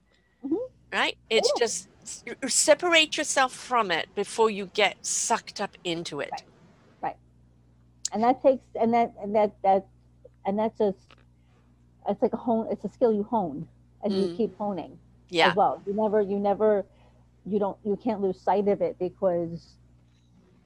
[0.46, 0.56] Mhm.
[0.92, 1.16] Right.
[1.30, 1.64] It's Yeah.
[1.66, 1.88] just
[2.48, 6.30] separate yourself from it before you get sucked up into it.
[6.32, 6.42] Right.
[8.12, 9.86] And that takes, and that, and that, that,
[10.44, 10.98] and that's just
[12.08, 13.68] it's like a hone, it's a skill you hone
[14.02, 14.36] and you Mm.
[14.36, 14.98] keep honing
[15.30, 15.50] Yeah.
[15.50, 15.80] as well.
[15.86, 16.84] You never, you never,
[17.46, 19.76] you don't, you can't lose sight of it because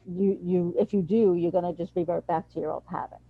[0.08, 3.20] you, you, if you do, you're going to just revert back to your old habits.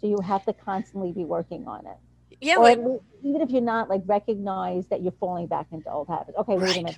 [0.00, 1.96] So you have to constantly be working on it.
[2.40, 2.56] Yeah.
[2.56, 6.38] or well, even if you're not like recognize that you're falling back into old habits.
[6.38, 6.96] Okay, wait a minute.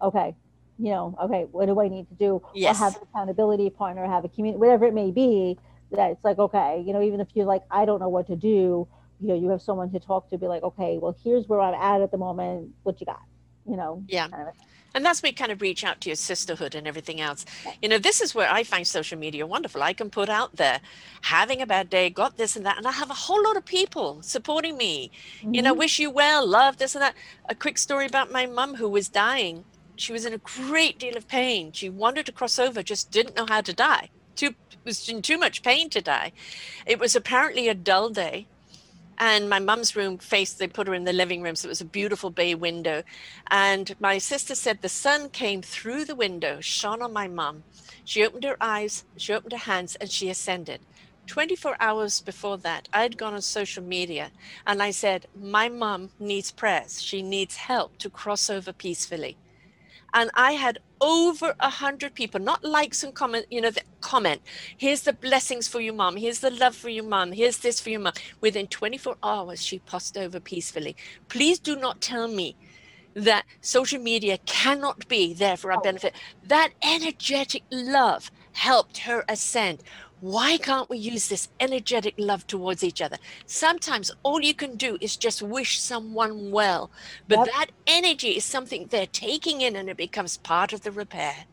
[0.00, 0.34] Okay,
[0.78, 2.40] you know, okay, what do I need to do?
[2.54, 2.76] Yes.
[2.76, 5.58] Or have an accountability partner, have a community, whatever it may be.
[5.92, 8.36] That it's like okay, you know, even if you're like I don't know what to
[8.36, 8.86] do,
[9.20, 11.74] you know, you have someone to talk to, be like, okay, well, here's where I'm
[11.74, 12.70] at at the moment.
[12.82, 13.22] What you got?
[13.66, 14.04] You know.
[14.08, 14.28] Yeah.
[14.28, 14.54] kind of-
[14.94, 17.44] And that's where you kind of reach out to your sisterhood and everything else.
[17.82, 19.82] You know, this is where I find social media wonderful.
[19.82, 20.80] I can put out there,
[21.22, 23.64] having a bad day, got this and that, and I have a whole lot of
[23.66, 25.10] people supporting me.
[25.42, 25.78] You know, Mhm.
[25.78, 27.14] wish you well, love this and that.
[27.48, 29.64] A quick story about my mum who was dying.
[29.96, 31.72] She was in a great deal of pain.
[31.72, 34.08] She wanted to cross over, just didn't know how to die.
[34.36, 36.32] Too was in too much pain to die.
[36.86, 38.46] It was apparently a dull day.
[39.20, 41.56] And my mum's room faced, they put her in the living room.
[41.56, 43.02] So it was a beautiful bay window.
[43.50, 47.64] And my sister said the sun came through the window, shone on my mum.
[48.04, 50.80] She opened her eyes, she opened her hands, and she ascended.
[51.26, 54.30] 24 hours before that, I'd gone on social media
[54.66, 57.02] and I said, My mum needs prayers.
[57.02, 59.36] She needs help to cross over peacefully.
[60.14, 64.42] And I had over a hundred people, not likes and comment, you know, the comment.
[64.76, 66.16] Here's the blessings for your mom.
[66.16, 67.32] Here's the love for your mom.
[67.32, 68.14] Here's this for your mom.
[68.40, 70.96] Within 24 hours, she passed over peacefully.
[71.28, 72.56] Please do not tell me
[73.14, 75.82] that social media cannot be there for our Oh.
[75.82, 76.14] benefit.
[76.42, 79.82] That energetic love helped her ascend.
[80.20, 83.18] Why can't we use this energetic love towards each other?
[83.46, 86.90] Sometimes all you can do is just wish someone well,
[87.28, 87.46] but Yep.
[87.46, 91.46] that energy is something they're taking in and it becomes part of the repair.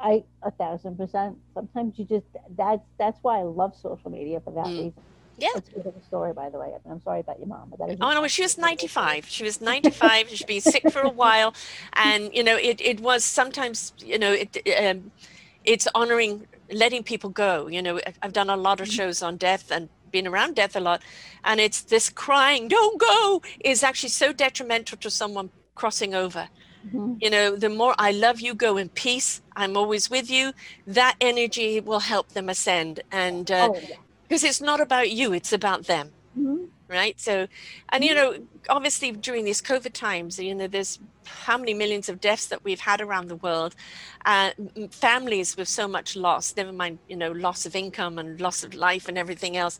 [0.00, 1.38] I a thousand percent.
[1.54, 4.76] Sometimes you just that's that's why I love social media for that Mm.
[4.76, 5.02] reason.
[5.38, 5.48] Yeah.
[5.54, 6.72] It's a beautiful story, by the way.
[6.90, 7.98] I'm sorry about your mom, but that is.
[8.00, 9.26] Oh no, she was 95.
[9.26, 10.28] She was 95.
[10.30, 11.54] She'd been sick for a while,
[11.94, 15.12] and you know, it it was sometimes, you know, it um,
[15.64, 17.68] it's honoring letting people go.
[17.68, 20.80] You know, I've done a lot of shows on death and been around death a
[20.80, 21.02] lot,
[21.44, 26.48] and it's this crying, "Don't go," is actually so detrimental to someone crossing over.
[26.86, 27.18] Mhm.
[27.20, 29.40] You know, the more I love you, go in peace.
[29.56, 30.52] I'm always with you.
[30.86, 33.96] That energy will help them ascend, and Oh, yeah.
[34.22, 36.12] because it's not about you, it's about them.
[36.38, 36.68] Mhm.
[36.88, 37.18] Right?
[37.20, 37.46] So
[37.90, 42.20] and you know obviously during these covid times you know there's how many millions of
[42.20, 43.74] deaths that we've had around the world
[44.26, 44.50] uh,
[44.90, 48.74] families with so much loss never mind you know loss of income and loss of
[48.74, 49.78] life and everything else.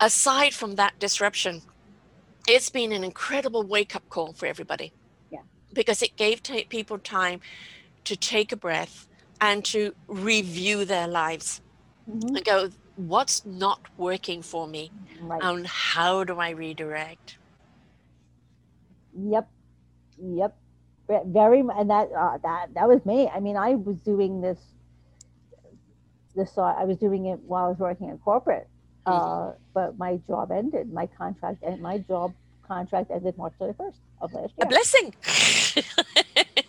[0.00, 1.62] Aside from that disruption
[2.48, 4.92] it's been an incredible wake-up call for everybody.
[5.30, 5.40] Yeah.
[5.72, 7.40] Because it gave t- people time
[8.04, 9.06] to take a breath
[9.40, 11.60] and to review their lives
[12.08, 12.36] Mhm.
[12.36, 14.90] and go what's not working for me
[15.20, 15.42] Right.
[15.42, 17.36] and how do i redirect
[19.18, 19.48] Yep,
[20.18, 20.56] yep.
[21.08, 23.28] Very, and that uh, that that was me.
[23.28, 24.58] I mean, I was doing this.
[26.34, 28.68] This uh, I was doing it while I was working in corporate,
[29.06, 30.92] uh, but my job ended.
[30.92, 32.34] My contract and my job
[32.66, 35.14] contract ended March thirty first of last a blessing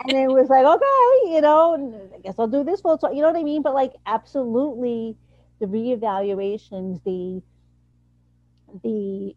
[0.07, 3.13] and it was like, okay, you know, I guess I'll do this full time.
[3.13, 3.61] You know what I mean?
[3.61, 5.17] But like, absolutely,
[5.59, 7.41] the reevaluations, the
[8.83, 9.35] the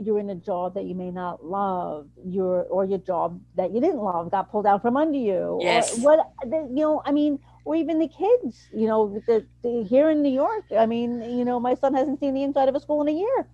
[0.00, 3.80] you're in a job that you may not love, your or your job that you
[3.80, 5.58] didn't love got pulled out from under you.
[5.60, 5.98] Yes.
[5.98, 10.10] What the, you know, I mean, or even the kids, you know, the, the here
[10.10, 10.64] in New York.
[10.76, 13.12] I mean, you know, my son hasn't seen the inside of a school in a
[13.12, 13.48] year.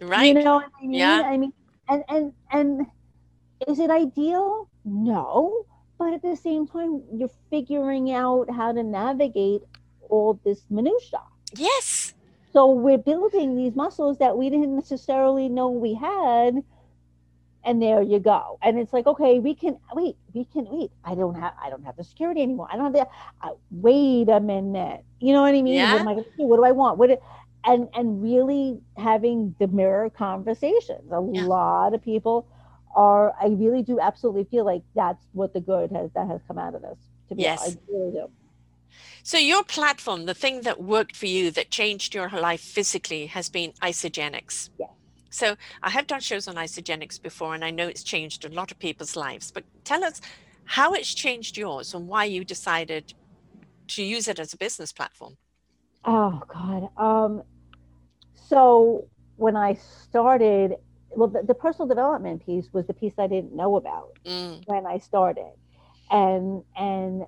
[0.00, 0.94] right You know what I mean?
[0.94, 1.22] Yeah.
[1.24, 1.52] I mean,
[1.88, 2.86] and and and
[3.68, 4.68] is it ideal?
[4.84, 5.66] No,
[5.98, 9.62] but at the same time, you're figuring out how to navigate
[10.08, 11.20] all this minutia.
[11.54, 12.14] Yes
[12.52, 16.62] So we're building these muscles that we didn't necessarily know we had,
[17.64, 18.58] and there you go.
[18.62, 20.16] And it's like, okay, we can wait.
[20.32, 20.90] We can wait.
[21.04, 21.52] I don't have.
[21.62, 22.68] I don't have the security anymore.
[22.70, 23.06] I don't have the.
[23.46, 25.04] Uh, wait a minute.
[25.20, 25.74] You know what I mean?
[25.74, 25.88] Yeah.
[25.88, 26.46] What am I going to do?
[26.46, 26.98] What do I want?
[26.98, 27.08] What?
[27.10, 27.18] do-
[27.64, 31.10] and and really having the mirror conversations.
[31.12, 31.46] A Yeah.
[31.46, 32.46] lot of people
[32.94, 33.34] are.
[33.40, 36.74] I really do absolutely feel like that's what the good has that has come out
[36.74, 36.98] of this.
[37.30, 37.60] To be Yes.
[37.60, 38.26] honest, I really do.
[39.22, 43.48] So your platform the thing that worked for you that changed your life physically has
[43.48, 44.90] been Isagenix Yes.
[45.30, 48.70] so i have done shows on Isagenix before and i know it's changed a lot
[48.70, 50.20] of people's lives but tell us
[50.64, 53.12] how it's changed yours and why you decided
[53.88, 55.36] to use it as a business platform
[56.04, 56.88] Oh God.
[56.96, 57.42] Um,
[58.48, 60.76] so when I started,
[61.10, 64.86] well, the, the personal development piece was the piece I didn't know about Mm, when
[64.86, 65.52] I started,
[66.10, 67.24] and and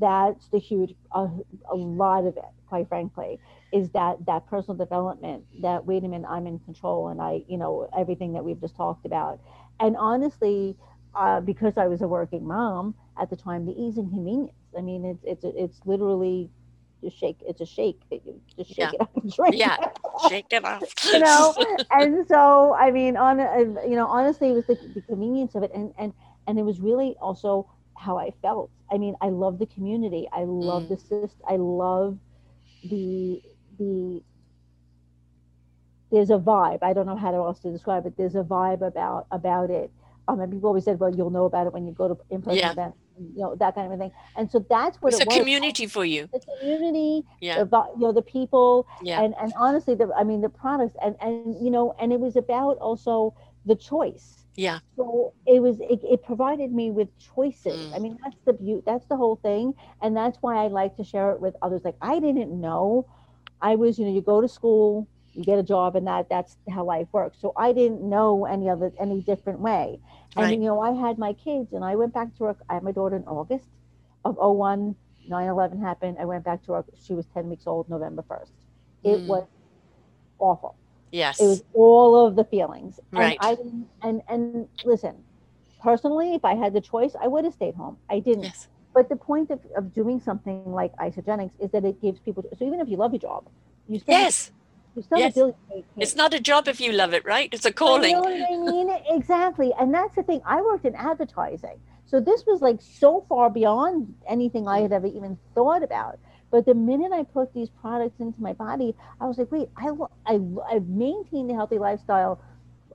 [0.00, 1.28] that's the huge, a,
[1.70, 3.40] a lot of it, quite frankly,
[3.72, 5.44] is that that personal development.
[5.62, 8.76] That wait a minute, I'm in control, and I, you know, everything that we've just
[8.76, 9.40] talked about,
[9.80, 10.76] and honestly.
[11.14, 14.52] Uh, because I was a working mom at the time, the ease and convenience.
[14.76, 16.50] I mean, it's it's it's literally
[17.02, 17.38] just shake.
[17.46, 18.92] It's a shake that you just shake Yeah.
[18.92, 19.56] it up and drink.
[19.56, 19.76] Yeah.
[20.28, 21.54] shake it off you know
[21.90, 23.56] and so i mean on uh,
[23.86, 26.12] you know honestly it was the, the convenience of it and and
[26.46, 27.68] and it was really also
[27.98, 28.70] how i felt.
[28.92, 30.28] I mean i love the community.
[30.32, 30.88] I love Mm.
[30.90, 32.18] the system i love
[32.90, 33.42] the
[33.78, 34.22] the
[36.12, 36.78] there's a vibe.
[36.82, 38.16] I don't know how to else to describe it.
[38.16, 39.90] There's a vibe about about it.
[40.28, 42.58] Um and people always said well you'll know about it when you go to in-person
[42.58, 42.72] Yeah.
[42.72, 44.12] events you know that kind of a thing.
[44.36, 45.36] And so that's what it's a was.
[45.36, 46.28] community for you.
[46.32, 47.64] The community yeah.
[47.64, 49.22] the, you know the people yeah.
[49.22, 52.36] and and honestly the i mean the products and and you know and it was
[52.36, 53.34] about also
[53.64, 54.80] the choice yeah.
[54.96, 57.80] So it was it, it provided me with choices.
[57.80, 57.94] Mm.
[57.94, 61.04] i mean that's the beauty that's the whole thing and that's why i like to
[61.04, 61.82] share it with others.
[61.84, 63.06] Like i didn't know
[63.60, 66.56] i was you know you go to school you get a job and that that's
[66.70, 67.38] how life works.
[67.40, 70.00] So i didn't know any other any different way.
[70.36, 70.60] And Right.
[70.62, 72.58] you know i had my kids and i went back to work.
[72.68, 73.68] I had my daughter in august
[74.24, 74.96] of 01
[75.28, 76.16] 9-11 happened.
[76.20, 76.86] I went back to work.
[77.04, 78.52] She was 10 weeks old november 1st
[79.04, 79.34] it Mm.
[79.34, 79.46] was
[80.38, 80.76] awful
[81.12, 83.38] yes it was all of the feelings and Right.
[83.40, 83.56] i
[84.02, 85.14] and and listen
[85.80, 89.08] personally if i had the choice i would have stayed home i didn't yes but
[89.10, 92.80] the point of, of doing something like Isagenix is that it gives people so even
[92.80, 93.46] if you love your job
[93.86, 94.50] you still yes
[94.94, 95.32] you still yes.
[95.32, 95.56] ability
[95.98, 98.32] it's not a job if you love it right it's a You calling know what
[98.34, 98.90] I mean?
[99.10, 99.72] Exactly.
[99.78, 100.40] And that's the thing.
[100.46, 101.78] I worked in advertising.
[102.06, 106.18] So this was like so far beyond anything I had ever even thought about.
[106.56, 109.90] But the minute I put these products into my body, I was like, wait, I,
[110.24, 110.40] I,
[110.72, 112.40] I've maintained a healthy lifestyle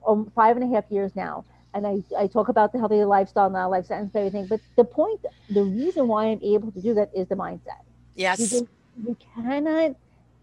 [0.04, 1.44] um, five and a half years now.
[1.72, 4.48] And I, I talk about the healthy lifestyle now, life sentence, everything.
[4.48, 7.82] But the point, the reason why I'm able to do that is the mindset.
[8.16, 8.64] Yes just,
[9.06, 9.94] you cannot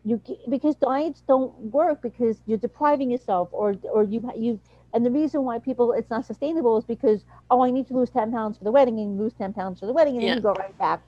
[0.06, 4.60] you because diets don't work because you're depriving yourself or or you you
[4.94, 8.10] and the reason why people it's not sustainable is because oh I need to lose
[8.10, 10.32] 10 pounds for the wedding and lose 10 pounds for the wedding and Yeah.
[10.32, 11.02] then you go right back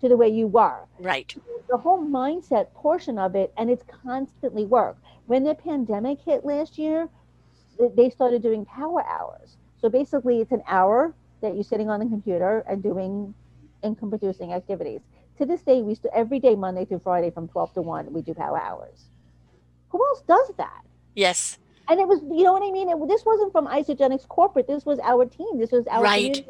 [0.00, 1.36] to the way you were right
[1.68, 6.78] the whole mindset portion of it and it's constantly work when the pandemic hit last
[6.78, 7.08] year
[7.96, 12.06] they started doing power hours so basically it's an hour that you're sitting on the
[12.06, 13.34] computer and doing
[13.82, 15.02] income producing activities
[15.36, 18.22] to this day we st- every day monday through friday from 12 to 1 we
[18.22, 19.10] do power hours
[19.90, 20.82] who else does that
[21.14, 22.88] yes And it was, you know what I mean?
[22.88, 24.66] It, this wasn't from Isagenix corporate.
[24.68, 25.58] This was our team.
[25.58, 26.44] This was our Right.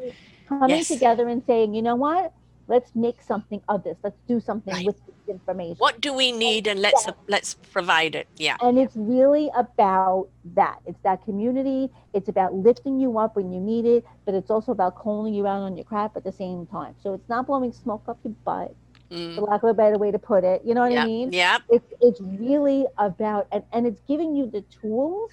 [0.47, 0.89] coming Yes.
[0.89, 2.33] together and saying, you know what?
[2.69, 3.97] Let's make something of this.
[4.03, 4.85] Let's do something Right.
[4.85, 5.77] with this information.
[5.79, 8.27] What do we need and let's let's provide it.
[8.37, 8.57] Yeah.
[8.61, 10.77] And it's really about that.
[10.85, 11.89] It's that community.
[12.13, 15.47] It's about lifting you up when you need it, but it's also about calling you
[15.47, 16.93] out on your crap at the same time.
[17.03, 18.73] So it's not blowing smoke up your butt,
[19.11, 19.33] Mm.
[19.35, 20.61] for lack of a better way to put it.
[20.63, 21.03] You know what Yeah.
[21.03, 21.33] I mean?
[21.33, 21.57] Yeah.
[21.69, 25.31] It's it's really about and, and it's giving you the tools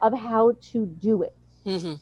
[0.00, 1.34] of how to do it.
[1.64, 1.94] hmm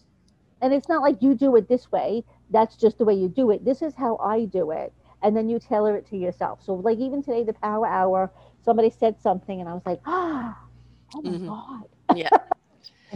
[0.63, 2.25] And it's not like you do it this way.
[2.51, 3.65] That's just the way you do it.
[3.65, 4.93] This is how I do it.
[5.23, 6.61] And then you tailor it to yourself.
[6.65, 8.33] So like even today, the power hour,
[8.65, 10.59] somebody said something and I was like, ah,
[11.15, 11.47] oh my Mhm.
[11.47, 11.87] God.
[12.11, 12.31] Yeah.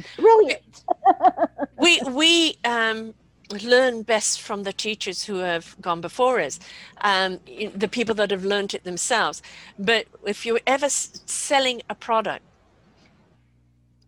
[0.19, 0.85] Brilliant.
[1.79, 3.15] we we um,
[3.63, 6.61] learn best from the teachers who have gone before us,
[7.03, 7.41] um,
[7.75, 9.43] the people that have learned it themselves.
[9.79, 12.45] But if you're ever s- selling a product,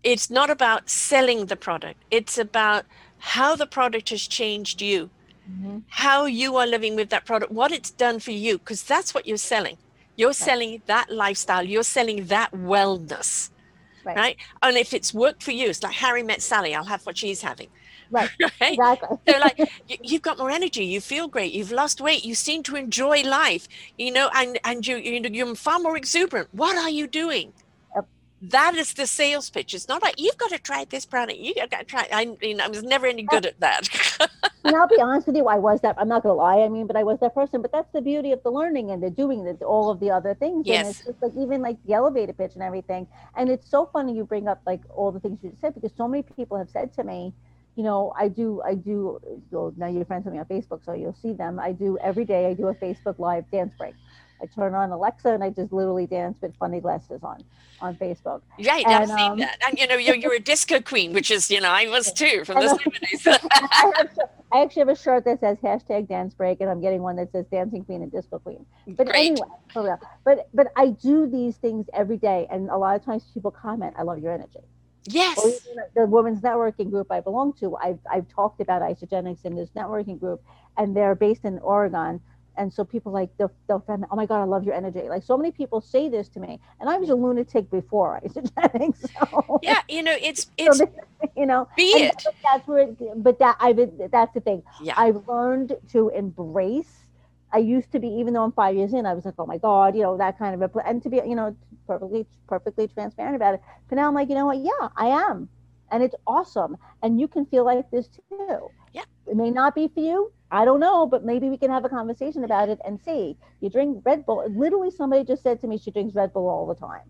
[0.04, 2.04] it's not about selling the product.
[2.10, 2.86] It's about
[3.34, 5.10] how the product has changed you,
[5.50, 5.84] Mhm.
[5.88, 9.26] how you are living with that product, what it's done for you, because that's what
[9.26, 9.78] you're selling.
[10.16, 11.64] You're selling that lifestyle.
[11.66, 13.50] You're selling that wellness,
[14.04, 14.16] Right.
[14.16, 14.36] right?
[14.62, 16.74] And if it's worked for you, it's like Harry met Sally.
[16.74, 17.70] I'll have what she's having.
[18.12, 18.30] Right.
[18.60, 18.78] right?
[18.78, 19.18] Exactly.
[19.26, 19.58] They're like,
[19.88, 20.84] "You- you've got more energy.
[20.84, 21.52] You feel great.
[21.52, 22.24] You've lost weight.
[22.24, 23.66] You seem to enjoy life.
[23.98, 26.48] You know, and and you you know you're far more exuberant.
[26.52, 27.54] What are you doing?
[28.42, 29.74] That is the sales pitch.
[29.74, 31.38] It's not like you've got to try this product.
[31.38, 32.08] You got to try.
[32.12, 33.88] I mean, I was never any good at that.
[34.64, 35.96] and I'll be honest with you, I was that.
[35.98, 36.60] I'm not gonna lie.
[36.60, 37.62] I mean, but I was that person.
[37.62, 40.34] But that's the beauty of the learning and the doing the, all of the other
[40.34, 40.68] things.
[40.70, 41.04] And it's Yes.
[41.04, 43.08] just like even like the elevator pitch and everything.
[43.36, 45.92] And it's so funny you bring up like all the things you just said because
[45.96, 47.34] so many people have said to me,
[47.76, 49.18] you know, I do, I do.
[49.50, 51.58] Well, now you're friends with me on Facebook, so you'll see them.
[51.58, 52.46] I do every day.
[52.46, 53.94] I do a Facebook Live dance break.
[54.42, 57.44] I turn on Alexa and I just literally dance with funny glasses on
[57.80, 58.42] on Facebook.
[58.66, 58.86] right.
[58.86, 59.58] I've And, seen um, that.
[59.66, 62.44] And you know, you're you're a disco queen, which is you know I was too
[62.44, 63.26] from the seventies.
[63.52, 64.04] I,
[64.52, 67.32] I actually have a shirt that says hashtag dance break, and I'm getting one that
[67.32, 68.66] says dancing queen and disco queen.
[68.86, 69.32] But Great.
[69.32, 69.98] anyway, for real.
[70.24, 73.94] But but I do these things every day, and a lot of times people comment,
[73.98, 74.60] "I love your energy."
[75.06, 75.36] Yes.
[75.96, 80.18] the women's networking group I belong to, I've I've talked about Isagenix in this networking
[80.20, 80.42] group,
[80.76, 82.20] and they're based in Oregon.
[82.56, 85.02] And so people like they'll, they'll find, oh my god, I love your energy.
[85.08, 88.20] Like so many people say this to me, and I was a lunatic before i
[88.26, 89.10] Isagenix.
[89.20, 89.80] So, Yeah.
[89.88, 90.88] You know, it's so it's this-
[91.36, 92.24] you know, be it.
[92.42, 93.78] that's where, it, but that i've
[94.10, 94.62] that's the thing.
[94.82, 94.94] Yeah.
[94.96, 96.92] I've learned to embrace.
[97.52, 99.58] I used to be, even though I'm five years in, I was like, oh my
[99.58, 101.54] god, you know, that kind of a, and to be, you know,
[101.86, 103.62] perfectly perfectly transparent about it.
[103.88, 104.58] But now I'm like, you know what?
[104.58, 105.48] Yeah, I am,
[105.90, 108.68] and it's awesome, and you can feel like this too.
[109.26, 109.32] Yeah.
[109.32, 110.32] It may not be for you.
[110.50, 113.36] I don't know, but maybe we can have a conversation about it and see.
[113.60, 114.44] You drink Red Bull.
[114.54, 117.08] Literally, somebody just said to me she drinks Red Bull all the time.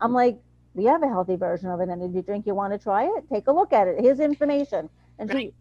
[0.00, 0.38] I'm like,
[0.74, 2.46] we have a healthy version of it, and if you drink.
[2.46, 3.24] You want to try it?
[3.30, 4.00] Take a look at it.
[4.00, 4.88] Here's information.
[5.18, 5.52] And she,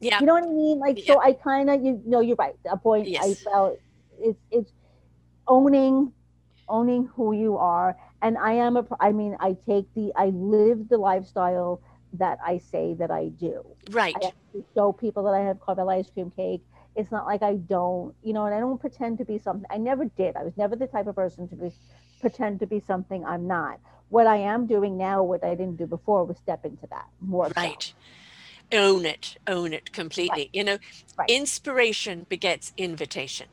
[0.00, 0.20] Yeah.
[0.20, 0.78] you know what I mean?
[0.78, 2.54] Like, so I kind of, you know, you're right.
[2.70, 3.78] A point I felt
[4.20, 4.72] it's it's
[5.48, 6.12] owning,
[6.68, 7.96] owning who you are.
[8.22, 11.80] And I am a, I mean, I take the, I live the lifestyle
[12.18, 13.64] that I say that I do.
[13.90, 14.14] Right.
[14.22, 14.32] I
[14.74, 16.62] show people that I have caramel ice cream cake.
[16.96, 19.66] It's not like I don't, you know, and I don't pretend to be something.
[19.70, 20.36] I never did.
[20.36, 21.70] I was never the type of person to be,
[22.20, 23.78] pretend to be something I'm not.
[24.08, 27.46] What I am doing now, what I didn't do before, was step into that more.
[27.48, 27.52] so.
[27.56, 27.92] Right.
[28.72, 29.36] Own it.
[29.46, 30.50] Own it completely.
[30.52, 30.78] You know,
[31.16, 31.30] Right.
[31.30, 33.46] inspiration begets invitation.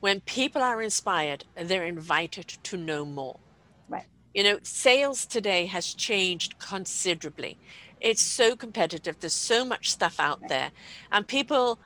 [0.00, 3.38] When people are inspired, they're invited to know more.
[3.88, 4.04] Right.
[4.34, 7.58] You know, sales today has changed considerably.
[8.04, 9.18] It's so competitive.
[9.18, 10.70] There's so much stuff out there,
[11.10, 11.78] and people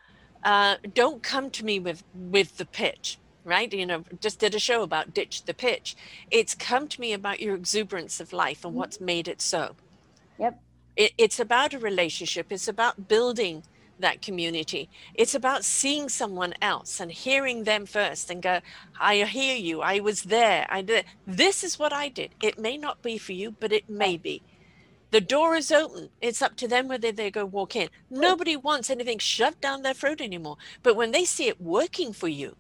[0.45, 3.19] uh, don't come to me with with the pitch.
[3.45, 5.97] Right, you know, just did a show about ditch the pitch.
[6.31, 8.79] It's come to me about your exuberance of life and Mhm.
[8.79, 9.77] what's made it so.
[10.39, 10.61] Yep.
[10.97, 12.53] It, it's about a relationship.
[12.53, 13.63] It's about building
[14.01, 14.91] that community.
[15.15, 18.61] It's about seeing someone else and hearing them first and go,
[19.01, 19.81] I hear you.
[19.81, 20.67] I was there.
[20.69, 21.07] I did.
[21.27, 22.31] This is what I did.
[22.43, 24.43] It may not be for you, but it may be.
[25.11, 26.11] The door is open.
[26.21, 27.89] It's up to them whether they go walk in.
[28.13, 28.21] Oh.
[28.21, 30.57] Nobody wants anything shoved down their throat anymore.
[30.83, 32.57] But when they see it working for you,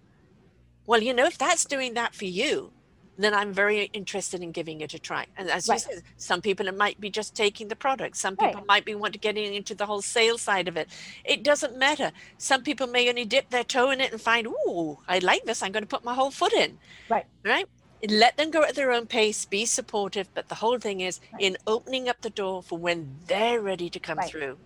[0.86, 2.72] well, you know, if that's doing that for you,
[3.18, 5.26] then I'm very interested in giving it a try.
[5.36, 5.74] And as Right.
[5.88, 8.16] you said, some people it might be just taking the product.
[8.16, 8.52] Some Right.
[8.52, 10.88] people might be want to get into the whole sales side of it.
[11.24, 12.12] It doesn't matter.
[12.38, 15.62] Some people may only dip their toe in it and find, ooh, I like this.
[15.62, 16.78] I'm going to put my whole foot in.
[17.08, 17.26] Right.
[17.44, 17.66] Right.
[18.06, 19.44] Let them go at their own pace.
[19.46, 20.28] Be supportive.
[20.34, 21.46] But the whole thing is Right.
[21.46, 24.22] in opening up the door for when they're ready to come Right.
[24.22, 24.60] through.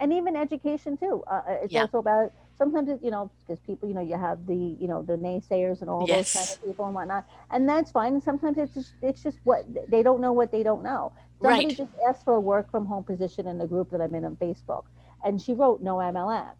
[0.00, 1.22] and even education too.
[1.30, 1.76] Uh, uh, it's Yeah.
[1.76, 5.02] also about sometimes it, you know because people you know you have the you know
[5.02, 6.08] the naysayers and all Yes.
[6.08, 9.40] those kind of people and whatnot and that's fine and sometimes it's just it's just
[9.44, 11.12] what they don't know what they don't know
[11.42, 11.76] somebody Right.
[11.76, 14.36] just asked for a work from home position in the group that i'm in on
[14.36, 14.84] facebook
[15.24, 16.52] and she wrote no mlm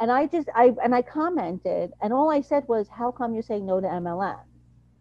[0.00, 3.42] and i just i and i commented and all i said was how come you're
[3.42, 4.38] saying no to mlm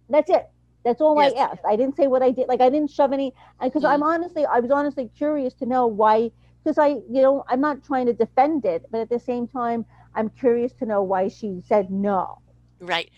[0.10, 0.45] that's it
[0.86, 1.34] that's all Yes.
[1.34, 3.89] i asked i didn't say what i did like i didn't shove any because Mm.
[3.93, 6.32] i'm honestly i was honestly curious to know why
[6.64, 9.86] because I, you know, I'm not trying to defend it, but at the same time,
[10.16, 12.39] I'm curious to know why she said no.
[12.82, 13.12] Right.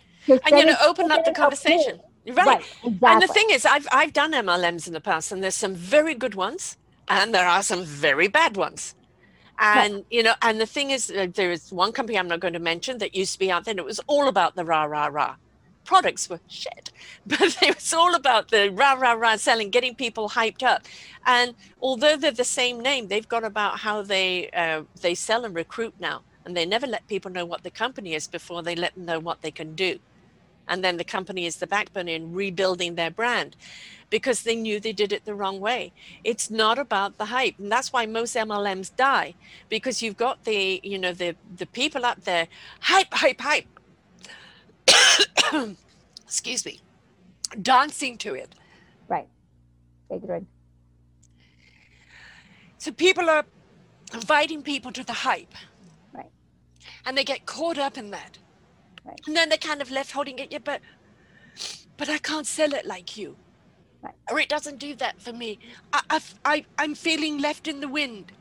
[0.46, 1.86] And you know, open up the then it's up to you.
[1.86, 2.02] conversation.
[2.28, 2.46] Right.
[2.46, 3.02] Right, exactly.
[3.06, 6.16] And the thing is, I've I've done MLMs in the past, and there's some very
[6.16, 6.78] good ones,
[7.10, 8.96] and there are some very bad ones.
[9.60, 12.54] And you know, and the thing is, uh, there is one company I'm not going
[12.54, 13.74] to mention that used to be out there.
[13.74, 15.36] And it was all about the rah rah rah.
[15.88, 16.92] Products were shit,
[17.28, 20.84] but it was all about the rah rah rah selling, getting people hyped up.
[21.26, 25.56] And although they're the same name, they've got about how they uh, they sell and
[25.56, 28.96] recruit now, and they never let people know what the company is before they let
[28.96, 30.00] them know what they can do.
[30.70, 33.56] And then the company is the backbone in rebuilding their brand
[34.10, 35.94] because they knew they did it the wrong way.
[36.24, 39.36] It's not about the hype and that's why most mlms die
[39.70, 42.48] because you've got the you know the the people up there
[42.82, 43.77] hype hype hype
[46.26, 46.80] excuse me
[47.62, 48.56] dancing to it
[49.10, 49.28] right.
[50.12, 50.48] Take a drink.
[52.78, 53.46] so people are
[54.14, 55.54] inviting people to the hype
[56.14, 56.32] Right.
[57.06, 58.40] and they get caught up in that
[59.06, 59.20] Right.
[59.28, 60.82] and then they're kind of left holding it yeah but
[61.98, 63.38] but i can't sell it like you
[64.04, 64.16] Right.
[64.32, 65.60] or it doesn't do that for me
[65.94, 68.34] I, I've, I, i'm feeling left in the wind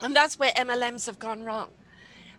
[0.00, 1.70] and that's where mlms have gone wrong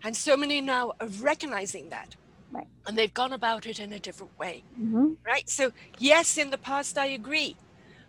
[0.03, 2.15] and so many now are recognizing that
[2.53, 2.67] Right.
[2.87, 6.57] and they've gone about it in a different way hmm right so yes in the
[6.57, 7.55] past i agree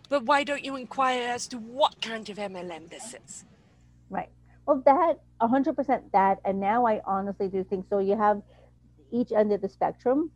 [0.08, 3.44] but why don't you inquire as to what kind of mlm this is
[4.10, 4.30] Right.
[4.66, 7.98] Well, that 100% that, and now I honestly do think so.
[7.98, 8.42] You have
[9.12, 10.30] each end of the spectrum,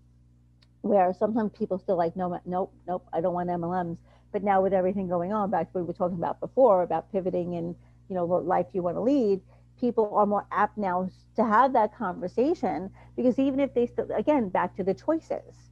[0.83, 3.99] where sometimes people still like, no, nope, nope, I don't want MLMs.
[4.33, 7.11] But now with everything going on, back to what we were talking about before about
[7.13, 7.75] pivoting and
[8.09, 9.41] you know what life you want to lead,
[9.81, 14.49] people are more apt now to have that conversation because even if they still, again,
[14.49, 15.71] back to the choices,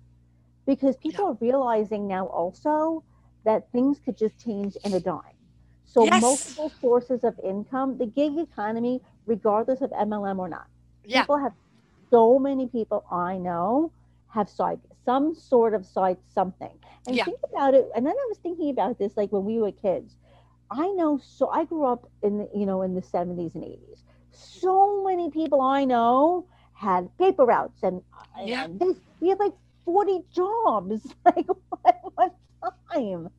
[0.66, 3.04] because people are realizing now also
[3.44, 5.38] that things could just change in a dime.
[5.84, 6.06] So Yes.
[6.06, 10.66] multiple sources of income, the gig economy, regardless of MLM or not.
[11.04, 11.52] yeah People have
[12.10, 13.92] so many people I know
[14.28, 16.78] have side some sort of side something.
[17.06, 17.24] And Yeah.
[17.24, 17.88] think about it.
[17.94, 20.16] And then I was thinking about this like when we were kids.
[20.70, 24.02] I know so I grew up in the, you know in the 70s and 80s.
[24.32, 28.02] So many people I know had paper routes and,
[28.44, 28.64] Yeah.
[28.64, 29.54] and this, we had like
[29.84, 31.46] 40 jobs like
[31.86, 32.30] at one
[32.92, 33.30] time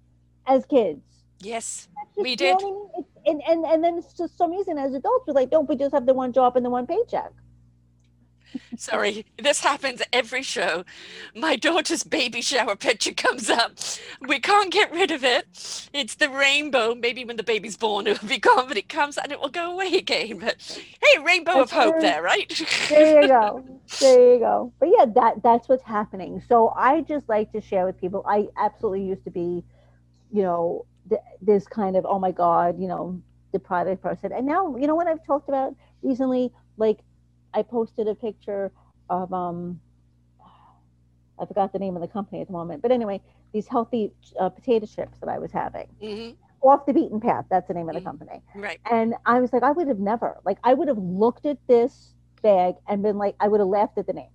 [0.48, 1.02] as kids.
[1.42, 2.54] yes We did.
[2.56, 2.90] what I mean?
[3.00, 5.76] It's- and, and and then it's just some reason as adults we're like, don't we
[5.76, 7.32] just have the one job and the one paycheck?
[8.78, 10.84] Sorry, this happens every show.
[11.36, 13.74] My daughter's baby shower picture comes up.
[14.22, 15.90] We can't get rid of it.
[15.94, 16.96] It's the rainbow.
[16.96, 19.50] Maybe when the baby's born, it will be gone, but it comes and it will
[19.50, 20.40] go away again.
[20.40, 20.62] But
[21.02, 22.50] hey, rainbow of hope there, right?
[22.90, 23.64] There you go.
[24.00, 24.74] There you go.
[24.80, 26.42] But yeah, that that's what's happening.
[26.48, 28.24] So I just like to share with people.
[28.28, 29.64] I absolutely used to be,
[30.32, 33.22] you know, th- this kind of oh my god, you know,
[33.52, 34.32] the product person.
[34.32, 36.52] And now, you know what I've talked about recently?
[36.78, 37.00] Like,
[37.58, 38.74] I posted a picture
[39.10, 39.82] of um,
[41.40, 43.22] I forgot the name of the company at the moment, but anyway,
[43.54, 46.32] these healthy uh, potato chips that I was having hmm
[46.62, 47.46] off the beaten path.
[47.50, 48.02] That's the name of the Mhm.
[48.02, 48.44] company.
[48.56, 48.82] Right.
[48.90, 52.16] And I was like, I would have never, like, I would have looked at this
[52.44, 54.30] bag and been like, I would have laughed at the name,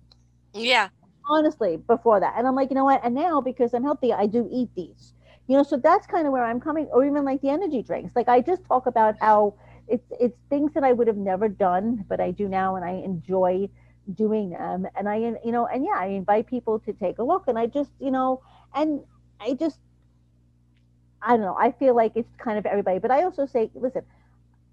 [0.53, 0.89] Yeah.
[1.29, 2.33] honestly, before that.
[2.37, 3.01] And I'm like, you know what?
[3.03, 5.13] And now because I'm healthy, I do eat these.
[5.47, 8.15] You know, so that's kind of where I'm coming, or even like the energy drinks.
[8.15, 9.55] Like I just talk about how
[9.87, 12.93] it's it's things that I would have never done, but I do now, and I
[13.03, 13.69] enjoy
[14.15, 14.87] doing them.
[14.95, 17.67] And I, you know, and yeah, I invite people to take a look, and I
[17.67, 18.41] just, you know,
[18.73, 19.01] and
[19.39, 19.79] I just,
[21.21, 21.55] I don't know.
[21.57, 24.03] I feel like it's kind of everybody, but I also say, listen,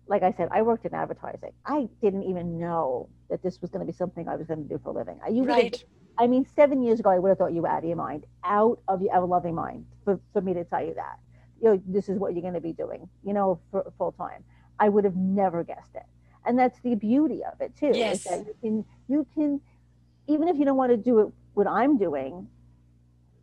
[0.07, 1.53] like I said, I worked in advertising.
[1.65, 4.69] I didn't even know that this was going to be something I was going to
[4.69, 5.21] do for a living.
[5.25, 5.85] I, you Right.
[6.19, 8.27] I mean, seven years ago, I would have thought you were out of your mind,
[8.45, 11.19] out of your ever loving mind, for, for me to tell you that.
[11.63, 14.45] You know, this is what you're going to be doing, you know, for full time.
[14.81, 16.07] I would have never guessed it.
[16.45, 17.93] And that's the beauty of it, too.
[17.95, 18.25] Yes.
[18.25, 19.61] that you can, you can,
[20.27, 22.49] even if you don't want to do it, what I'm doing,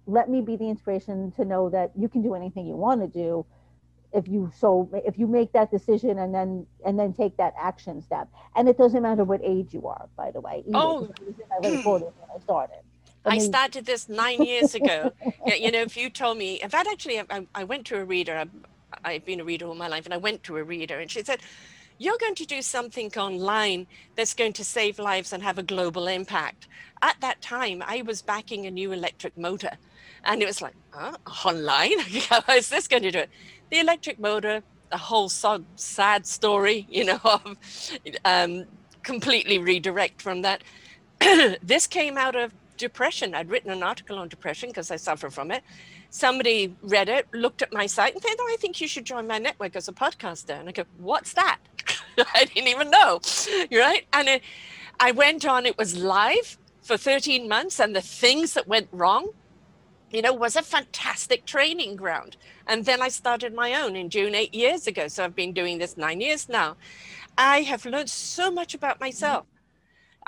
[0.07, 3.07] let me be the inspiration to know that you can do anything you want to
[3.07, 3.45] do
[4.13, 8.01] if you so if you make that decision and then and then take that action
[8.01, 10.97] step and it doesn't matter what age you are by the way either, Oh.
[11.19, 12.79] I was in my late 40s when I started
[13.25, 15.11] I mean, started this nine years ago.
[15.45, 18.05] Yeah, you know, if you told me, in fact, actually, I, I went to a
[18.05, 18.45] reader.
[19.03, 21.23] I've, been a reader all my life, and I went to a reader, and she
[21.23, 21.41] said,
[21.99, 26.07] you're going to do something online that's going to save lives and have a global
[26.07, 26.67] impact.
[27.01, 29.71] At that time, I was backing a new electric motor.
[30.23, 31.17] And it was like, huh?
[31.45, 31.99] online?
[32.29, 33.29] How is this going to do it?
[33.69, 37.57] The electric motor, a whole sad story, you know, of
[38.25, 38.65] um,
[39.03, 40.63] completely redirect from that.
[41.63, 43.33] this came out of depression.
[43.33, 45.63] I'd written an article on depression because I suffer from it.
[46.09, 49.27] Somebody read it, looked at my site, and said, oh, I think you should join
[49.27, 50.59] my network as a podcaster.
[50.59, 51.59] And I go, What's that?
[52.33, 53.19] I didn't even know.
[53.71, 54.05] Right.
[54.13, 54.41] And it,
[54.99, 59.29] I went on, it was live for 13 months, and the things that went wrong,
[60.11, 62.37] you know, was a fantastic training ground.
[62.65, 65.07] And then I started my own in June eight years ago.
[65.07, 66.77] So I've been doing this nine years now.
[67.37, 69.45] I have learned so much about myself.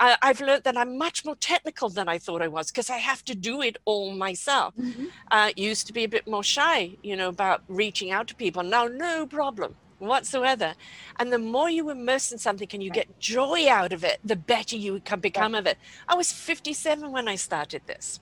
[0.00, 2.96] I, have learned that I'm much more technical than I thought I was because I
[2.96, 4.74] have to do it all myself.
[4.76, 5.06] Mm-hmm.
[5.30, 8.62] Uh, used to be a bit more shy, you know, about reaching out to people.
[8.62, 10.74] Now, no problem whatsoever.
[11.18, 14.36] And the more you immerse in something and you get joy out of it, the
[14.36, 15.76] better you can become of it.
[16.08, 18.20] I was 57 when I started this.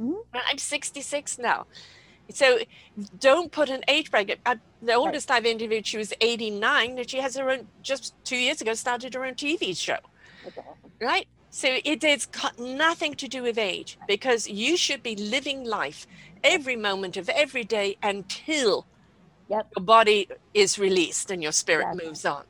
[0.00, 0.14] Mm-hmm.
[0.48, 1.66] I'm 66 now.
[2.30, 2.58] So
[3.20, 4.40] don't put an age bracket.
[4.46, 5.36] I, the oldest right.
[5.36, 9.14] I've interviewed, she was 89, and she has her own, just two years ago, started
[9.14, 9.98] her own TV show.
[10.58, 10.90] Awesome.
[11.00, 11.26] Right?
[11.50, 16.06] So it has got nothing to do with age because you should be living life
[16.44, 18.86] every moment of every day until
[19.48, 19.66] yep.
[19.76, 22.06] your body is released and your spirit exactly.
[22.06, 22.44] moves on.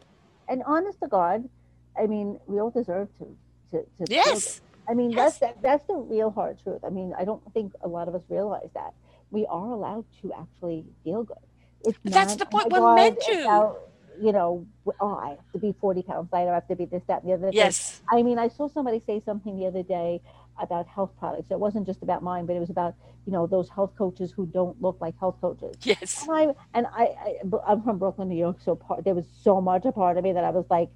[0.49, 1.49] And honest to God,
[1.97, 3.36] I mean, we all deserve to.
[3.70, 4.61] to, to yes.
[4.88, 5.38] I mean, yes.
[5.38, 6.82] that's that, that's the real hard truth.
[6.84, 8.94] I mean, I don't think a lot of us realize that
[9.30, 11.36] we are allowed to actually feel good.
[11.84, 12.66] It's that's not, the point.
[12.70, 13.42] Oh we're God, meant to.
[13.42, 13.86] About,
[14.20, 14.66] you know,
[15.00, 16.50] oh, I have to be 40 pounds lighter.
[16.50, 17.50] I have to be this, that, and the other.
[17.52, 18.02] Yes.
[18.10, 18.20] Thing.
[18.20, 20.20] I mean, I saw somebody say something the other day
[20.60, 21.50] about health products.
[21.50, 22.94] It wasn't just about mine, but it was about
[23.26, 25.76] you know those health coaches who don't look like health coaches.
[25.82, 26.22] Yes.
[26.22, 29.60] And I and I, I am from Brooklyn, New York, so part, there was so
[29.60, 30.88] much a part of me that I was like,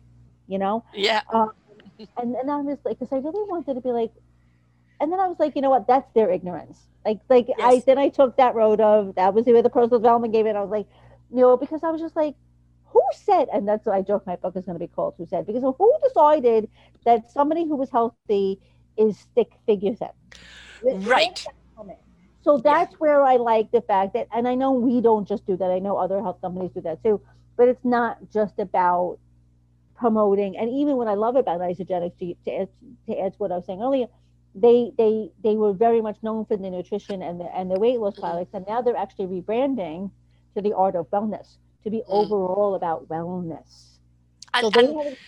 [0.46, 0.84] you know.
[0.94, 1.22] Yeah.
[1.32, 1.52] Um,
[2.16, 4.12] and and I was like, because I really wanted to be like,
[5.00, 5.86] and then I was like, you know what?
[5.86, 6.78] That's their ignorance.
[7.04, 7.58] Like like yes.
[7.60, 10.56] I then I took that road of that was where the personal development gave it.
[10.56, 10.86] I was like,
[11.30, 12.34] you know, because I was just like,
[12.93, 13.49] who said?
[13.53, 15.14] And that's what I joke my book is going to be called.
[15.18, 15.47] Who said?
[15.47, 16.68] Because who decided
[17.05, 18.61] that somebody who was healthy
[18.97, 21.05] is stick figure thin?
[21.05, 21.45] Right.
[22.43, 22.99] So that's yeah.
[22.99, 25.70] where I like the fact that, and I know we don't just do that.
[25.70, 27.20] I know other health companies do that too,
[27.57, 29.18] but it's not just about
[29.95, 30.57] promoting.
[30.57, 32.68] And even what I love about Isagenix, to, to, add,
[33.09, 34.07] to add to what I was saying earlier,
[34.53, 38.01] they they they were very much known for the nutrition and the and the weight
[38.01, 38.22] loss mm-hmm.
[38.22, 40.11] products, and now they're actually rebranding
[40.57, 42.05] to the art of wellness to be mm.
[42.09, 43.87] overall about wellness.
[44.61, 44.70] So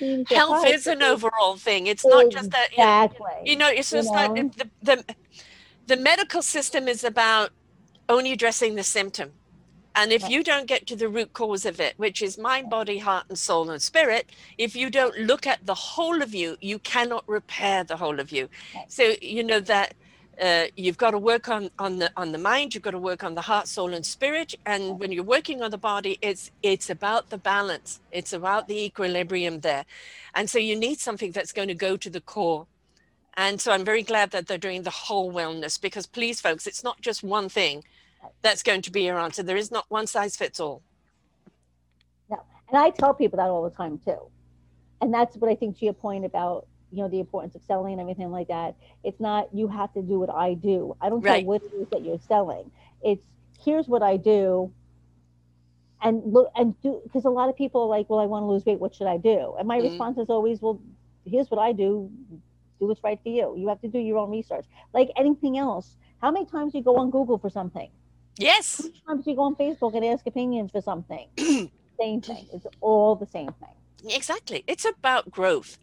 [0.00, 1.86] and, health is an overall thing.
[1.86, 3.30] It's not just that exactly.
[3.44, 4.32] you know, it's just you know?
[4.32, 5.04] like the, the
[5.86, 7.50] the medical system is about
[8.08, 9.32] only addressing the symptom.
[9.94, 12.98] And if you don't get to the root cause of it, which is mind, body,
[12.98, 16.78] heart, and soul and spirit, if you don't look at the whole of you, you
[16.78, 18.48] cannot repair the whole of you.
[18.88, 19.94] So, you know, that
[20.40, 23.22] uh, you've got to work on, on the on the mind, you've got to work
[23.22, 24.54] on the heart, soul, and spirit.
[24.64, 28.84] And when you're working on the body, it's it's about the balance, it's about the
[28.84, 29.84] equilibrium there.
[30.34, 32.66] And so you need something that's going to go to the core.
[33.36, 36.84] And so I'm very glad that they're doing the whole wellness because please, folks, it's
[36.84, 37.84] not just one thing
[38.42, 39.42] that's going to be your answer.
[39.42, 40.82] There is not one size fits all.
[42.28, 42.42] No.
[42.68, 44.18] And I tell people that all the time too.
[45.00, 47.92] And that's what I think to your point about, you know, the importance of selling
[47.92, 48.76] and everything like that.
[49.02, 50.96] It's not you have to do what I do.
[51.00, 51.38] I don't right.
[51.40, 52.70] care what it is that you're selling.
[53.02, 53.24] It's
[53.64, 54.72] here's what I do.
[56.04, 58.46] And look and do because a lot of people are like, well, I want to
[58.46, 58.80] lose weight.
[58.80, 59.54] What should I do?
[59.58, 59.88] And my mm-hmm.
[59.88, 60.80] response is always, well,
[61.24, 62.10] here's what I do.
[62.80, 63.54] Do what's right for you.
[63.56, 64.66] You have to do your own research.
[64.92, 65.96] Like anything else.
[66.20, 67.88] How many times you go on Google for something?
[68.36, 68.66] Yes.
[68.66, 71.28] Sometimes you go on Facebook and ask opinions for something.
[71.38, 72.46] same thing.
[72.52, 74.14] It's all the same thing.
[74.14, 74.64] Exactly.
[74.66, 75.78] It's about growth,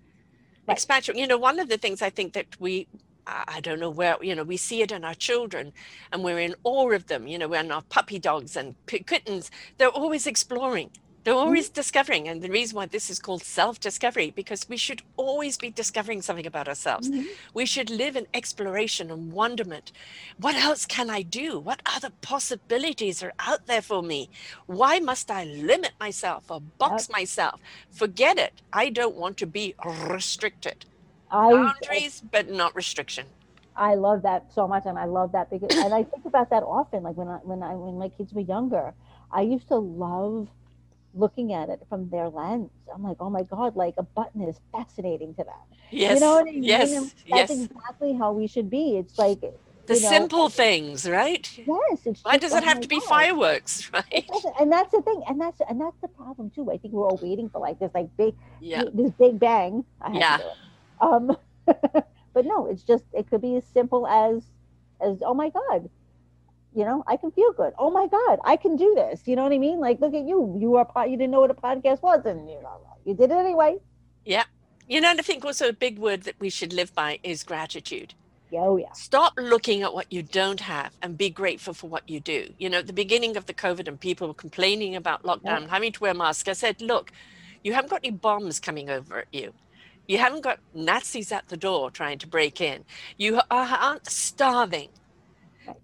[0.70, 0.78] right.
[0.78, 1.18] expansion.
[1.18, 2.88] You know, one of the things I think that we,
[3.28, 5.74] I don't know where, you know, we see it in our children
[6.12, 7.28] and we're in awe of them.
[7.28, 9.52] You know, we're in our puppy dogs and kittens.
[9.78, 10.92] They're always exploring.
[11.24, 11.40] They're mm-hmm.
[11.40, 12.28] always discovering.
[12.28, 16.22] And the reason why this is called self discovery, because we should always be discovering
[16.22, 17.10] something about ourselves.
[17.10, 17.28] Mm-hmm.
[17.54, 19.92] We should live in exploration and wonderment.
[20.38, 21.60] What else can I do?
[21.60, 24.30] What other possibilities are out there for me?
[24.66, 27.18] Why must I limit myself or box yep.
[27.18, 27.60] myself?
[27.92, 28.62] Forget it.
[28.72, 29.76] I don't want to be
[30.08, 30.86] restricted.
[31.32, 33.26] I, Boundaries, but not restriction.
[33.76, 36.64] I love that so much, and I love that because, and I think about that
[36.64, 37.04] often.
[37.04, 38.94] Like when I when I when my kids were younger,
[39.32, 40.50] I used to love
[41.14, 42.70] looking at it from their lens.
[42.94, 45.56] I'm like, oh my God, like a button is fascinating to them.
[45.92, 46.16] Yes.
[46.16, 46.64] You know what I mean?
[46.64, 46.92] Yes.
[47.30, 47.52] that's yes.
[47.52, 48.98] exactly how we should be.
[48.98, 51.46] It's like The You know, simple things, right?
[51.58, 53.10] Yes, it's Why does oh it have to be God.
[53.10, 54.30] fireworks, right?
[54.60, 56.70] And that's the thing, and that's and that's the problem too.
[56.72, 58.84] I think we're all waiting for like this like big Yeah.
[58.94, 59.84] this big bang.
[60.14, 60.38] Yeah.
[60.38, 60.56] to do it.
[61.02, 61.38] Um,
[62.34, 64.44] but no, it's just it could be as simple as
[65.02, 65.90] as oh my god,
[66.80, 67.74] you know, I can feel good.
[67.78, 69.24] Oh my god, I can do this.
[69.26, 69.80] You know what I mean?
[69.80, 70.58] Like look at you.
[70.58, 73.36] You are you didn't know what a podcast was, and you know you did it
[73.36, 73.78] anyway.
[74.26, 74.46] Yeah.
[74.88, 77.44] You know, and I think also a big word that we should live by is
[77.44, 78.14] gratitude.
[78.50, 78.94] Yeah, oh yeah.
[78.94, 82.54] Stop looking at what you don't have and be grateful for what you do.
[82.58, 85.92] You know, at the beginning of the COVID and people were complaining about lockdown, having
[85.92, 87.12] to wear masks, I said, look,
[87.64, 89.54] you haven't got any bombs coming over at you.
[90.08, 92.86] You haven't got Nazis at the door trying to break in.
[93.18, 94.90] You aren't starving.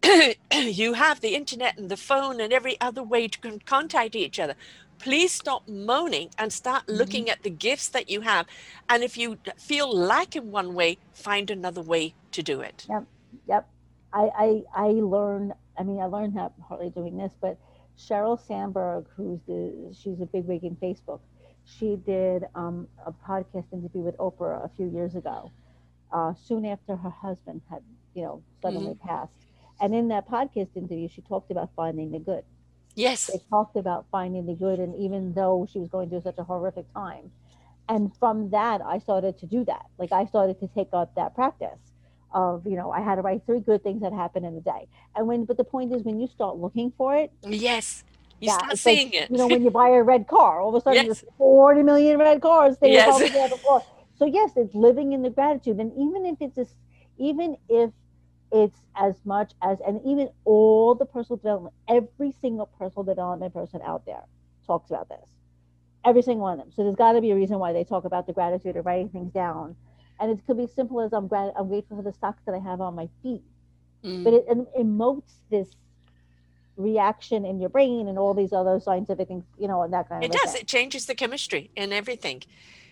[0.54, 4.40] you have the internet and the phone and every other way to con- contact each
[4.40, 4.56] other.
[5.00, 8.48] Please stop moaning and start looking at the gifts that you have.
[8.90, 12.88] And if you feel lack in one way, find another way to do it.
[13.48, 13.68] Yep.
[14.14, 15.54] I, I I learned.
[15.78, 17.58] I mean, I learned that partly doing this, but
[17.98, 21.20] Sheryl Sandberg, who's the she's a big wig in Facebook,
[21.66, 25.52] she did um, a podcast interview with Oprah a few years ago,
[26.14, 27.84] uh, soon after her husband had
[28.14, 29.45] you know suddenly passed.
[29.82, 32.44] And in that podcast interview, she talked about finding the good.
[32.96, 33.30] Yes.
[33.32, 36.44] They talked about finding the good, and even though she was going through such a
[36.44, 37.32] horrific time,
[37.90, 39.86] and from that, I started to do that.
[39.98, 41.80] Like I started to take up that practice
[42.34, 44.88] of you know I had to write three good things that happened in the day.
[45.16, 48.04] And when but the point is when you start looking for it, Yes.
[48.40, 49.32] You Yeah, start it's like, seeing it.
[49.32, 51.22] you know when you buy a red car, all of a sudden Yes.
[51.22, 53.06] there's 40 million red cars they Yes.
[53.08, 53.84] were probably there before.
[54.18, 56.76] So yes, it's living in the gratitude, and even if it's just,
[57.18, 57.92] even if
[58.56, 63.82] it's as much as and even all the personal development, every single personal development person
[63.86, 64.24] out there
[64.68, 65.30] talks about this.
[66.06, 66.74] Every single one of them.
[66.76, 69.10] So there's got to be a reason why they talk about the gratitude of writing
[69.10, 69.76] things down.
[70.20, 72.60] And it could be simple as I'm grat- I'm grateful for the socks that I
[72.60, 73.44] have on my feet
[74.04, 74.24] Mm.
[74.24, 75.70] but it, it emotes this
[76.78, 80.24] reaction in your brain and all these other scientific things, you know, and that kind
[80.24, 80.54] It of it does.
[80.54, 80.62] thing.
[80.62, 82.44] It changes the chemistry and everything.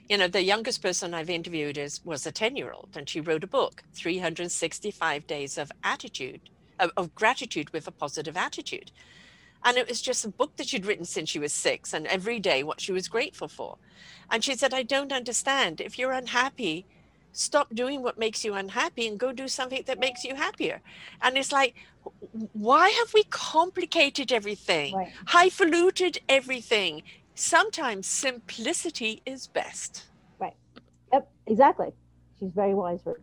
[0.10, 3.22] You know, the youngest person I've interviewed is was a 10 year old, and she
[3.22, 6.42] wrote a book, 365 Days of Attitude,
[6.80, 8.92] of, of Gratitude with a Positive Attitude.
[9.66, 12.40] And it was just a book that she'd written since she was six, and every
[12.40, 13.78] day what she was grateful for.
[14.30, 15.80] And she said, I don't understand.
[15.80, 16.86] If you're unhappy,
[17.32, 20.82] stop doing what makes you unhappy and go do something that makes you happier.
[21.22, 21.76] And it's like,
[22.54, 24.96] why have we complicated everything?
[24.96, 25.12] Right.
[25.26, 27.04] highfalutin everything.
[27.36, 30.06] Sometimes simplicity is best.
[30.40, 30.56] Right.
[31.12, 31.92] Yep, exactly.
[32.40, 33.20] She's very wise for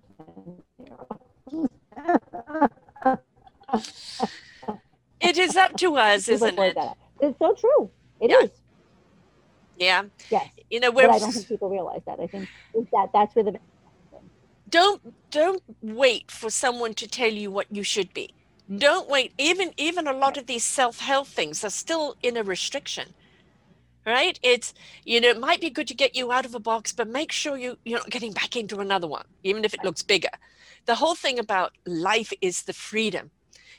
[5.21, 6.77] It is up to us, isn't it?
[7.21, 7.91] It's so true.
[8.21, 8.51] It is.
[9.77, 10.05] Yeah.
[10.31, 10.49] Yes.
[10.71, 12.21] You know, But I don't think people realize that.
[12.21, 12.49] I think
[12.93, 13.59] that that's where the
[14.69, 18.33] don't don't wait for someone to tell you what you should be.
[18.79, 19.33] Don't wait.
[19.37, 23.09] Even even a lot of these self-help things are still in a restriction.
[24.07, 24.39] Right?
[24.43, 24.75] It's
[25.05, 27.33] you know, it might be good to get you out of a box, but make
[27.33, 30.31] sure you you're not getting back into another one, even if it looks bigger.
[30.87, 33.31] The whole thing about life is the freedom.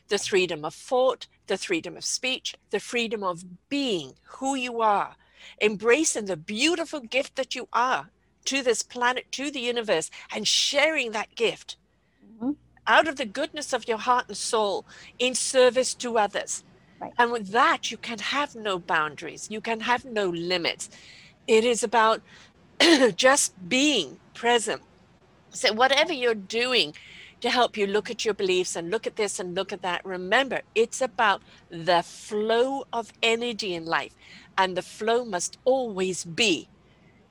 [0.09, 5.15] The freedom of thought, the freedom of speech, the freedom of being who you are,
[5.61, 8.11] embracing the beautiful gift that you are
[8.45, 11.77] to this planet, to the universe, and sharing that gift
[12.23, 12.57] Mhm.
[12.87, 14.85] out of the goodness of your heart and soul
[15.19, 16.63] in service to others.
[17.01, 17.13] Right.
[17.17, 20.89] And with that, you can have no boundaries, you can have no limits.
[21.47, 22.21] It is about
[23.15, 24.83] just being present.
[25.51, 26.93] So, whatever you're doing
[27.41, 30.05] to help you look at your beliefs and look at this and look at that,
[30.05, 34.15] remember it's about the flow of energy in life.
[34.57, 36.69] And the flow must always be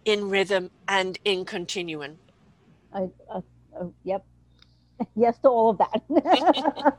[0.05, 2.18] in rhythm and in continuum.
[2.92, 3.40] I, uh,
[4.05, 4.24] yep.
[5.16, 6.02] yes to all of that.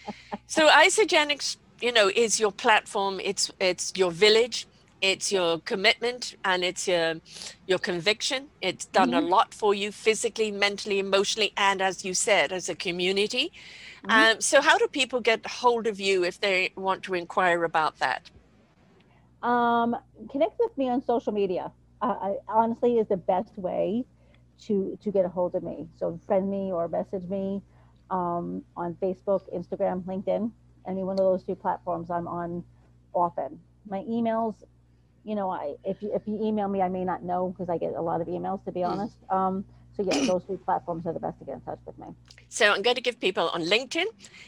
[0.52, 3.20] So Isagenix, you know, is your platform.
[3.20, 4.66] It's it's your village.
[5.00, 7.22] It's your commitment and it's your
[7.66, 8.48] your conviction.
[8.60, 12.74] It's done a lot for you physically, mentally, emotionally, and as you said, as a
[12.74, 13.50] community.
[14.04, 14.12] Mhm.
[14.12, 17.98] Um, so how do people get hold of you if they want to inquire about
[18.00, 18.30] that?
[19.42, 19.96] um,
[20.30, 21.72] connect with me on social media.
[22.02, 24.04] Uh, I, honestly, is the best way
[24.66, 25.88] to to get a hold of me.
[25.98, 27.62] So friend me or message me
[28.12, 30.52] um, on Facebook, Instagram, LinkedIn,
[30.86, 32.10] any one of those two platforms.
[32.10, 32.62] I'm on
[33.14, 33.58] often.
[33.88, 34.54] My emails,
[35.24, 37.78] you know, I if you if you email me, I may not know because I
[37.78, 38.64] get a lot of emails.
[38.66, 38.90] To be Mm.
[38.90, 39.64] honest, um,
[39.96, 42.06] so yeah, those three platforms are the best to get in touch with me.
[42.48, 44.04] So I'm going to give people on LinkedIn.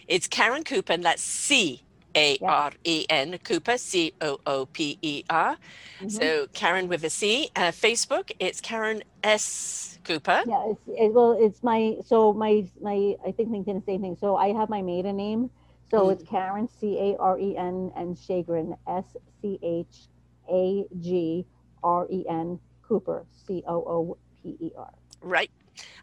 [0.06, 1.82] It's Karen Cooper, and that's C
[2.16, 5.56] A R E N, Cooper, C O O P E R.
[6.00, 6.10] Mhm.
[6.10, 7.50] So Karen with a C.
[7.56, 9.98] Uh, Facebook, it's Karen S.
[10.04, 10.42] Cooper.
[10.46, 14.02] Yeah, it's it, well, it's my so my my I think LinkedIn is the same
[14.02, 14.16] thing.
[14.20, 15.50] So I have my maiden name,
[15.90, 16.12] so Mm.
[16.12, 20.08] it's Karen C A R E N and Shagren S C H
[20.50, 21.46] A G
[21.82, 24.92] R E N Cooper C O O P E R.
[25.22, 25.50] Right.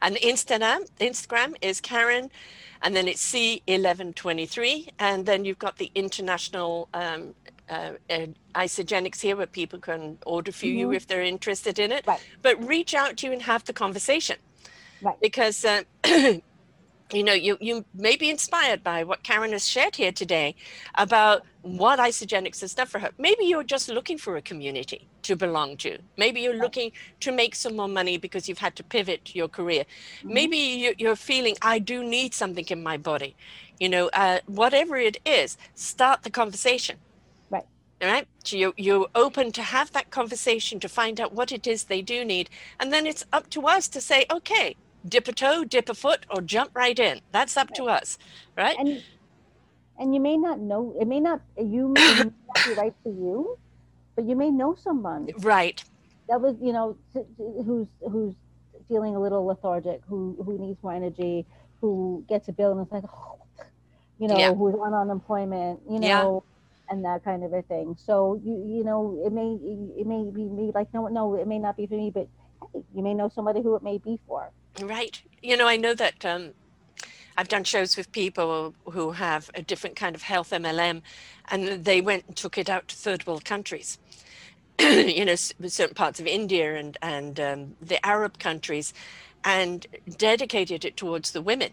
[0.02, 2.30] And Instagram, Instagram is Karen,
[2.81, 4.89] and then it's C1123.
[4.99, 7.35] And then you've got the international um,
[7.69, 10.95] uh, uh, Isagenix here where people can order for you Mhm.
[10.95, 12.06] if they're interested in it.
[12.06, 12.19] Right.
[12.41, 14.38] But reach out to you and have the conversation.
[15.02, 15.19] Right.
[15.22, 15.84] Because, uh,
[17.14, 20.56] you know, you, you may be inspired by what Karen has shared here today
[20.96, 23.12] about what Isagenix has done for her.
[23.18, 26.00] Maybe you're just looking for a community to belong to.
[26.18, 29.86] Maybe you're looking to make some more money because you've had to pivot your career.
[30.24, 30.32] Mhm.
[30.34, 33.36] Maybe you- you're feeling, I do need something in my body.
[33.80, 36.98] You know, uh, whatever it is, start the conversation.
[37.50, 37.66] Right.
[38.02, 38.28] All right.
[38.46, 42.02] So you're, you're open to have that conversation to find out what it is they
[42.02, 42.50] do need.
[42.80, 44.76] And then it's up to us to say, okay,
[45.07, 47.22] dip a toe, dip a foot, or jump right in.
[47.34, 48.18] That's up to us.
[48.57, 48.80] Right.
[48.80, 49.03] and
[49.99, 52.34] and you may not know it may not you may not
[52.65, 53.57] be right for you,
[54.15, 55.84] but you may know someone Right.
[56.30, 56.98] that was you know
[57.38, 58.36] who's who's
[58.90, 61.48] feeling a little lethargic who who needs more energy
[61.82, 63.40] who gets a bill and it's like oh,
[64.19, 64.56] you know Yeah.
[64.56, 65.99] who's on unemployment you Yeah.
[65.99, 66.44] know
[66.90, 69.57] and that kind of a thing so you you know it may
[70.02, 72.28] it may be me like no no it may not be for me but
[72.73, 74.49] you may know somebody who it may be for
[74.80, 75.22] Right.
[75.41, 76.52] You know, I know that um,
[77.38, 81.02] I've done shows with people who have a different kind of health MLM,
[81.49, 83.98] and they went and took it out to third world countries.
[84.80, 88.93] you know, certain parts of India and and um, the Arab countries,
[89.43, 89.88] and
[90.18, 91.72] dedicated it towards the women,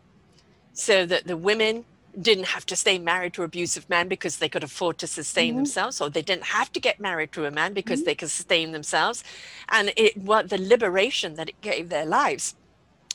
[0.72, 1.84] so that the women
[2.20, 5.56] didn't have to stay married to abusive man because they could afford to sustain Mhm.
[5.56, 8.04] themselves, or they didn't have to get married to a man because Mhm.
[8.04, 9.24] they could sustain themselves,
[9.70, 12.54] and it what the liberation that it gave their lives.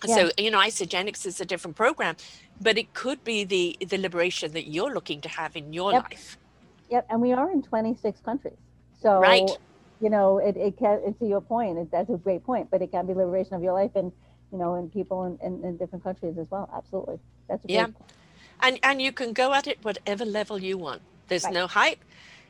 [0.06, 2.18] So you know, Isagenix is a different program,
[2.60, 5.96] but it could be the the liberation that you're looking to have in your Yep.
[5.96, 6.38] life.
[6.90, 8.58] Yep, and we are in 26 countries.
[9.02, 9.60] So, Right.
[10.00, 12.82] you know, it, it can, and to your point, it, that's a great point, but
[12.82, 14.12] it can be liberation of your life and,
[14.52, 16.70] you know, and people in, in, in different countries as well.
[16.76, 17.20] Absolutely.
[17.50, 17.88] That's a great Yeah.
[17.94, 18.12] point.
[18.62, 21.54] And and you can go at it whatever level you want there's Right.
[21.54, 22.04] no hype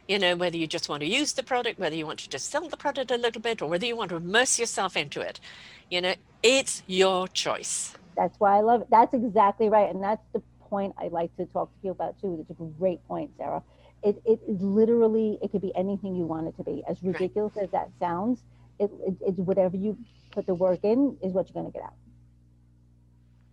[0.07, 2.49] you know whether you just want to use the product whether you want to just
[2.49, 5.39] sell the product a little bit or whether you want to immerse yourself into it
[5.89, 8.87] you know it's your choice That's why I love it.
[8.91, 9.93] That's exactly right.
[9.93, 12.45] And that's the point I like to talk to people about too.
[12.49, 13.63] It's a great point, Sarah.
[14.03, 16.83] It, it is literally, it could be anything you want it to be.
[16.89, 17.31] As Right.
[17.31, 18.43] ridiculous as that sounds,
[18.79, 19.97] it, it, it's whatever you
[20.33, 21.95] put the work in is what you're going to get out.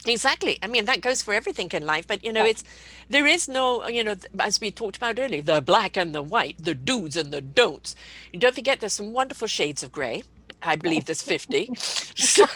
[0.06, 2.50] Exactly i mean that goes for everything in life but you know Right.
[2.50, 2.64] it's
[3.08, 6.56] there is no you know as we talked about earlier the black and the white
[6.58, 7.94] the do's and the don'ts
[8.32, 10.22] and don't forget there's some wonderful shades of gray
[10.62, 11.70] i believe there's 50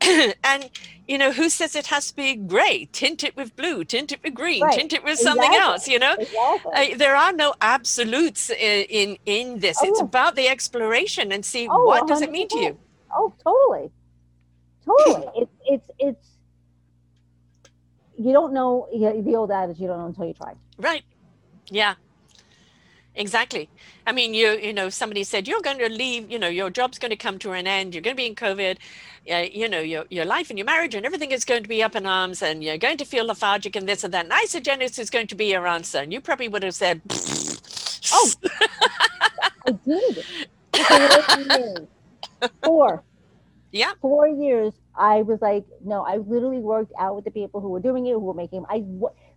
[0.44, 0.70] and
[1.06, 4.20] you know who says it has to be gray tint it with blue tint it
[4.22, 4.70] with green Right.
[4.70, 5.56] tint it with something Exactly.
[5.56, 6.72] else you know Exactly.
[6.72, 10.06] uh, there are no absolutes in in, in this Oh, it's yeah.
[10.06, 12.78] about the exploration and see Oh, what does it mean to you
[13.14, 13.92] Oh, totally,
[14.86, 15.28] totally.
[15.36, 16.28] it's it's it's.
[18.18, 19.80] You don't know the old adage.
[19.80, 20.54] You don't know until you try.
[20.78, 21.04] right
[21.70, 21.94] yeah
[23.14, 23.70] exactly
[24.06, 26.98] i mean you you know somebody said you're going to leave you know your job's
[26.98, 28.78] going to come to an end you're going to be in covid
[29.32, 31.82] uh, you know your, your life and your marriage and everything is going to be
[31.82, 34.98] up in arms and you're going to feel lethargic and this and that and Isagenix
[34.98, 37.02] is going to be your answer and you probably would have said
[38.12, 38.32] Oh.
[39.66, 40.26] I did.
[42.64, 43.04] Four.
[43.72, 43.92] Yeah.
[44.00, 44.74] Four years.
[44.96, 46.04] I was like, no.
[46.04, 48.64] I literally worked out with the people who were doing it, who were making.
[48.70, 48.84] I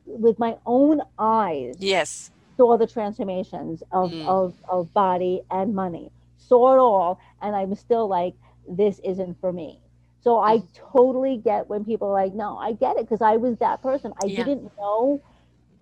[0.05, 4.27] with my own eyes yes saw the transformations of, Mm.
[4.27, 6.11] of of body and money.
[6.37, 8.35] Saw it all, and I'm still like,
[8.69, 9.81] this isn't for me.
[10.21, 10.67] So I Mm.
[10.73, 14.13] totally get when people are like, no, I get it because I was that person.
[14.21, 14.43] I Yeah.
[14.45, 15.21] didn't know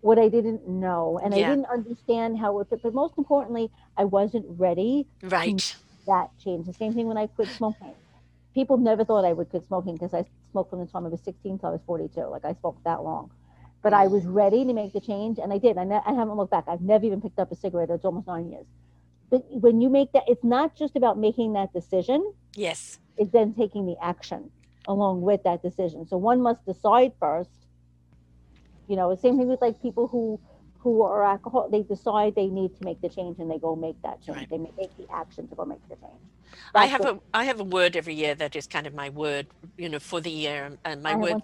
[0.01, 2.69] what I didn't know, and I didn't understand how it.
[2.69, 2.81] fit.
[2.83, 5.75] But most importantly, I wasn't ready right
[6.07, 6.65] that change.
[6.67, 7.95] The same thing when I quit smoking.
[8.53, 11.21] People never thought I would quit smoking because I smoked from the time I was
[11.21, 12.21] 16 till I was 42.
[12.21, 13.31] Like I smoked that long.
[13.81, 14.33] But I was mm.
[14.33, 15.77] ready to make the change and I did.
[15.77, 16.65] I, ne- I haven't looked back.
[16.67, 17.89] I've never even picked up a cigarette.
[17.89, 18.65] It's almost nine years.
[19.29, 23.53] But when you make that, it's not just about making that decision, yes it's then
[23.53, 24.49] taking the action
[24.87, 26.07] along with that decision.
[26.07, 27.49] So one must decide first.
[28.87, 30.39] You know, same thing with like people who
[30.83, 33.99] who are alcohol, they decide they need to make the change and they go make
[34.03, 34.37] that change.
[34.37, 34.49] Right.
[34.49, 36.21] They make the action to go make the change.
[36.75, 39.09] I have what- a I have a word every year that is kind of my
[39.09, 39.47] word,
[39.77, 40.77] you know, for the year.
[40.85, 41.41] And my word.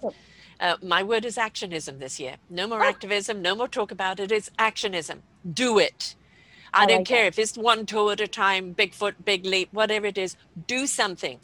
[0.60, 2.36] Uh, my word is actionism this year.
[2.50, 4.30] No more activism, no more talk about it.
[4.30, 5.20] It's actionism.
[5.54, 6.16] Do it.
[6.74, 7.28] I, I don't like care that.
[7.28, 10.36] if it's one toe at a time, big foot, big leap, whatever it is.
[10.68, 11.40] Do something.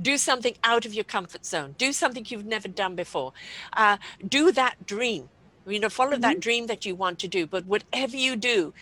[0.00, 1.74] Do something out of your comfort zone.
[1.78, 3.32] Do something you've never done before.
[3.72, 3.96] Uh,
[4.28, 5.30] do that dream.
[5.68, 6.40] You know, follow that mm-hmm.
[6.40, 7.46] dream that you want to do.
[7.46, 8.72] But whatever you do,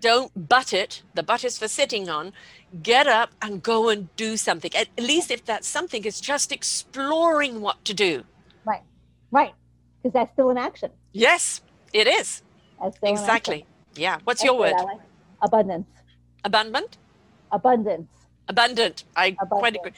[0.00, 1.02] don't butt it.
[1.14, 2.32] The butt is for sitting on.
[2.82, 4.74] Get up and go and do something.
[4.74, 8.24] At least if that something is just exploring what to do.
[8.64, 8.82] Right.
[9.30, 9.54] Right.
[10.02, 10.90] Because that's still an action.
[11.12, 11.62] Yes,
[11.92, 12.42] it is.
[13.02, 13.64] Exactly.
[13.94, 14.18] Yeah.
[14.24, 14.72] What's That's your word?
[14.72, 15.00] Like.
[15.42, 15.86] Abundance.
[16.44, 16.98] Abundant?
[17.52, 18.08] Abundance.
[18.48, 19.04] Abundant.
[19.14, 19.92] I quite agree.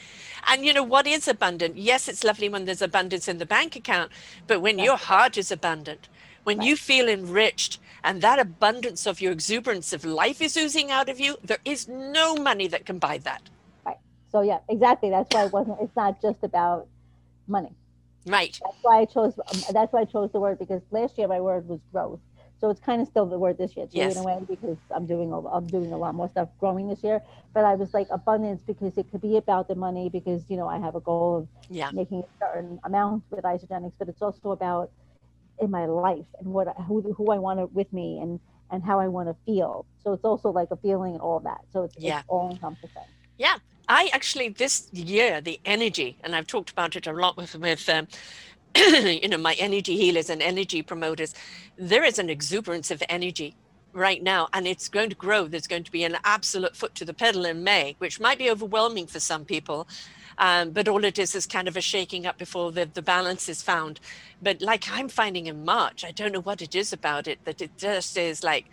[0.47, 1.77] And you know what is abundant?
[1.77, 4.11] Yes, it's lovely when there's abundance in the bank account,
[4.47, 6.09] but when your heart is abundant,
[6.43, 11.07] when you feel enriched and that abundance of your exuberance of life is oozing out
[11.07, 13.41] of you, there is no money that can buy that.
[13.85, 13.97] Right.
[14.31, 15.09] So yeah, exactly.
[15.09, 15.77] That's why it wasn't.
[15.81, 16.87] It's not just about
[17.47, 17.73] money.
[18.25, 18.59] Right.
[18.63, 19.33] That's why I chose.
[19.37, 22.19] Um, that's why I chose the word because last year my word was growth.
[22.61, 24.13] So it's kind of still the word this year too, Yes.
[24.13, 27.03] in a way, because I'm doing a, I'm doing a lot more stuff growing this
[27.03, 27.21] year.
[27.53, 30.67] But I was like abundance because it could be about the money because you know
[30.67, 31.89] I have a goal of Yeah.
[31.91, 34.91] making a certain amount with Isagenix, but it's also about
[35.59, 38.39] in my life and what who who I want with me and
[38.71, 39.85] and how I want to feel.
[40.03, 41.59] So it's also like a feeling and all that.
[41.73, 42.19] So it's, Yeah.
[42.19, 43.09] it's all encompassing.
[43.37, 43.57] Yeah,
[43.89, 47.89] I actually this year the energy, and I've talked about it a lot with with
[47.89, 48.07] um,
[48.75, 51.33] you know my energy healers and energy promoters.
[51.77, 53.55] There is an exuberance of energy
[53.93, 55.47] right now, and it's going to grow.
[55.47, 58.49] There's going to be an absolute foot to the pedal in May, which might be
[58.49, 59.87] overwhelming for some people.
[60.37, 63.49] Um, but all it is is kind of a shaking up before the, the balance
[63.49, 63.99] is found.
[64.41, 67.61] But like I'm finding in March, I don't know what it is about it that
[67.61, 68.65] it just is like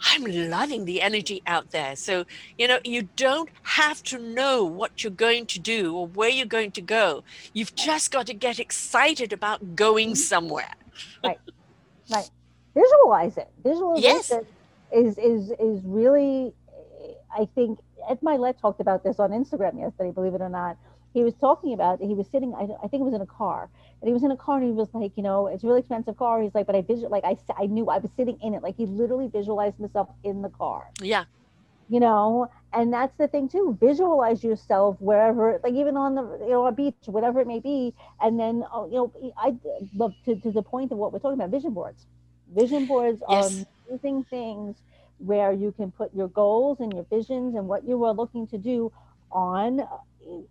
[0.00, 1.96] I'm loving the energy out there.
[1.96, 2.24] So,
[2.58, 6.46] you know, you don't have to know what you're going to do or where you're
[6.46, 7.24] going to go.
[7.52, 10.16] You've just got to get excited about going mm-hmm.
[10.16, 10.72] somewhere.
[11.22, 11.38] Right.
[12.10, 12.30] Right.
[12.74, 13.48] Visualize it.
[13.62, 14.32] Visualization Yes.
[14.92, 16.52] is is is really
[17.36, 20.76] I think Ed Mylett talked about this on Instagram yesterday, believe it or not.
[21.14, 23.70] He was talking about he was sitting I, I think it was in a car
[24.02, 25.80] and he was in a car and he was like, you know, it's a really
[25.80, 26.42] expensive car.
[26.42, 28.62] He's like, but I visual like I, I knew I was sitting in it.
[28.62, 30.92] Like he literally visualized himself in the car.
[31.00, 31.24] Yeah.
[31.88, 36.50] you know and that's the thing too visualize yourself wherever like even on the you
[36.50, 39.54] know a beach whatever it may be and then oh, you know i
[39.94, 42.06] love to, to the point of what we're talking about vision boards
[42.54, 43.28] vision boards Yes.
[43.28, 43.46] are
[43.90, 44.76] amazing things
[45.18, 48.58] where you can put your goals and your visions and what you are looking to
[48.58, 48.90] do
[49.30, 49.80] on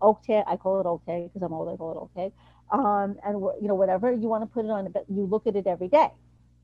[0.02, 2.32] oak tag i call it oak tag because i'm old i call it oak tag
[2.72, 5.56] um, and you know whatever you want to put it on but you look at
[5.56, 6.10] it every day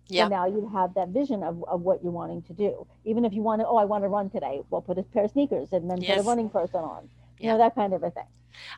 [0.10, 0.26] Yeah.
[0.26, 2.88] so now you have that vision of, of what you're wanting to do.
[3.06, 5.26] Even if you want to, oh, I want to run today, well, put a pair
[5.26, 7.04] of sneakers and then put a running person on.
[7.40, 7.52] You Yeah.
[7.54, 8.30] know, that kind of a thing.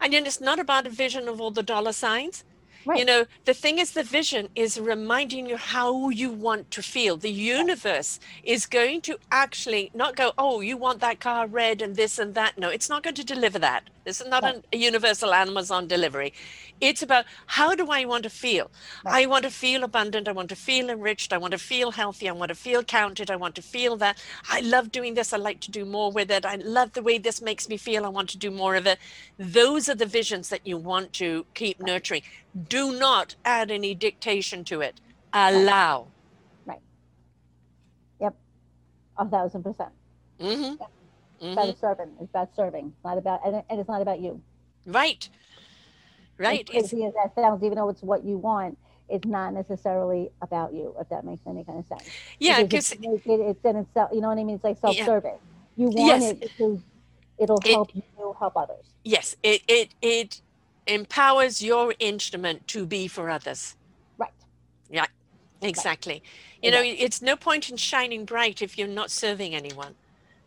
[0.01, 2.43] And then it's not about a vision of all the dollar signs.
[2.85, 2.99] Right.
[2.99, 7.15] You know, the thing is, the vision is reminding you how you want to feel.
[7.17, 11.95] The universe is going to actually not go, oh, you want that car red and
[11.95, 12.57] this and that.
[12.57, 13.89] No, it's not going to deliver that.
[14.05, 14.55] This is not Right.
[14.73, 16.33] a universal Amazon delivery.
[16.81, 18.71] It's about how do I want to feel?
[19.05, 19.17] Right.
[19.23, 20.27] I want to feel abundant.
[20.27, 21.33] I want to feel enriched.
[21.33, 22.29] I want to feel healthy.
[22.29, 23.31] I want to feel counted.
[23.31, 24.17] I want to feel that
[24.49, 25.33] I love doing this.
[25.33, 26.45] I like to do more with it.
[26.45, 28.05] I love the way this makes me feel.
[28.05, 28.99] I want to do more of it.
[29.39, 32.23] Those are the visions that you want to keep nurturing.
[32.69, 35.01] Do not add any dictation to it.
[35.33, 36.13] Allow.
[36.65, 36.81] Right.
[38.21, 38.35] Yep.
[39.19, 39.91] A thousand percent.
[40.41, 40.75] hmm
[41.41, 41.57] Mm-hmm.
[41.59, 42.13] It's about serving.
[42.21, 42.85] It's about serving.
[42.95, 44.41] It's not about, and, and it's not about you.
[44.85, 45.27] Right.
[46.37, 46.69] Right.
[46.73, 48.77] As It's, as that sounds, even though it's what you want,
[49.09, 52.03] it's not necessarily about you, if that makes any kind of sense.
[52.39, 54.55] yeah, Because it's, it, it's in itself, you know what I mean?
[54.55, 55.37] It's like self-serving.
[55.75, 56.31] You want Yes.
[56.31, 56.79] it because
[57.37, 58.01] it'll It- help you
[58.39, 58.85] help others.
[59.03, 60.41] yes, it, it it
[60.87, 63.75] empowers your instrument to be for others.
[64.17, 64.31] Right.
[64.89, 65.05] Yeah,
[65.61, 66.23] exactly.
[66.63, 69.95] You know, it's no point in shining bright if you're not serving anyone.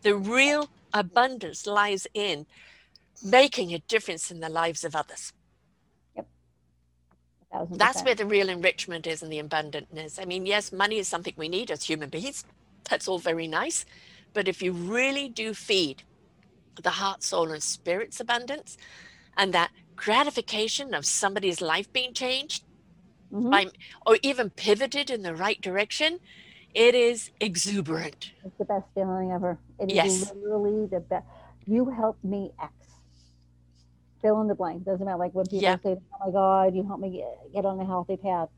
[0.03, 2.47] The real abundance lies in
[3.23, 5.33] making a difference in the lives of others.
[7.53, 10.19] Thousand That's where the real enrichment is and the abundantness.
[10.19, 12.45] I mean, yes, money is something we need as human beings.
[12.91, 13.85] That's all very nice.
[14.35, 16.05] But if you really do feed
[16.83, 18.77] the heart, soul, and spirit's abundance
[19.37, 22.65] and that gratification of somebody's life being changed
[23.33, 23.51] Mhm.
[23.51, 23.67] by,
[24.07, 26.19] or even pivoted in the right direction,
[26.75, 28.33] it is exuberant.
[28.45, 29.59] It's the best feeling ever.
[29.79, 30.33] It is Yes.
[30.35, 31.27] literally the best.
[31.67, 32.73] You helped me X.
[34.23, 34.85] Fill in the blank.
[34.85, 35.19] Doesn't matter.
[35.19, 35.77] Like when people Yeah.
[35.83, 38.49] say, "Oh my God, you helped me get, get on a healthy path."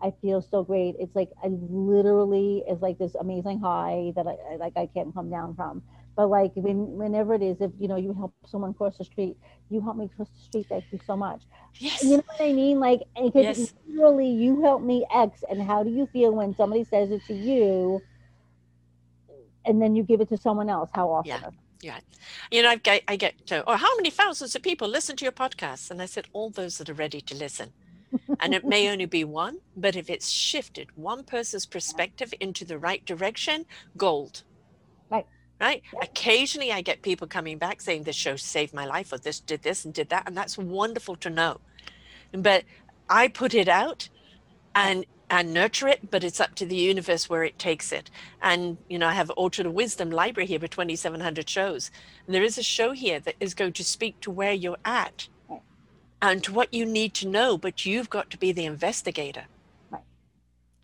[0.00, 0.94] I feel so great.
[0.98, 5.12] It's like I literally is like this amazing high that I I- like I can't
[5.12, 5.82] come down from.
[6.18, 9.36] But like when, whenever it is, if you know you help someone cross the street,
[9.70, 10.66] you help me cross the street.
[10.68, 11.42] Thank you so much.
[11.76, 12.02] Yes.
[12.02, 12.80] You know what I mean?
[12.80, 13.74] Like, because Yes.
[13.86, 17.34] literally, you help me X, and how do you feel when somebody says it to
[17.34, 18.02] you,
[19.64, 20.90] and then you give it to someone else?
[20.92, 21.56] How often?
[21.80, 22.00] Yeah.
[22.50, 25.24] You know, I get, I get to, oh, how many thousands of people listen to
[25.24, 25.88] your podcast?
[25.88, 27.72] And I said, all those that are ready to listen.
[28.40, 32.76] and it may only be one, but if it's shifted one person's perspective into the
[32.76, 33.66] right direction,
[33.96, 34.42] gold.
[35.10, 35.26] Right.
[35.60, 35.82] Right.
[36.00, 39.62] Occasionally I get people coming back saying this show saved my life or this did
[39.62, 40.24] this and did that.
[40.26, 41.60] And that's wonderful to know.
[42.32, 42.64] But
[43.08, 44.08] I put it out
[44.74, 48.10] and and nurture it, but it's up to the universe where it takes it.
[48.40, 51.90] And you know, I have Orchard of Wisdom library here with 2,700 shows.
[52.26, 55.28] And there is a show here that is going to speak to where you're at
[56.22, 59.44] and to what you need to know, but you've got to be the investigator.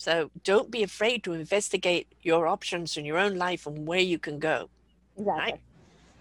[0.07, 0.25] Right.
[0.25, 4.19] So don't be afraid to investigate your options in your own life and where you
[4.19, 4.69] can go.
[5.17, 5.61] Exactly.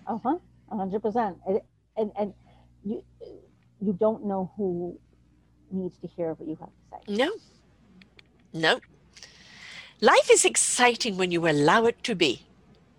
[0.07, 0.37] Uh huh.
[0.71, 1.37] A hundred percent.
[1.47, 1.61] And
[1.97, 2.33] and and
[2.83, 3.03] you
[3.81, 4.97] you don't know who
[5.71, 7.15] needs to hear what you have to say.
[7.17, 7.31] No,
[8.53, 8.79] no.
[10.01, 12.41] Life is exciting when you allow it to be.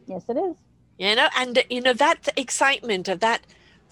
[0.06, 0.56] Yes, it is.
[0.98, 3.40] you know and you know that excitement of that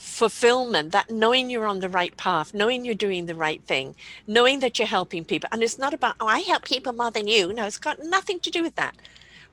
[0.02, 3.94] fulfillment that knowing you're on the right path knowing you're doing the right thing
[4.26, 5.48] knowing that you're helping people.
[5.52, 7.52] And it's not about oh i help people more than you.
[7.52, 8.96] No it's got nothing to do with that.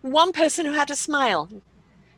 [0.02, 1.48] One person who had a smile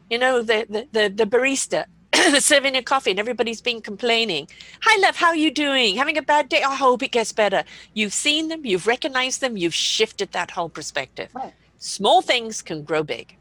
[0.10, 1.86] you know the the the, the barista
[2.40, 4.48] serving a coffee and everybody's been complaining.
[4.84, 5.98] Hi love how are you doing?
[5.98, 6.64] Having a bad day?
[6.64, 7.66] I hope it gets better.
[7.94, 11.30] You've seen them you've recognized them you've shifted that whole perspective.
[11.34, 11.53] Right.
[11.80, 13.36] small things can grow big.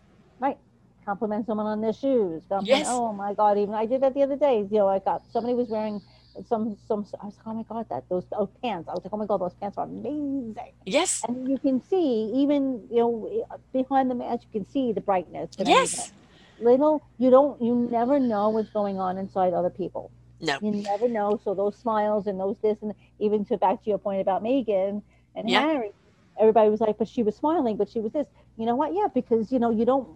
[1.04, 2.42] Compliment someone on their shoes.
[2.58, 2.86] Yes.
[2.86, 3.58] Oh my God!
[3.58, 4.60] Even I did that the other day.
[4.70, 6.02] You know, I got somebody was wearing
[6.46, 7.06] some some.
[7.22, 8.88] I was like, oh my God, that those those pants.
[8.88, 10.54] I was like, oh my God, those pants are amazing.
[10.86, 15.02] yes And you can see even you know behind the mask, you can see the
[15.02, 15.50] brightness.
[15.58, 16.12] yes.
[16.58, 20.12] Little, you don't, you never know what's going on inside other people.
[20.40, 21.40] no You never know.
[21.42, 25.02] So those smiles and those this and even to back to your point about Meghan
[25.34, 25.64] and Yeah.
[25.64, 25.92] Harry,
[26.40, 28.26] everybody was like, but she was smiling, but she was this.
[28.60, 28.92] You know what?
[28.92, 30.06] Yeah, because you know you don't,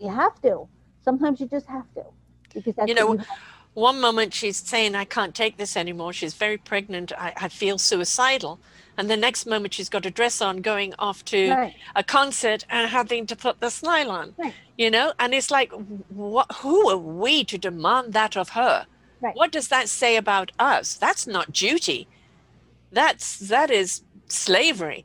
[0.00, 0.66] you have to.
[1.04, 2.02] Sometimes you just have to,
[2.52, 3.26] because that's You know, have-
[3.74, 7.78] one moment she's saying i can't take this anymore she's very pregnant i, I feel
[7.78, 8.58] suicidal
[8.96, 12.66] and the next moment she's got a dress on going off to right, a concert
[12.68, 14.54] and having to put the smile on Right.
[14.76, 15.70] you know and it's like
[16.08, 18.86] what who are we to demand that of her
[19.20, 19.36] Right.
[19.36, 22.08] what does that say about us that's not duty
[22.90, 25.04] that's that is slavery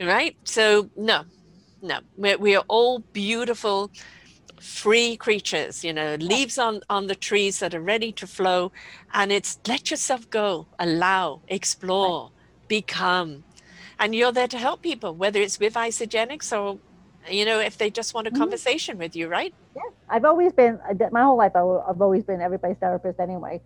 [0.00, 1.24] right, so no
[1.82, 3.90] no we're, we are all beautiful
[4.60, 8.70] free creatures you know leaves on on the trees that are ready to flow
[9.14, 12.30] and it's let yourself go allow explore
[12.68, 13.44] become
[13.98, 16.78] and you're there to help people whether it's with Isagenix or
[17.30, 18.38] you know if they just want a Mhm.
[18.38, 19.82] conversation with you right yeah.
[20.08, 20.80] I've always been
[21.12, 21.52] my whole life.
[21.54, 23.60] I, have always been everybody's therapist anyway.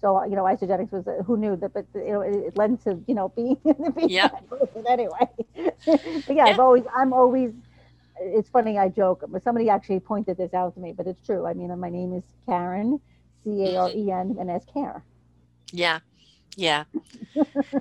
[0.00, 2.84] So you know, Isagenix was uh, who knew that, but you know, it, it lends
[2.84, 4.30] to you know being, being Yeah.
[4.88, 5.28] anyway.
[5.86, 7.52] but yeah, I've always I'm always.
[8.20, 11.46] It's funny I joke, but somebody actually pointed this out to me, but it's true.
[11.46, 13.00] I mean, my name is Karen,
[13.44, 15.04] C A R E N, and as care.
[15.72, 16.00] yeah
[16.56, 16.84] yeah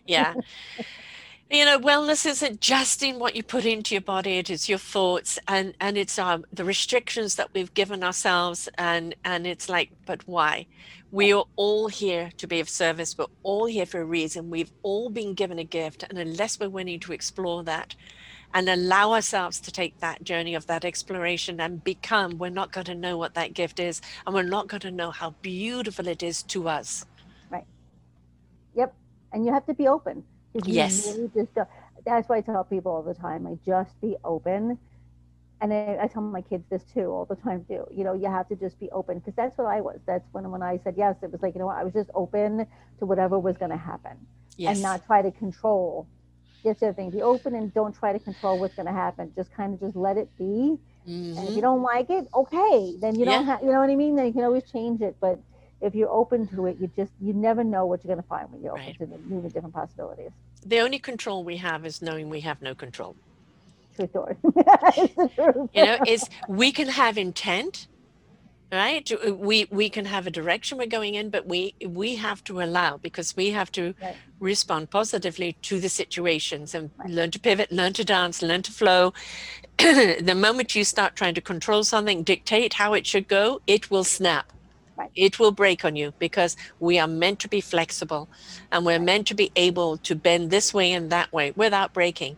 [0.05, 0.35] yeah
[1.51, 4.79] you know wellness isn't just in what you put into your body it is your
[4.79, 9.91] thoughts and and it's um the restrictions that we've given ourselves and and it's like
[10.07, 10.67] but why
[11.11, 14.73] we are all here to be of service we're all here for a reason we've
[14.83, 17.95] all been given a gift and unless we're willing to explore that
[18.53, 22.85] and allow ourselves to take that journey of that exploration and become we're not going
[22.85, 26.23] to know what that gift is and we're not going to know how beautiful it
[26.23, 27.05] is to us
[27.51, 27.65] Right.
[28.75, 28.95] Yep.
[29.33, 30.25] and you have to be open.
[30.63, 31.07] You Yes.
[31.07, 31.69] really just don't-
[32.05, 34.77] that's why I tell people all the time, like just be open.
[35.61, 37.85] And I, I tell my kids this too all the time too.
[37.91, 39.99] You know, you have to just be open because that's what I was.
[40.05, 42.09] That's when when I said yes, it was like you know what, I was just
[42.13, 42.67] open
[42.99, 44.17] to whatever was going to happen
[44.57, 46.07] yes and not try to control.
[46.63, 47.11] That's the other thing.
[47.11, 49.31] Be open and don't try to control what's going to happen.
[49.35, 50.77] Just kind of just let it be.
[51.07, 51.59] And if you mm-hmm.
[51.61, 53.61] don't like it, okay, then you don't have.
[53.61, 54.15] You know what I mean?
[54.15, 55.15] Then you can always change it.
[55.21, 55.39] But
[55.81, 58.51] if you're open to it, you just you never know what you're going to find
[58.51, 58.95] when you're Right.
[58.95, 60.31] open to the new and different possibilities.
[60.65, 63.17] The only control we have is knowing we have no control
[63.95, 64.37] True story.
[64.97, 65.69] it's the truth.
[65.73, 67.87] you know is we can have intent
[68.73, 72.43] right uh, we we can have a direction we're going in but we we have
[72.43, 74.21] to allow because we have to Right.
[74.39, 77.11] respond positively to the situations and Right.
[77.17, 79.13] learn to pivot learn to dance learn to flow
[79.79, 84.05] the moment you start trying to control something dictate how it should go it will
[84.05, 84.53] snap
[84.97, 85.11] Right.
[85.15, 88.29] it will break on you because we are meant to be flexible
[88.71, 92.37] and we're meant to be able to bend this way and that way without breaking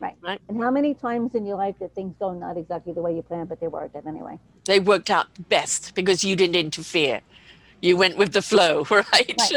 [0.00, 0.16] Right.
[0.22, 0.40] Right.
[0.48, 3.22] And how many times in your life did things go not exactly the way you
[3.22, 4.38] planned, but they worked out anyway?
[4.66, 7.22] They worked out best because you didn't interfere.
[7.80, 9.34] You went with the flow, right?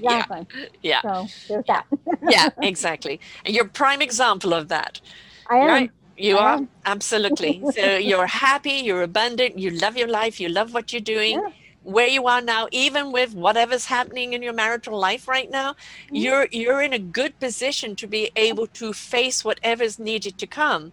[0.00, 0.24] yeah.
[0.24, 0.46] Exactly.
[0.82, 1.02] Yeah.
[1.02, 1.86] So there's that.
[2.28, 3.20] yeah, exactly.
[3.44, 5.00] And you're a prime example of that.
[5.48, 5.66] I am.
[5.68, 5.90] Right.
[6.16, 6.68] You I are am.
[6.86, 7.62] absolutely.
[7.72, 11.40] So you're happy, you're abundant, you love your life, you love what you're doing.
[11.40, 11.50] Yeah.
[11.84, 15.76] Where you are now, even with whatever's happening in your marital life right now,
[16.12, 16.16] Mm-hmm.
[16.16, 20.92] you're you're in a good position to be able to face whatever's needed to come.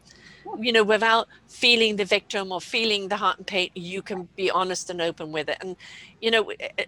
[0.59, 4.51] You know, without feeling the victim or feeling the heart and pain, you can be
[4.51, 5.57] honest and open with it.
[5.61, 5.77] And
[6.21, 6.85] you know, eh, eh,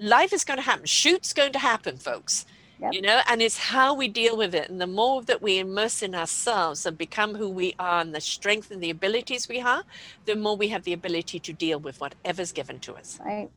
[0.00, 0.86] life is going to happen.
[0.86, 2.46] Shoot's going to happen, folks
[2.80, 2.92] Yep.
[2.92, 6.02] you know and it's how we deal with it and the more that we immerse
[6.02, 9.84] in ourselves and become who we are and the strength and the abilities we have
[10.26, 13.50] the more we have the ability to deal with whatever's given to us Right.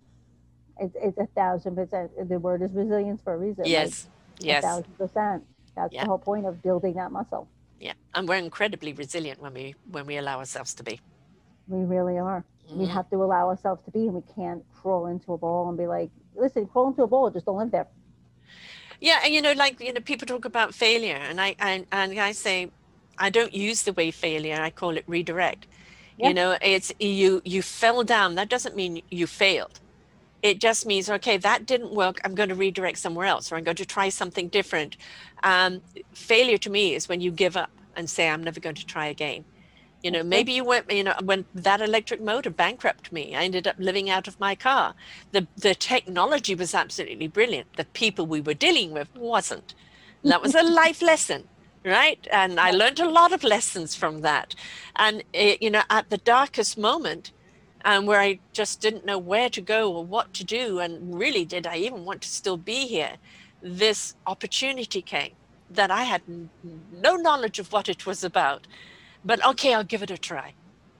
[0.79, 2.09] It's, it's a thousand percent.
[2.29, 3.63] The word is resilience for a reason.
[3.65, 4.07] like, yes
[4.41, 5.43] A thousand percent.
[5.75, 6.03] That's Yeah.
[6.03, 7.47] the whole point of building that muscle.
[7.79, 11.01] yeah and we're incredibly resilient when we when we allow ourselves to be
[11.67, 12.43] We really are.
[12.73, 12.89] We Mhm.
[12.97, 15.87] have to allow ourselves to be, and we can't crawl into a ball and be
[15.87, 17.87] like, listen, crawl into a ball, just don't live there.
[19.01, 22.19] Yeah and you know like you know people talk about failure and i and, and
[22.19, 22.69] i say
[23.17, 25.67] i don't use the way failure i call it redirect.
[26.17, 26.29] Yeah.
[26.29, 29.79] you know it's you you fell down that doesn't mean you failed.
[30.41, 33.63] It just means okay that didn't work i'm going to redirect somewhere else or i'm
[33.63, 34.97] going to try something different.
[35.43, 35.81] Um,
[36.13, 39.07] failure to me is when you give up and say i'm never going to try
[39.07, 39.45] again
[40.03, 43.67] you know maybe you went you know when that electric motor bankrupt me i ended
[43.67, 44.95] up living out of my car.
[45.33, 47.69] The the technology was absolutely brilliant.
[47.77, 49.75] The people we were dealing with wasn't.
[50.23, 51.49] That was a life lesson
[51.85, 52.27] right?
[52.31, 54.55] And i learned a lot of lessons from that.
[54.97, 57.31] And it, you know at the darkest moment
[57.85, 61.45] and where I just didn't know where to go or what to do, and really
[61.45, 63.17] did I even want to still be here,
[63.61, 65.35] this opportunity came
[65.69, 66.49] that I had n-
[66.91, 68.67] no knowledge of what it was about.
[69.23, 70.53] But okay, I'll give it a try.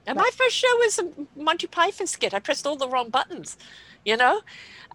[0.06, 1.08] And my first show was a
[1.40, 2.34] Monty Python skit.
[2.34, 3.58] I pressed all the wrong buttons,
[4.05, 4.41] you know?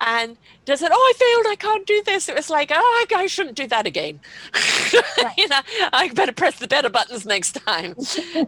[0.00, 1.52] And they said, Oh, I failed.
[1.52, 2.28] I can't do this.
[2.28, 4.20] It was like, Oh, I, I shouldn't do that again.
[5.38, 5.60] you know,
[5.92, 7.96] I better press the better buttons next time.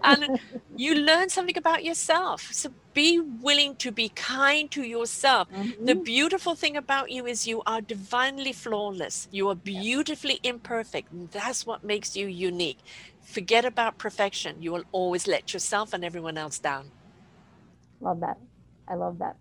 [0.02, 0.30] and
[0.74, 2.48] you learn something about yourself.
[2.52, 5.48] So be willing to be kind to yourself.
[5.84, 5.96] The Mhm.
[5.96, 9.26] beautiful thing about you is you are divinely flawless.
[9.30, 11.10] You are beautifully imperfect.
[11.12, 12.80] And that's what makes you unique.
[13.20, 14.62] Forget about perfection.
[14.62, 16.92] You will always let yourself and everyone else down.
[18.00, 18.36] Love that.
[18.88, 19.36] I love that.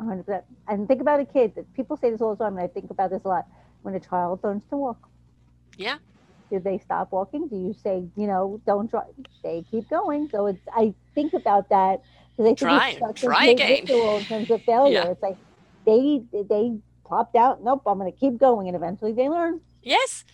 [0.00, 0.42] 100%.
[0.68, 1.54] And think about a kid.
[1.56, 3.46] that People say this all the time, and I think about this a lot.
[3.82, 5.08] When a child learns to walk,
[5.76, 5.98] Yeah.
[6.50, 7.48] do they stop walking?
[7.48, 9.04] Do you say, you know, don't try?
[9.42, 10.28] They keep going.
[10.30, 12.02] So it's, I think about that
[12.36, 13.70] because I think Try it's such a try big again.
[13.82, 14.92] ritual in terms of failure.
[15.04, 15.10] Yeah.
[15.12, 15.38] It's like
[15.86, 17.62] they they popped out.
[17.64, 19.60] Nope, I'm going to keep going, and eventually they learn.
[19.82, 20.24] Yes,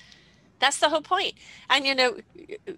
[0.59, 1.34] that's the whole point.
[1.70, 2.16] And you know,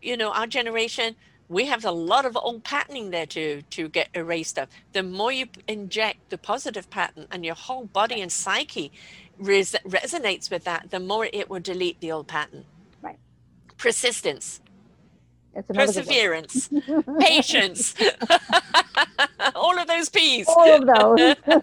[0.03, 1.17] you know, our generation,
[1.49, 4.69] we have a lot of old patterning there to to get erased of.
[4.93, 8.93] The more you inject the positive pattern, and your whole body and psyche
[9.39, 12.67] res- resonates with that, the more it will delete the old pattern.
[13.03, 13.19] Right.
[13.79, 14.61] Persistence,
[15.55, 16.15] It's another good one.
[16.15, 16.71] perseverance,
[17.21, 17.95] patience,
[19.55, 20.47] all of those P's.
[20.49, 21.37] All of those.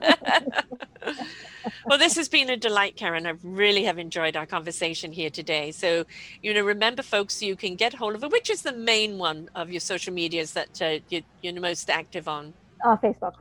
[1.85, 3.25] well, this has been a delight, Karen.
[3.27, 5.71] I really have enjoyed our conversation here today.
[5.71, 6.05] So,
[6.41, 8.31] you know, remember, folks, you can get hold of it.
[8.31, 11.89] Which is the main one of your social medias that uh, you, you're the most
[11.89, 12.53] active on?
[12.83, 13.33] uh, Facebook.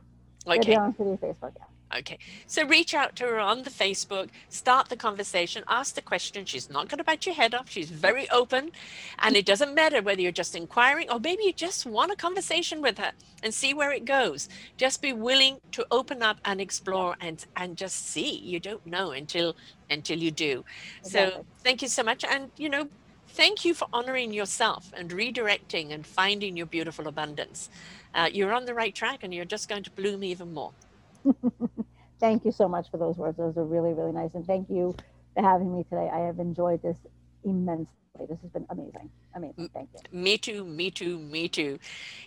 [0.45, 0.73] Be Okay.
[0.73, 1.51] you, Facebook.
[1.57, 1.65] Yeah.
[1.99, 2.17] Okay.
[2.47, 6.45] So reach out to her on the Facebook, start the conversation, ask the question.
[6.45, 7.69] She's not going to bite your head off.
[7.69, 8.71] She's very open.
[9.19, 12.81] And it doesn't matter whether you're just inquiring or maybe you just want a conversation
[12.81, 13.11] with her
[13.43, 14.49] and see where it goes.
[14.77, 18.37] Just be willing to open up and explore and and just see.
[18.37, 19.55] You don't know until
[19.89, 20.65] until you do.
[21.01, 22.25] So thank you so much.
[22.25, 22.89] And you know,
[23.29, 27.69] thank you for honoring yourself and redirecting and finding your beautiful abundance.
[28.13, 30.71] Uh, you're on the right track and you're just going to bloom even more.
[32.19, 33.37] Thank you so much for those words.
[33.37, 34.31] Those are really, really nice.
[34.35, 34.95] And thank you
[35.35, 36.09] for having me today.
[36.13, 36.97] I have enjoyed this
[37.43, 37.93] immensely.
[38.29, 39.11] This has been amazing.
[39.35, 39.69] Amazing.
[39.73, 40.01] Thank you.
[40.11, 41.77] Me too, me too, me too.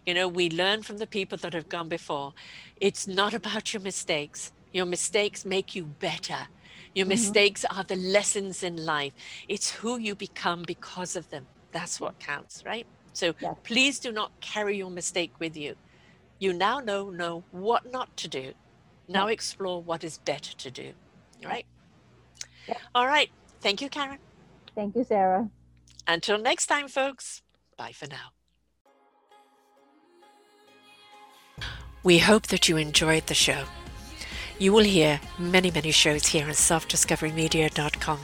[0.05, 2.33] You know, we learn from the people that have gone before.
[2.81, 4.53] It's not about your mistakes.
[4.73, 6.49] Your mistakes make you better.
[6.95, 7.07] Your Mhm.
[7.07, 9.15] mistakes are the lessons in life.
[9.49, 11.49] It's who you become because of them.
[11.73, 12.87] That's what counts, right?
[13.13, 13.59] So Yes.
[13.65, 15.77] please do not carry your mistake with you.
[16.39, 18.53] You now know know what not to do.
[19.09, 20.93] Now explore what is better to do.
[21.43, 21.67] All right?
[22.69, 22.77] Yeah.
[22.95, 23.31] All right.
[23.61, 24.19] Thank you, Karen.
[24.75, 25.49] Thank you, Sarah.
[26.07, 27.43] Until next time, folks.
[27.77, 28.33] Bye for now.
[32.03, 33.65] We hope that you enjoyed the show.
[34.59, 38.19] You will hear many, many shows here on selfdiscoverymedia.com.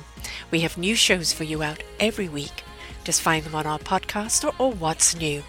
[0.50, 2.64] We have new shows for you out every week.
[3.04, 5.42] Just find them on our podcast or, or What's New.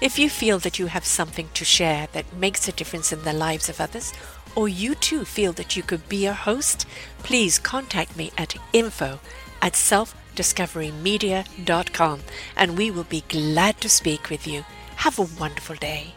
[0.00, 3.32] If you feel that you have something to share that makes a difference in the
[3.32, 4.12] lives of others,
[4.58, 6.84] or you too feel that you could be a host,
[7.18, 9.20] please contact me at info
[9.62, 12.20] at selfdiscoverymedia.com
[12.56, 14.64] and we will be glad to speak with you.
[14.96, 16.14] Have a wonderful day.